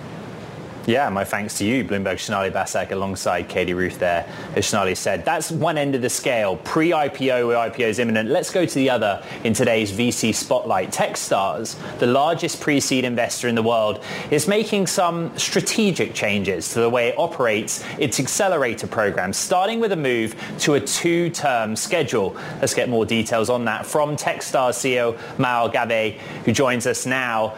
Yeah, 0.88 1.10
my 1.10 1.24
thanks 1.24 1.58
to 1.58 1.66
you, 1.66 1.84
Bloomberg 1.84 2.20
Sonali 2.20 2.52
Basak, 2.52 2.92
alongside 2.92 3.50
Katie 3.50 3.74
Roof 3.74 3.98
there. 3.98 4.30
As 4.56 4.68
Sonali 4.68 4.94
said, 4.94 5.26
that's 5.26 5.50
one 5.50 5.80
end 5.80 5.96
of 5.96 6.04
the 6.04 6.12
scale. 6.12 6.58
Pre-IPO 6.58 7.48
with 7.48 7.58
IPOs 7.58 7.98
imminent. 7.98 8.30
Let's 8.30 8.52
go 8.52 8.68
to 8.68 8.76
the 8.76 8.92
other 8.92 9.24
in 9.44 9.54
today's 9.54 9.92
VC 9.92 10.32
spotlight. 10.36 10.92
Techstars, 10.92 11.76
the 11.98 12.06
largest 12.06 12.62
pre-seed 12.62 13.04
investor 13.04 13.48
in 13.48 13.56
the 13.56 13.64
world, 13.64 14.04
is 14.30 14.48
making 14.48 14.86
some 14.86 15.36
strategic 15.40 16.14
changes 16.14 16.72
to 16.74 16.82
the 16.82 16.90
way 16.90 17.08
it 17.08 17.16
operates 17.18 17.84
its 17.98 18.20
accelerator 18.20 18.86
program, 18.86 19.34
starting 19.34 19.80
with 19.80 19.92
a 19.92 19.96
move 19.98 20.36
to 20.60 20.76
a 20.76 20.80
two-term 20.80 21.76
schedule. 21.76 22.38
Let's 22.62 22.76
get 22.76 22.90
more 22.90 23.08
details 23.08 23.50
on 23.50 23.66
that 23.66 23.88
from 23.88 24.16
Techstars 24.16 24.76
CEO 24.76 25.18
Maëlle 25.38 25.74
Gavet, 25.74 26.20
who 26.46 26.52
joins 26.52 26.86
us 26.86 27.08
now. 27.08 27.58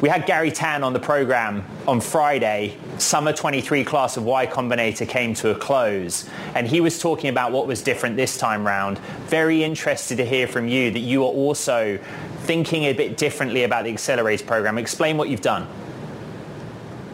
We 0.00 0.08
had 0.08 0.26
Garry 0.26 0.50
Tan 0.50 0.82
on 0.82 0.92
the 0.92 0.98
program 0.98 1.64
on 1.86 2.00
Friday 2.00 2.63
summer 2.98 3.32
23 3.32 3.84
class 3.84 4.16
of 4.16 4.24
Y 4.24 4.46
Combinator 4.46 5.08
came 5.08 5.34
to 5.34 5.50
a 5.50 5.54
close 5.54 6.28
and 6.54 6.66
he 6.66 6.80
was 6.80 6.98
talking 6.98 7.30
about 7.30 7.52
what 7.52 7.66
was 7.66 7.82
different 7.82 8.16
this 8.16 8.38
time 8.38 8.66
round. 8.66 8.98
Very 9.26 9.64
interested 9.64 10.16
to 10.16 10.24
hear 10.24 10.46
from 10.46 10.68
you 10.68 10.90
that 10.90 11.00
you 11.00 11.22
are 11.22 11.32
also 11.32 11.98
thinking 12.42 12.84
a 12.84 12.92
bit 12.92 13.16
differently 13.16 13.64
about 13.64 13.84
the 13.84 13.90
Accelerator 13.90 14.44
program. 14.44 14.78
Explain 14.78 15.16
what 15.16 15.28
you've 15.28 15.40
done. 15.40 15.66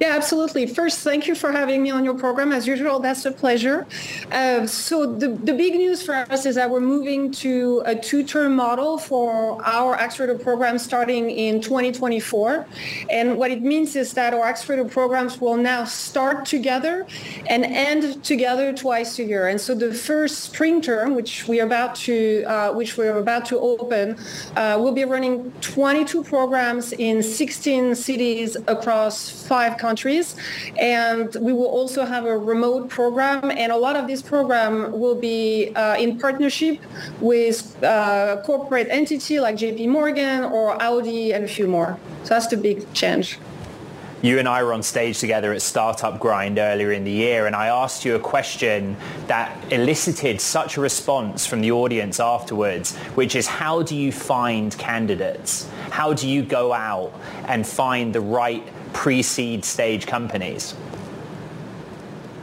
Yeah, 0.00 0.16
absolutely. 0.16 0.66
First, 0.66 1.00
thank 1.00 1.26
you 1.26 1.34
for 1.34 1.52
having 1.52 1.82
me 1.82 1.90
on 1.90 2.06
your 2.06 2.14
program. 2.14 2.52
As 2.52 2.66
usual, 2.66 3.00
that's 3.00 3.26
a 3.26 3.30
pleasure. 3.30 3.86
Uh, 4.32 4.66
so 4.66 5.04
the, 5.04 5.28
the 5.28 5.52
big 5.52 5.74
news 5.74 6.02
for 6.02 6.14
us 6.14 6.46
is 6.46 6.54
that 6.54 6.70
we're 6.70 6.80
moving 6.80 7.30
to 7.32 7.82
a 7.84 7.94
two-term 7.94 8.56
model 8.56 8.96
for 8.96 9.62
our 9.62 9.96
accelerator 9.96 10.42
program 10.42 10.78
starting 10.78 11.28
in 11.30 11.60
2024. 11.60 12.66
And 13.10 13.36
what 13.36 13.50
it 13.50 13.60
means 13.60 13.94
is 13.94 14.14
that 14.14 14.32
our 14.32 14.46
accelerator 14.46 14.88
programs 14.88 15.38
will 15.38 15.58
now 15.58 15.84
start 15.84 16.46
together 16.46 17.06
and 17.50 17.66
end 17.66 18.24
together 18.24 18.72
twice 18.72 19.18
a 19.18 19.24
year. 19.24 19.48
And 19.48 19.60
so 19.60 19.74
the 19.74 19.92
first 19.92 20.40
spring 20.40 20.80
term, 20.80 21.14
which 21.14 21.46
we 21.46 21.60
are 21.60 21.66
about 21.66 21.94
to, 22.06 22.44
uh, 22.44 22.72
which 22.72 22.96
we're 22.96 23.18
about 23.18 23.44
to 23.46 23.58
open, 23.58 24.16
uh, 24.56 24.78
we'll 24.80 24.94
be 24.94 25.04
running 25.04 25.52
22 25.60 26.24
programs 26.24 26.94
in 26.94 27.22
16 27.22 27.94
cities 27.94 28.56
across 28.66 29.28
five 29.46 29.76
countries 29.76 29.89
countries. 29.90 30.26
And 30.78 31.26
we 31.46 31.52
will 31.58 31.72
also 31.78 32.00
have 32.14 32.24
a 32.34 32.36
remote 32.52 32.84
program. 32.98 33.50
And 33.62 33.68
a 33.78 33.80
lot 33.86 33.96
of 34.00 34.04
this 34.10 34.22
program 34.32 34.72
will 35.02 35.18
be 35.32 35.42
uh, 35.74 36.04
in 36.04 36.10
partnership 36.24 36.76
with 37.32 37.58
uh, 37.82 38.42
corporate 38.48 38.88
entity 39.00 39.36
like 39.46 39.56
JP 39.62 39.80
Morgan 39.98 40.38
or 40.56 40.64
Audi 40.88 41.32
and 41.34 41.42
a 41.50 41.52
few 41.56 41.66
more. 41.76 41.92
So 42.24 42.28
that's 42.34 42.48
the 42.54 42.60
big 42.68 42.78
change. 43.00 43.38
You 44.22 44.38
and 44.38 44.46
I 44.46 44.62
were 44.62 44.74
on 44.74 44.82
stage 44.82 45.18
together 45.18 45.50
at 45.54 45.62
Startup 45.62 46.20
Grind 46.20 46.58
earlier 46.58 46.92
in 46.92 47.04
the 47.04 47.10
year, 47.10 47.46
and 47.46 47.56
I 47.56 47.68
asked 47.68 48.04
you 48.04 48.16
a 48.16 48.24
question 48.36 48.94
that 49.28 49.48
elicited 49.72 50.42
such 50.42 50.76
a 50.76 50.80
response 50.82 51.46
from 51.46 51.62
the 51.62 51.72
audience 51.72 52.20
afterwards, 52.20 52.94
which 53.16 53.34
is 53.34 53.46
how 53.46 53.80
do 53.82 53.96
you 53.96 54.12
find 54.12 54.76
candidates? 54.76 55.66
How 55.88 56.12
do 56.12 56.28
you 56.28 56.42
go 56.42 56.74
out 56.74 57.14
and 57.46 57.66
find 57.66 58.14
the 58.14 58.20
right 58.20 58.62
pre-seed 58.92 59.64
stage 59.64 60.06
companies? 60.06 60.74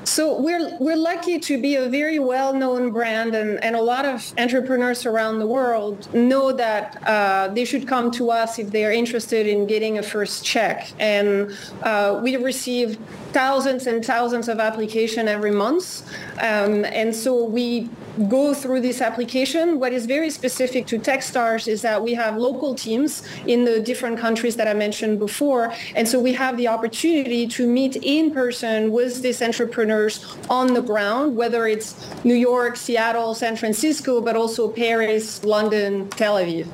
So 0.04 0.41
we're 0.41 0.76
we're 0.80 0.95
lucky 0.95 1.38
to 1.38 1.62
be 1.62 1.76
a 1.76 1.89
very 1.89 2.18
well-known 2.18 2.91
brand, 2.91 3.36
and, 3.36 3.62
and 3.64 3.76
a 3.76 3.82
lot 3.82 4.06
of 4.06 4.34
entrepreneurs 4.38 5.06
around 5.06 5.39
the 5.39 5.45
world 5.45 6.12
know 6.14 6.54
that 6.54 7.04
uh, 7.06 7.50
they 7.50 7.66
should 7.66 7.88
come 7.88 8.10
to 8.12 8.32
us 8.32 8.58
if 8.58 8.72
they 8.72 8.86
are 8.86 8.91
interested 8.91 9.45
in 9.45 9.68
getting 9.68 9.98
a 9.98 10.04
first 10.04 10.45
check. 10.45 10.91
And 10.98 11.52
uh, 11.84 12.20
we 12.24 12.36
receive 12.38 12.98
thousands 13.34 13.86
and 13.86 14.04
thousands 14.04 14.48
of 14.48 14.60
applications 14.60 15.28
every 15.30 15.52
month, 15.52 16.10
um, 16.39 16.86
and 16.86 17.14
so 17.14 17.43
we 17.43 17.89
go 18.28 18.53
through 18.53 18.82
this 18.82 19.01
application. 19.01 19.80
What 19.80 19.93
is 19.93 20.05
very 20.05 20.30
specific 20.30 20.88
to 20.88 20.99
Techstars 20.99 21.68
is 21.68 21.82
that 21.84 22.01
we 22.01 22.13
have 22.15 22.38
local 22.38 22.74
teams 22.76 23.24
in 23.45 23.63
the 23.65 23.80
different 23.80 24.18
countries 24.18 24.55
that 24.55 24.68
I 24.68 24.74
mentioned 24.74 25.20
before. 25.20 25.74
And 25.95 26.07
so 26.07 26.20
we 26.20 26.34
have 26.34 26.57
the 26.57 26.68
opportunity 26.68 27.47
to 27.47 27.68
meet 27.68 27.95
in 27.97 28.32
person 28.32 28.91
with 28.91 29.22
these 29.22 29.41
entrepreneurs 29.41 30.26
on 30.49 30.74
the 30.74 30.82
ground, 30.82 31.36
whether 31.36 31.68
it's 31.68 31.95
New 32.24 32.36
York, 32.36 32.76
Seattle, 32.76 33.36
San 33.36 33.55
Francisco, 33.55 34.22
but 34.22 34.36
also 34.36 34.70
Paris, 34.70 35.43
London, 35.43 36.09
Tel 36.09 36.36
Aviv. 36.36 36.68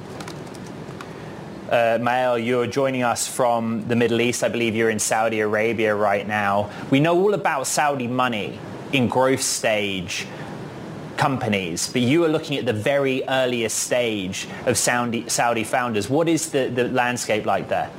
Uh, 1.70 1.98
Maëlle, 1.98 2.46
you're 2.46 2.68
joining 2.68 3.02
us 3.02 3.28
from 3.28 3.88
the 3.88 3.96
Middle 3.96 4.22
East. 4.22 4.44
I 4.44 4.50
believe 4.50 4.76
you're 4.76 4.92
in 4.92 5.00
Saudi 5.00 5.40
Arabia 5.40 5.96
right 5.96 6.28
now. 6.28 6.70
We 6.92 7.00
know 7.00 7.20
all 7.20 7.34
about 7.34 7.66
Saudi 7.66 8.08
money 8.08 8.60
in 8.92 9.08
growth 9.08 9.42
stage 9.42 10.28
companies, 11.18 11.90
but 11.92 12.02
you 12.02 12.24
are 12.26 12.30
looking 12.30 12.58
at 12.58 12.66
the 12.66 12.74
very 12.74 13.24
earliest 13.28 13.78
stage 13.80 14.48
of 14.66 14.78
Saudi, 14.78 15.28
Saudi 15.30 15.64
founders. 15.64 16.10
What 16.10 16.28
is 16.28 16.52
the, 16.52 16.70
the 16.70 16.88
landscape 16.90 17.46
like 17.46 17.70
there? 17.70 17.90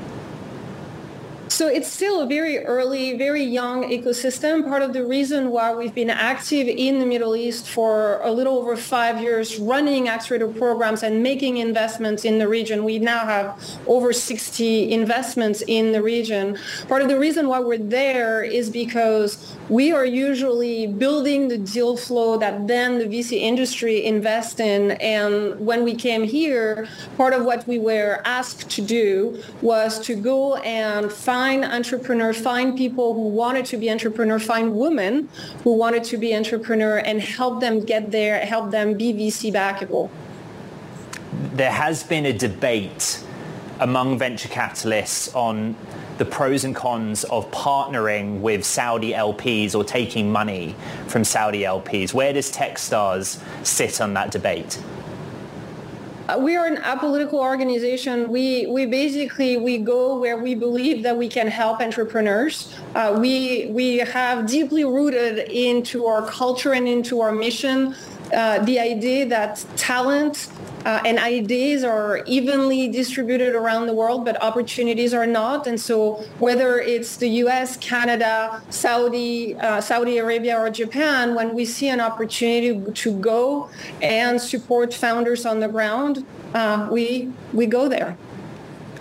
So 1.54 1.68
it's 1.68 1.86
still 1.86 2.20
a 2.20 2.26
very 2.26 2.58
early, 2.58 3.16
very 3.16 3.44
young 3.44 3.84
ecosystem. 3.84 4.66
Part 4.66 4.82
of 4.82 4.92
the 4.92 5.06
reason 5.06 5.50
why 5.50 5.72
we've 5.72 5.94
been 5.94 6.10
active 6.10 6.66
in 6.66 6.98
the 6.98 7.06
Middle 7.06 7.36
East 7.36 7.68
for 7.68 8.18
a 8.22 8.32
little 8.32 8.58
over 8.58 8.76
five 8.76 9.20
years, 9.20 9.60
running 9.60 10.08
accelerator 10.08 10.48
programs 10.48 11.04
and 11.04 11.22
making 11.22 11.58
investments 11.58 12.24
in 12.24 12.38
the 12.38 12.48
region. 12.48 12.82
We 12.82 12.98
now 12.98 13.24
have 13.24 13.62
over 13.86 14.12
60 14.12 14.90
investments 14.90 15.62
in 15.68 15.92
the 15.92 16.02
region. 16.02 16.58
Part 16.88 17.02
of 17.02 17.08
the 17.08 17.20
reason 17.20 17.46
why 17.46 17.60
we're 17.60 17.78
there 17.78 18.42
is 18.42 18.68
because 18.68 19.54
we 19.68 19.92
are 19.92 20.04
usually 20.04 20.86
building 20.86 21.48
the 21.48 21.56
deal 21.56 21.96
flow 21.96 22.36
that 22.36 22.66
then 22.66 22.98
the 22.98 23.06
VC 23.06 23.38
industry 23.40 24.04
invests 24.04 24.60
in. 24.60 24.92
And 24.92 25.58
when 25.58 25.84
we 25.84 25.94
came 25.94 26.24
here, 26.24 26.86
part 27.16 27.32
of 27.32 27.44
what 27.44 27.66
we 27.66 27.78
were 27.78 28.20
asked 28.24 28.68
to 28.70 28.82
do 28.82 29.42
was 29.62 29.98
to 30.00 30.14
go 30.14 30.56
and 30.56 31.10
find 31.10 31.64
entrepreneurs, 31.64 32.38
find 32.38 32.76
people 32.76 33.14
who 33.14 33.28
wanted 33.28 33.64
to 33.66 33.76
be 33.78 33.90
entrepreneur, 33.90 34.38
find 34.38 34.74
women 34.74 35.28
who 35.62 35.74
wanted 35.74 36.04
to 36.04 36.18
be 36.18 36.34
entrepreneur 36.34 36.98
and 36.98 37.20
help 37.22 37.60
them 37.60 37.80
get 37.80 38.10
there, 38.10 38.44
help 38.44 38.70
them 38.70 38.94
be 38.94 39.14
VC 39.14 39.52
backable. 39.52 40.10
There 41.54 41.72
has 41.72 42.02
been 42.02 42.26
a 42.26 42.32
debate 42.32 43.24
among 43.80 44.18
venture 44.18 44.48
capitalists 44.48 45.34
on 45.34 45.74
the 46.18 46.24
pros 46.24 46.64
and 46.64 46.74
cons 46.74 47.24
of 47.24 47.50
partnering 47.50 48.40
with 48.40 48.64
Saudi 48.64 49.12
LPs 49.12 49.74
or 49.74 49.84
taking 49.84 50.30
money 50.30 50.74
from 51.08 51.24
Saudi 51.24 51.62
LPs. 51.62 52.14
Where 52.14 52.32
does 52.32 52.52
Techstars 52.52 53.42
sit 53.64 54.00
on 54.00 54.14
that 54.14 54.30
debate? 54.30 54.80
Uh, 56.26 56.38
we 56.38 56.56
are 56.56 56.66
an 56.66 56.76
apolitical 56.76 57.34
organization. 57.34 58.30
We 58.30 58.66
we 58.66 58.86
basically 58.86 59.58
we 59.58 59.76
go 59.76 60.18
where 60.18 60.38
we 60.38 60.54
believe 60.54 61.02
that 61.02 61.14
we 61.14 61.28
can 61.28 61.48
help 61.48 61.80
entrepreneurs. 61.80 62.74
Uh, 62.94 63.18
we 63.20 63.66
we 63.66 63.98
have 63.98 64.46
deeply 64.46 64.84
rooted 64.84 65.50
into 65.50 66.06
our 66.06 66.26
culture 66.26 66.72
and 66.72 66.88
into 66.88 67.20
our 67.20 67.30
mission 67.30 67.94
uh, 68.32 68.58
the 68.64 68.78
idea 68.80 69.26
that 69.26 69.64
talent 69.76 70.48
uh, 70.84 71.00
and 71.04 71.18
ideas 71.18 71.82
are 71.82 72.22
evenly 72.26 72.88
distributed 72.88 73.54
around 73.54 73.86
the 73.86 73.94
world, 73.94 74.24
but 74.24 74.40
opportunities 74.42 75.14
are 75.14 75.26
not. 75.26 75.66
And 75.66 75.80
so 75.80 76.16
whether 76.38 76.78
it's 76.78 77.16
the 77.16 77.28
U.S., 77.44 77.76
Canada, 77.78 78.62
Saudi, 78.70 79.54
uh, 79.56 79.80
Saudi 79.80 80.18
Arabia, 80.18 80.58
or 80.58 80.68
Japan, 80.70 81.34
when 81.34 81.54
we 81.54 81.64
see 81.64 81.88
an 81.88 82.00
opportunity 82.00 82.92
to 82.92 83.12
go 83.20 83.70
and 84.02 84.40
support 84.40 84.92
founders 84.92 85.46
on 85.46 85.60
the 85.60 85.68
ground, 85.68 86.26
uh, 86.54 86.88
we 86.90 87.32
we 87.52 87.66
go 87.66 87.88
there. 87.88 88.16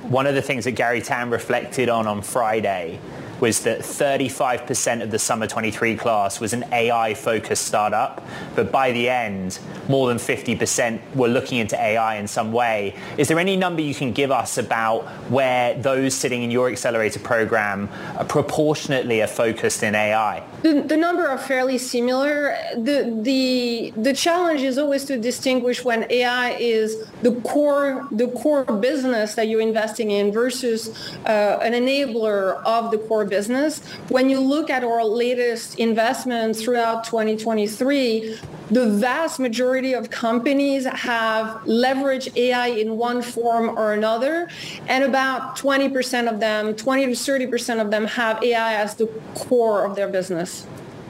One 0.04 0.28
of 0.28 0.36
the 0.36 0.42
things 0.42 0.66
that 0.66 0.72
Garry 0.72 1.02
Tan 1.02 1.30
reflected 1.30 1.90
on 1.90 2.08
on 2.08 2.22
Friday 2.22 3.00
was 3.40 3.62
that 3.62 3.80
35% 3.80 5.02
of 5.02 5.12
the 5.12 5.20
summer 5.20 5.48
23 5.48 5.96
class 5.96 6.40
was 6.40 6.54
an 6.54 6.66
AI 6.72 7.14
focused 7.14 7.66
startup, 7.66 8.26
but 8.56 8.72
by 8.72 8.92
the 8.92 9.10
end, 9.10 9.60
more 9.90 10.08
than 10.08 10.18
50% 10.18 11.00
were 11.16 11.28
looking 11.28 11.58
into 11.58 11.80
AI 11.80 12.16
in 12.16 12.28
some 12.28 12.52
way. 12.52 12.96
Is 13.18 13.28
there 13.28 13.40
any 13.40 13.56
number 13.56 13.82
you 13.82 13.96
can 13.96 14.14
give 14.14 14.32
us 14.32 14.58
about 14.58 15.04
where 15.30 15.74
those 15.76 16.14
sitting 16.14 16.44
in 16.44 16.52
your 16.52 16.70
accelerator 16.70 17.20
program 17.20 17.90
are 18.18 18.26
proportionately 18.26 19.22
are 19.22 19.28
focused 19.28 19.84
in 19.84 19.96
AI? 19.96 20.44
The, 20.62 20.82
the 20.82 20.98
number 20.98 21.28
are 21.28 21.38
fairly 21.38 21.78
similar. 21.78 22.56
The, 22.76 23.20
the, 23.22 23.94
the 23.98 24.14
challenge 24.14 24.62
is 24.62 24.78
always 24.78 25.06
to 25.06 25.18
distinguish 25.18 25.84
when 25.84 26.10
AI 26.10 26.52
is 26.52 27.06
the 27.22 27.36
core, 27.42 28.08
the 28.12 28.30
core 28.30 28.64
business 28.64 29.36
that 29.36 29.48
you're 29.48 29.62
investing 29.62 30.12
in 30.12 30.32
versus 30.32 31.12
uh, 31.26 31.60
an 31.62 31.74
enabler 31.74 32.64
of 32.64 32.92
the 32.92 32.98
core 32.98 33.23
business. 33.26 33.82
When 34.10 34.30
you 34.30 34.40
look 34.40 34.70
at 34.70 34.84
our 34.84 35.04
latest 35.04 35.80
investments 35.80 36.62
throughout 36.62 37.04
2023, 37.04 38.40
the 38.72 38.90
vast 38.90 39.40
majority 39.40 39.94
of 39.94 40.10
companies 40.10 40.86
have 40.86 41.62
leveraged 41.64 42.36
AI 42.36 42.68
in 42.68 42.98
one 42.98 43.22
form 43.22 43.78
or 43.78 43.94
another, 43.94 44.50
and 44.88 45.04
about 45.04 45.58
20% 45.58 46.32
of 46.32 46.40
them, 46.40 46.76
20 46.76 47.06
to 47.06 47.12
30% 47.12 47.82
of 47.82 47.92
them 47.92 48.06
have 48.06 48.44
AI 48.44 48.76
as 48.76 48.96
the 48.96 49.08
core 49.36 49.86
of 49.86 49.96
their 49.96 50.08
business. 50.08 50.66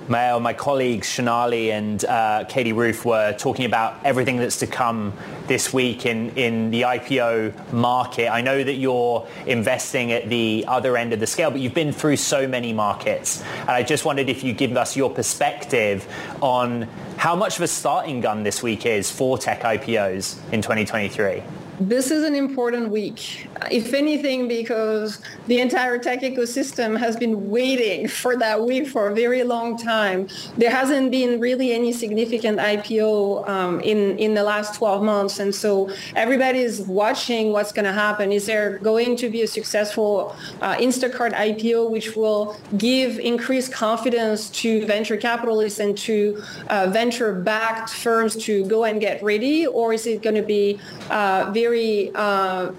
My, 0.10 0.38
my 0.38 0.54
colleagues 0.54 1.08
Sonali 1.08 1.72
and 1.72 2.04
uh, 2.04 2.44
Katie 2.50 2.74
Roof 2.74 3.06
were 3.06 3.34
talking 3.38 3.64
about 3.64 4.06
everything 4.06 4.36
that's 4.36 4.60
to 4.60 4.68
come 4.68 5.14
this 5.48 5.72
week 5.72 6.06
in, 6.06 6.32
in 6.32 6.72
the 6.72 6.82
IPO 6.82 7.72
market. 7.72 8.28
I 8.28 8.42
know 8.42 8.62
that 8.62 8.74
you're 8.74 9.26
investing 9.46 10.12
at 10.12 10.28
the 10.28 10.66
other 10.68 10.98
end 10.98 11.14
of 11.14 11.22
the 11.22 11.28
scale, 11.28 11.52
but 11.52 11.62
you've 11.62 11.74
been 11.74 11.94
through 11.94 12.18
so 12.18 12.46
many 12.48 12.74
markets. 12.74 13.42
And 13.62 13.70
I 13.70 13.84
just 13.84 14.04
wondered 14.04 14.28
if 14.28 14.44
you 14.44 14.52
give 14.52 14.76
us 14.76 14.98
your 14.98 15.10
perspective 15.10 16.06
on 16.42 16.84
how 17.16 17.36
much 17.36 17.56
of 17.56 17.62
a 17.62 17.68
starting 17.68 18.20
gun 18.20 18.44
this 18.44 18.62
week 18.62 18.86
is 18.86 19.10
for 19.10 19.38
tech 19.38 19.62
IPOs 19.62 20.38
in 20.52 20.62
2023. 20.62 21.42
This 21.80 22.12
is 22.12 22.24
an 22.24 22.36
important 22.36 22.90
week, 22.90 23.48
if 23.72 23.96
anything, 23.96 24.48
because 24.48 25.20
the 25.48 25.60
entire 25.60 25.98
tech 25.98 26.22
ecosystem 26.22 27.00
has 27.00 27.18
been 27.18 27.50
waiting 27.50 28.08
for 28.08 28.38
that 28.38 28.64
week 28.64 28.88
for 28.88 29.10
a 29.10 29.16
very 29.16 29.44
long 29.44 29.76
time. 29.76 30.28
There 30.56 30.70
hasn't 30.70 31.10
been 31.10 31.40
really 31.40 31.74
any 31.74 31.92
significant 31.92 32.60
IPO 32.60 33.50
um, 33.50 33.80
in, 33.80 34.20
in 34.20 34.36
the 34.36 34.44
last 34.44 34.76
12 34.76 35.02
months. 35.02 35.40
And 35.40 35.54
so 35.54 35.90
everybody 36.16 36.60
is 36.60 36.82
watching 36.82 37.52
what's 37.52 37.72
going 37.72 37.86
to 37.86 37.92
happen. 37.92 38.32
Is 38.32 38.46
there 38.46 38.78
going 38.78 39.16
to 39.16 39.30
be 39.30 39.42
a 39.42 39.48
successful 39.48 40.36
uh, 40.62 40.76
Instacart 40.76 41.34
IPO, 41.34 41.90
which 41.90 42.16
will 42.16 42.56
give 42.78 43.18
increased 43.18 43.74
confidence 43.74 44.52
to 44.62 44.86
venture 44.86 45.18
capitalists 45.18 45.80
and 45.80 45.98
to 45.98 46.44
uh, 46.68 46.88
venture-backed 46.92 47.90
firms 47.90 48.36
to 48.46 48.64
go 48.66 48.84
and 48.84 49.02
get 49.02 49.24
ready? 49.24 49.66
Or 49.66 49.92
is 49.92 50.06
it 50.06 50.22
going 50.22 50.36
to 50.36 50.44
be 50.44 50.80
uh, 51.10 51.52
very 51.64 52.12
uh, 52.16 52.72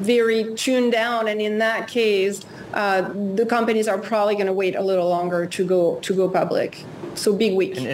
very 0.00 0.54
tuned 0.54 0.92
down. 0.92 1.28
And 1.28 1.40
in 1.40 1.58
that 1.58 1.88
case, 1.88 2.44
uh, 2.74 3.02
the 3.34 3.46
companies 3.46 3.88
are 3.88 3.98
probably 3.98 4.34
going 4.34 4.46
to 4.46 4.52
wait 4.52 4.74
a 4.74 4.82
little 4.82 5.08
longer 5.08 5.46
to 5.46 5.64
go 5.64 5.98
to 6.00 6.14
go 6.14 6.28
public. 6.28 6.84
So 7.14 7.34
big 7.34 7.54
week. 7.54 7.76
And, 7.76 7.86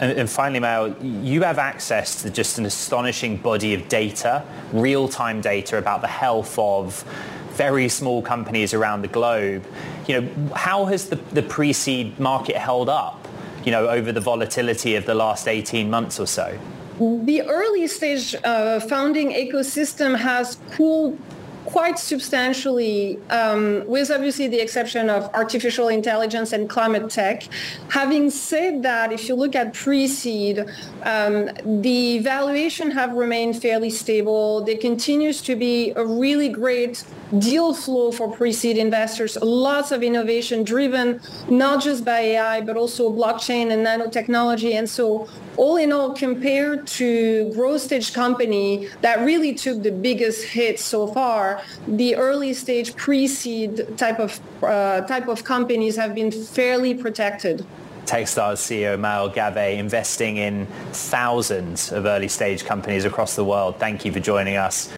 and, 0.00 0.18
and 0.18 0.30
finally, 0.30 0.60
Mel, 0.60 0.94
you 1.02 1.42
have 1.42 1.58
access 1.58 2.22
to 2.22 2.30
just 2.30 2.58
an 2.58 2.66
astonishing 2.66 3.38
body 3.38 3.74
of 3.74 3.88
data, 3.88 4.44
real-time 4.72 5.40
data 5.40 5.78
about 5.78 6.00
the 6.02 6.08
health 6.08 6.58
of 6.58 7.04
very 7.52 7.88
small 7.88 8.20
companies 8.20 8.74
around 8.74 9.02
the 9.02 9.08
globe. 9.08 9.64
You 10.06 10.20
know, 10.20 10.54
how 10.54 10.84
has 10.86 11.08
the, 11.08 11.16
the 11.32 11.42
pre-seed 11.42 12.18
market 12.18 12.56
held 12.56 12.88
up, 12.88 13.26
you 13.64 13.70
know, 13.70 13.88
over 13.88 14.12
the 14.12 14.20
volatility 14.20 14.96
of 14.96 15.06
the 15.06 15.14
last 15.14 15.48
18 15.48 15.88
months 15.88 16.20
or 16.20 16.26
so? 16.26 16.58
The 16.98 17.42
early 17.42 17.86
stage 17.86 18.34
uh, 18.44 18.80
founding 18.80 19.32
ecosystem 19.32 20.16
has 20.16 20.58
cooled 20.72 21.18
quite 21.64 21.98
substantially, 21.98 23.18
um, 23.30 23.84
with 23.86 24.10
obviously 24.10 24.48
the 24.48 24.60
exception 24.60 25.08
of 25.08 25.30
artificial 25.34 25.88
intelligence 25.88 26.52
and 26.52 26.68
climate 26.68 27.10
tech. 27.10 27.48
Having 27.90 28.30
said 28.30 28.82
that, 28.82 29.12
if 29.12 29.28
you 29.28 29.34
look 29.34 29.54
at 29.54 29.74
pre-seed, 29.74 30.64
um, 31.02 31.50
the 31.82 32.18
valuation 32.18 32.90
have 32.90 33.12
remained 33.14 33.60
fairly 33.60 33.90
stable. 33.90 34.62
There 34.62 34.76
continues 34.76 35.40
to 35.42 35.56
be 35.56 35.92
a 35.96 36.04
really 36.04 36.48
great 36.48 37.04
deal 37.38 37.74
flow 37.74 38.12
for 38.12 38.30
pre-seed 38.30 38.76
investors, 38.76 39.36
lots 39.42 39.90
of 39.90 40.02
innovation 40.02 40.62
driven 40.62 41.20
not 41.48 41.82
just 41.82 42.04
by 42.04 42.20
AI, 42.20 42.60
but 42.60 42.76
also 42.76 43.10
blockchain 43.10 43.72
and 43.72 43.84
nanotechnology. 43.86 44.74
And 44.74 44.88
so 44.88 45.28
all 45.56 45.76
in 45.76 45.92
all, 45.92 46.12
compared 46.12 46.86
to 46.86 47.50
growth 47.54 47.82
stage 47.82 48.12
company 48.12 48.88
that 49.00 49.20
really 49.20 49.54
took 49.54 49.82
the 49.82 49.92
biggest 49.92 50.44
hit 50.44 50.78
so 50.78 51.06
far, 51.06 51.53
the 51.86 52.16
early 52.16 52.52
stage 52.52 52.94
pre-seed 52.96 53.96
type 53.98 54.18
of 54.18 54.40
uh, 54.62 55.00
type 55.02 55.28
of 55.28 55.44
companies 55.44 55.96
have 55.96 56.14
been 56.14 56.30
fairly 56.30 56.94
protected. 56.94 57.66
Techstars 58.06 58.58
CEO 58.58 58.98
Maëlle 58.98 59.32
Gavet 59.34 59.78
investing 59.78 60.36
in 60.36 60.66
thousands 60.92 61.90
of 61.90 62.04
early 62.04 62.28
stage 62.28 62.64
companies 62.64 63.04
across 63.04 63.34
the 63.34 63.44
world. 63.44 63.78
Thank 63.78 64.04
you 64.04 64.12
for 64.12 64.20
joining 64.20 64.56
us. 64.56 64.94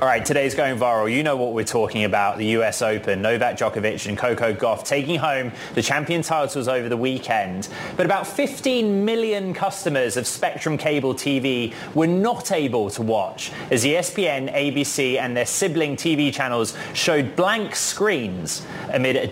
All 0.00 0.08
right, 0.08 0.24
today's 0.24 0.54
going 0.54 0.78
viral. 0.78 1.14
You 1.14 1.22
know 1.22 1.36
what 1.36 1.52
we're 1.52 1.62
talking 1.62 2.04
about, 2.04 2.38
the 2.38 2.46
US 2.56 2.80
Open. 2.80 3.20
Novak 3.20 3.58
Djokovic 3.58 4.08
and 4.08 4.16
Coco 4.16 4.54
Gauff 4.54 4.82
taking 4.82 5.18
home 5.18 5.52
the 5.74 5.82
champion 5.82 6.22
titles 6.22 6.68
over 6.68 6.88
the 6.88 6.96
weekend. 6.96 7.68
But 7.98 8.06
about 8.06 8.26
15 8.26 9.04
million 9.04 9.52
customers 9.52 10.16
of 10.16 10.26
Spectrum 10.26 10.78
Cable 10.78 11.12
TV 11.12 11.74
were 11.94 12.06
not 12.06 12.50
able 12.50 12.88
to 12.88 13.02
watch 13.02 13.52
as 13.70 13.84
ESPN, 13.84 14.50
ABC 14.54 15.18
and 15.18 15.36
their 15.36 15.44
sibling 15.44 15.96
TV 15.96 16.32
channels 16.32 16.74
showed 16.94 17.36
blank 17.36 17.76
screens 17.76 18.62
amid 18.94 19.16
a, 19.16 19.28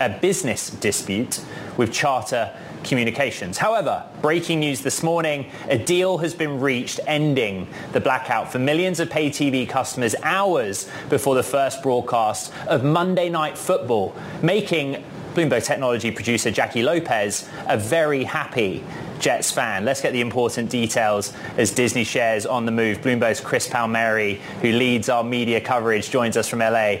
a 0.00 0.18
business 0.20 0.70
dispute 0.70 1.40
with 1.76 1.92
Charter 1.92 2.56
communications. 2.84 3.58
However, 3.58 4.04
breaking 4.20 4.60
news 4.60 4.82
this 4.82 5.02
morning, 5.02 5.50
a 5.68 5.78
deal 5.78 6.18
has 6.18 6.34
been 6.34 6.60
reached 6.60 7.00
ending 7.06 7.66
the 7.92 8.00
blackout 8.00 8.52
for 8.52 8.58
millions 8.58 9.00
of 9.00 9.10
pay 9.10 9.30
TV 9.30 9.68
customers 9.68 10.14
hours 10.22 10.88
before 11.08 11.34
the 11.34 11.42
first 11.42 11.82
broadcast 11.82 12.52
of 12.68 12.84
Monday 12.84 13.28
Night 13.28 13.56
Football, 13.58 14.14
making 14.42 15.02
Bloomberg 15.34 15.64
technology 15.64 16.10
producer 16.12 16.50
Jackie 16.50 16.82
Lopez 16.82 17.48
a 17.66 17.76
very 17.76 18.22
happy 18.22 18.84
Jets 19.18 19.50
fan. 19.50 19.84
Let's 19.84 20.00
get 20.00 20.12
the 20.12 20.20
important 20.20 20.70
details 20.70 21.32
as 21.56 21.70
Disney 21.70 22.04
shares 22.04 22.46
on 22.46 22.66
the 22.66 22.72
move. 22.72 22.98
Bloomberg's 22.98 23.40
Chris 23.40 23.68
Palmieri, 23.68 24.40
who 24.60 24.70
leads 24.70 25.08
our 25.08 25.24
media 25.24 25.60
coverage, 25.60 26.10
joins 26.10 26.36
us 26.36 26.48
from 26.48 26.60
LA. 26.60 26.96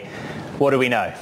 What 0.58 0.70
do 0.70 0.78
we 0.78 0.88
know? 0.88 1.14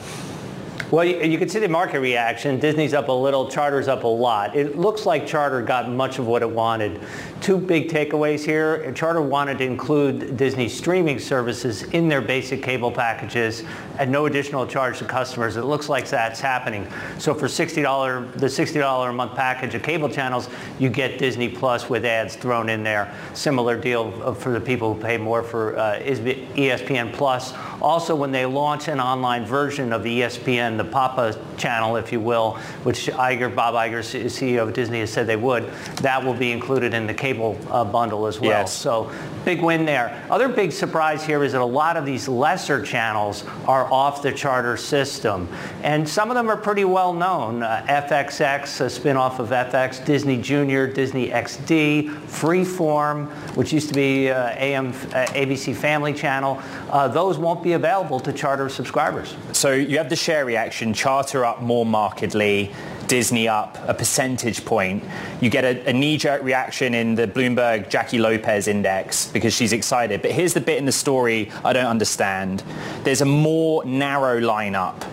Well, 0.93 1.07
you, 1.07 1.23
you, 1.23 1.39
can 1.39 1.49
see 1.49 1.59
the 1.59 1.71
market 1.71 2.01
reaction. 2.01 2.61
Disney's 2.61 2.93
up 2.93 3.09
a 3.09 3.13
little, 3.13 3.49
Charter's 3.51 3.89
up 3.89 4.05
a 4.05 4.07
lot. 4.07 4.55
It 4.55 4.77
looks 4.77 5.07
like 5.07 5.27
Charter 5.27 5.63
got 5.63 5.89
much 5.89 6.19
of 6.19 6.27
what 6.27 6.43
it 6.43 6.51
wanted. 6.51 7.01
Two 7.41 7.57
big 7.57 7.89
takeaways 7.89 8.45
here. 8.45 8.93
Charter 8.93 9.23
wanted 9.23 9.57
to 9.57 9.65
include 9.65 10.37
Disney 10.37 10.69
streaming 10.69 11.19
services 11.19 11.85
in 11.85 12.09
their 12.09 12.21
basic 12.21 12.63
cable 12.63 12.93
packages 12.93 13.65
at 13.99 14.11
no 14.11 14.27
additional 14.27 14.67
charge 14.67 14.99
to 14.99 15.07
customers. 15.07 15.57
It 15.57 15.63
looks 15.63 15.89
like 15.89 16.07
that's 16.11 16.41
happening. 16.41 16.87
So 17.19 17.33
for 17.33 17.47
$60, 17.47 18.33
the 18.35 18.47
$60 18.47 19.09
a 19.09 19.13
month 19.15 19.35
package 19.35 19.75
of 19.75 19.83
cable 19.83 20.11
channels, 20.11 20.51
you 20.79 20.91
get 20.91 21.19
Disney 21.19 21.49
Plus 21.49 21.89
with 21.89 22.05
ads 22.05 22.37
thrown 22.37 22.69
in 22.69 22.83
there. 22.83 23.15
Similar 23.33 23.79
deal 23.79 24.35
for 24.35 24.53
the 24.53 24.61
people 24.61 24.93
who 24.93 25.01
pay 25.01 25.17
more 25.17 25.43
for 25.43 25.79
uh, 25.79 26.01
ESPN 26.01 27.15
Plus. 27.15 27.55
Also, 27.81 28.15
when 28.15 28.33
they 28.33 28.47
launch 28.47 28.89
an 28.89 29.01
online 29.01 29.45
version 29.45 29.93
of 29.93 30.03
ESPN, 30.03 30.77
the 30.77 30.85
Papa 30.85 31.39
channel, 31.63 31.97
if 31.97 32.11
you 32.13 32.19
will, 32.19 32.53
which 32.83 33.07
Iger, 33.07 33.55
Bob 33.55 33.75
Iger, 33.75 34.01
CEO 34.01 34.63
of 34.63 34.75
Disney, 34.75 34.99
has 35.01 35.13
said 35.13 35.29
they 35.29 35.37
would, 35.37 35.71
that 35.99 36.23
will 36.23 36.35
be 36.35 36.51
included 36.51 36.93
in 36.93 37.07
the 37.07 37.15
cable 37.15 37.57
uh, 37.71 37.85
bundle 37.85 38.27
as 38.27 38.41
well. 38.41 38.51
Yes. 38.51 38.73
So 38.73 39.13
big 39.45 39.63
win 39.63 39.85
there. 39.85 40.21
Other 40.29 40.49
big 40.49 40.73
surprise 40.73 41.25
here 41.25 41.45
is 41.45 41.53
that 41.53 41.61
a 41.61 41.65
lot 41.65 41.97
of 41.97 42.05
these 42.05 42.27
lesser 42.27 42.83
channels 42.83 43.45
are 43.67 43.91
off 43.93 44.23
the 44.23 44.33
charter 44.33 44.77
system. 44.77 45.49
And 45.83 46.09
some 46.09 46.31
of 46.31 46.35
them 46.35 46.51
are 46.51 46.57
pretty 46.57 46.85
well 46.85 47.13
known. 47.13 47.63
Uh, 47.63 47.85
FXX, 47.89 48.81
a 48.81 48.91
spin-off 48.91 49.39
of 49.39 49.51
FX, 49.51 50.05
Disney 50.05 50.41
Junior, 50.41 50.87
Disney 50.87 51.29
XD, 51.29 52.11
Freeform, 52.27 53.29
which 53.57 53.73
used 53.73 53.89
to 53.89 53.95
be 53.95 54.31
uh, 54.31 54.51
AM, 54.57 54.89
uh, 54.89 55.27
ABC 55.33 55.77
Family 55.77 56.13
Channel. 56.13 56.61
Uh, 56.91 57.07
those 57.07 57.39
won't 57.39 57.63
be 57.63 57.75
available 57.75 58.19
to 58.19 58.33
charter 58.33 58.69
subscribers. 58.69 59.37
So 59.53 59.73
you 59.73 59.99
have 59.99 60.11
the 60.11 60.17
share 60.17 60.45
reaction, 60.45 60.93
charter 60.93 61.45
up 61.53 61.63
more 61.63 61.85
markedly, 61.85 62.73
Disney 63.07 63.47
up 63.47 63.77
a 63.87 63.95
percentage 63.95 64.65
point. 64.65 65.05
You 65.41 65.51
get 65.51 65.65
a, 65.65 65.91
a 65.91 65.93
knee-jerk 65.93 66.43
reaction 66.43 66.95
in 66.95 67.15
the 67.15 67.27
Bloomberg 67.27 67.91
Jackie 67.91 68.19
Lopez 68.19 68.69
index 68.69 69.29
because 69.29 69.53
she's 69.53 69.73
excited. 69.73 70.23
But 70.23 70.33
here's 70.33 70.55
the 70.55 70.61
bit 70.61 70.79
in 70.79 70.87
the 70.87 70.93
story 70.93 71.51
I 71.65 71.73
don't 71.73 71.87
understand. 71.87 72.63
There's 73.05 73.21
a 73.21 73.27
more 73.27 73.85
narrow 73.85 74.41
lineup 74.41 75.07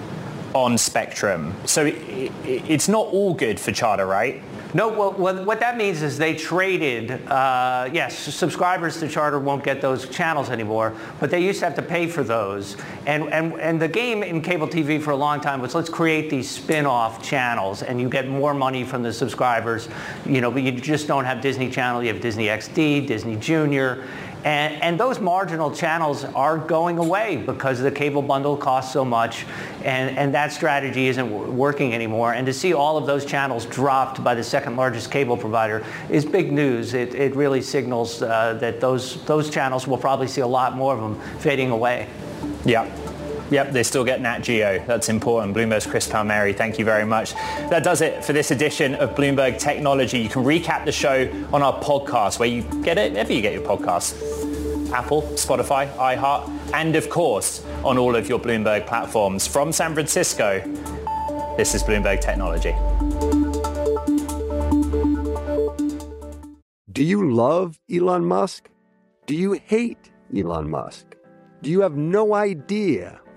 on 0.53 0.77
Spectrum. 0.77 1.53
So 1.65 1.85
it, 1.85 1.95
it, 1.95 2.31
it's 2.45 2.87
not 2.87 3.07
all 3.07 3.33
good 3.33 3.59
for 3.59 3.71
Charter, 3.71 4.05
right? 4.05 4.41
No, 4.71 4.87
well, 4.87 5.43
what 5.43 5.59
that 5.61 5.77
means 5.77 6.03
is 6.03 6.19
they 6.19 6.35
traded, 6.35 7.11
uh, 7.27 7.89
yes, 7.91 8.15
subscribers 8.15 8.99
to 8.99 9.07
Charter 9.07 9.39
won't 9.39 9.63
get 9.63 9.81
those 9.81 10.07
channels 10.09 10.51
anymore, 10.51 10.93
but 11.19 11.31
they 11.31 11.43
used 11.43 11.59
to 11.59 11.65
have 11.65 11.75
to 11.75 11.81
pay 11.81 12.05
for 12.05 12.23
those. 12.23 12.77
And, 13.07 13.33
and, 13.33 13.59
and 13.59 13.81
the 13.81 13.87
game 13.87 14.21
in 14.21 14.41
cable 14.41 14.67
TV 14.67 15.01
for 15.01 15.09
a 15.09 15.15
long 15.15 15.41
time 15.41 15.59
was 15.59 15.73
let's 15.73 15.89
create 15.89 16.29
these 16.29 16.47
spin-off 16.47 17.23
channels 17.23 17.81
and 17.81 17.99
you 17.99 18.09
get 18.09 18.27
more 18.27 18.53
money 18.53 18.83
from 18.83 19.01
the 19.01 19.11
subscribers, 19.11 19.89
you 20.27 20.39
know, 20.39 20.51
but 20.51 20.61
you 20.61 20.71
just 20.71 21.07
don't 21.07 21.25
have 21.25 21.41
Disney 21.41 21.71
Channel, 21.71 22.03
you 22.03 22.13
have 22.13 22.21
Disney 22.21 22.45
XD, 22.45 23.07
Disney 23.07 23.37
Junior, 23.37 24.07
and, 24.43 24.81
and, 24.81 24.99
those 24.99 25.19
marginal 25.19 25.71
channels 25.71 26.23
are 26.23 26.57
going 26.57 26.97
away 26.97 27.37
because 27.37 27.79
the 27.79 27.91
cable 27.91 28.21
bundle 28.21 28.55
costs 28.55 28.93
so 28.93 29.03
much 29.03 29.45
and, 29.83 30.17
and 30.17 30.33
that 30.33 30.51
strategy 30.51 31.07
isn't 31.07 31.55
working 31.55 31.93
anymore. 31.93 32.33
And 32.33 32.45
to 32.45 32.53
see 32.53 32.73
all 32.73 32.97
of 32.97 33.05
those 33.05 33.25
channels 33.25 33.65
dropped 33.65 34.23
by 34.23 34.35
the 34.35 34.43
second 34.43 34.75
largest 34.75 35.11
cable 35.11 35.37
provider 35.37 35.85
is 36.09 36.25
big 36.25 36.51
news. 36.51 36.93
It, 36.93 37.15
it 37.15 37.35
really 37.35 37.61
signals 37.61 38.21
uh, 38.21 38.53
that 38.55 38.79
those, 38.79 39.23
those 39.25 39.49
channels 39.49 39.87
will 39.87 39.97
probably 39.97 40.27
see 40.27 40.41
a 40.41 40.47
lot 40.47 40.75
more 40.75 40.93
of 40.93 41.01
them 41.01 41.19
fading 41.39 41.71
away. 41.71 42.07
Yeah. 42.65 42.89
Yep, 43.51 43.71
they 43.71 43.83
still 43.83 44.03
get 44.03 44.21
Nat 44.21 44.39
Geo. 44.39 44.83
That's 44.85 45.09
important. 45.09 45.55
Bloomberg's 45.55 45.87
Chris 45.87 46.07
Palmieri, 46.07 46.53
thank 46.53 46.77
you 46.77 46.85
very 46.85 47.05
much. 47.05 47.33
That 47.69 47.83
does 47.83 48.01
it 48.01 48.23
for 48.23 48.31
this 48.31 48.51
edition 48.51 48.93
of 48.95 49.15
Bloomberg 49.15 49.57
Technology. 49.57 50.19
You 50.19 50.29
can 50.29 50.43
recap 50.43 50.85
the 50.85 50.91
show 50.91 51.27
on 51.51 51.63
our 51.63 51.79
podcast 51.81 52.37
where 52.37 52.49
you 52.49 52.61
get 52.83 52.97
it, 52.97 53.13
wherever 53.13 53.33
you 53.33 53.41
get 53.41 53.53
your 53.53 53.63
podcasts. 53.63 54.13
Apple, 54.91 55.21
Spotify, 55.33 55.91
iHeart, 55.95 56.49
and 56.73 56.95
of 56.95 57.09
course 57.09 57.63
on 57.83 57.97
all 57.97 58.15
of 58.15 58.27
your 58.27 58.39
Bloomberg 58.39 58.87
platforms. 58.87 59.47
From 59.47 59.71
San 59.71 59.93
Francisco, 59.93 60.61
this 61.57 61.75
is 61.75 61.83
Bloomberg 61.83 62.21
Technology. 62.21 62.73
Do 66.91 67.03
you 67.03 67.31
love 67.31 67.79
Elon 67.91 68.25
Musk? 68.25 68.69
Do 69.25 69.35
you 69.35 69.53
hate 69.53 70.11
Elon 70.35 70.69
Musk? 70.69 71.15
Do 71.61 71.69
you 71.69 71.81
have 71.81 71.95
no 71.95 72.33
idea 72.33 73.21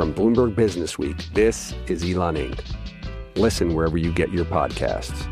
From 0.00 0.14
Bloomberg 0.14 0.56
Business 0.56 0.98
Week, 0.98 1.26
this 1.34 1.74
is 1.86 2.02
Elon 2.02 2.36
Inc. 2.36 2.58
Listen 3.36 3.74
wherever 3.74 3.98
you 3.98 4.10
get 4.14 4.32
your 4.32 4.46
podcasts. 4.46 5.28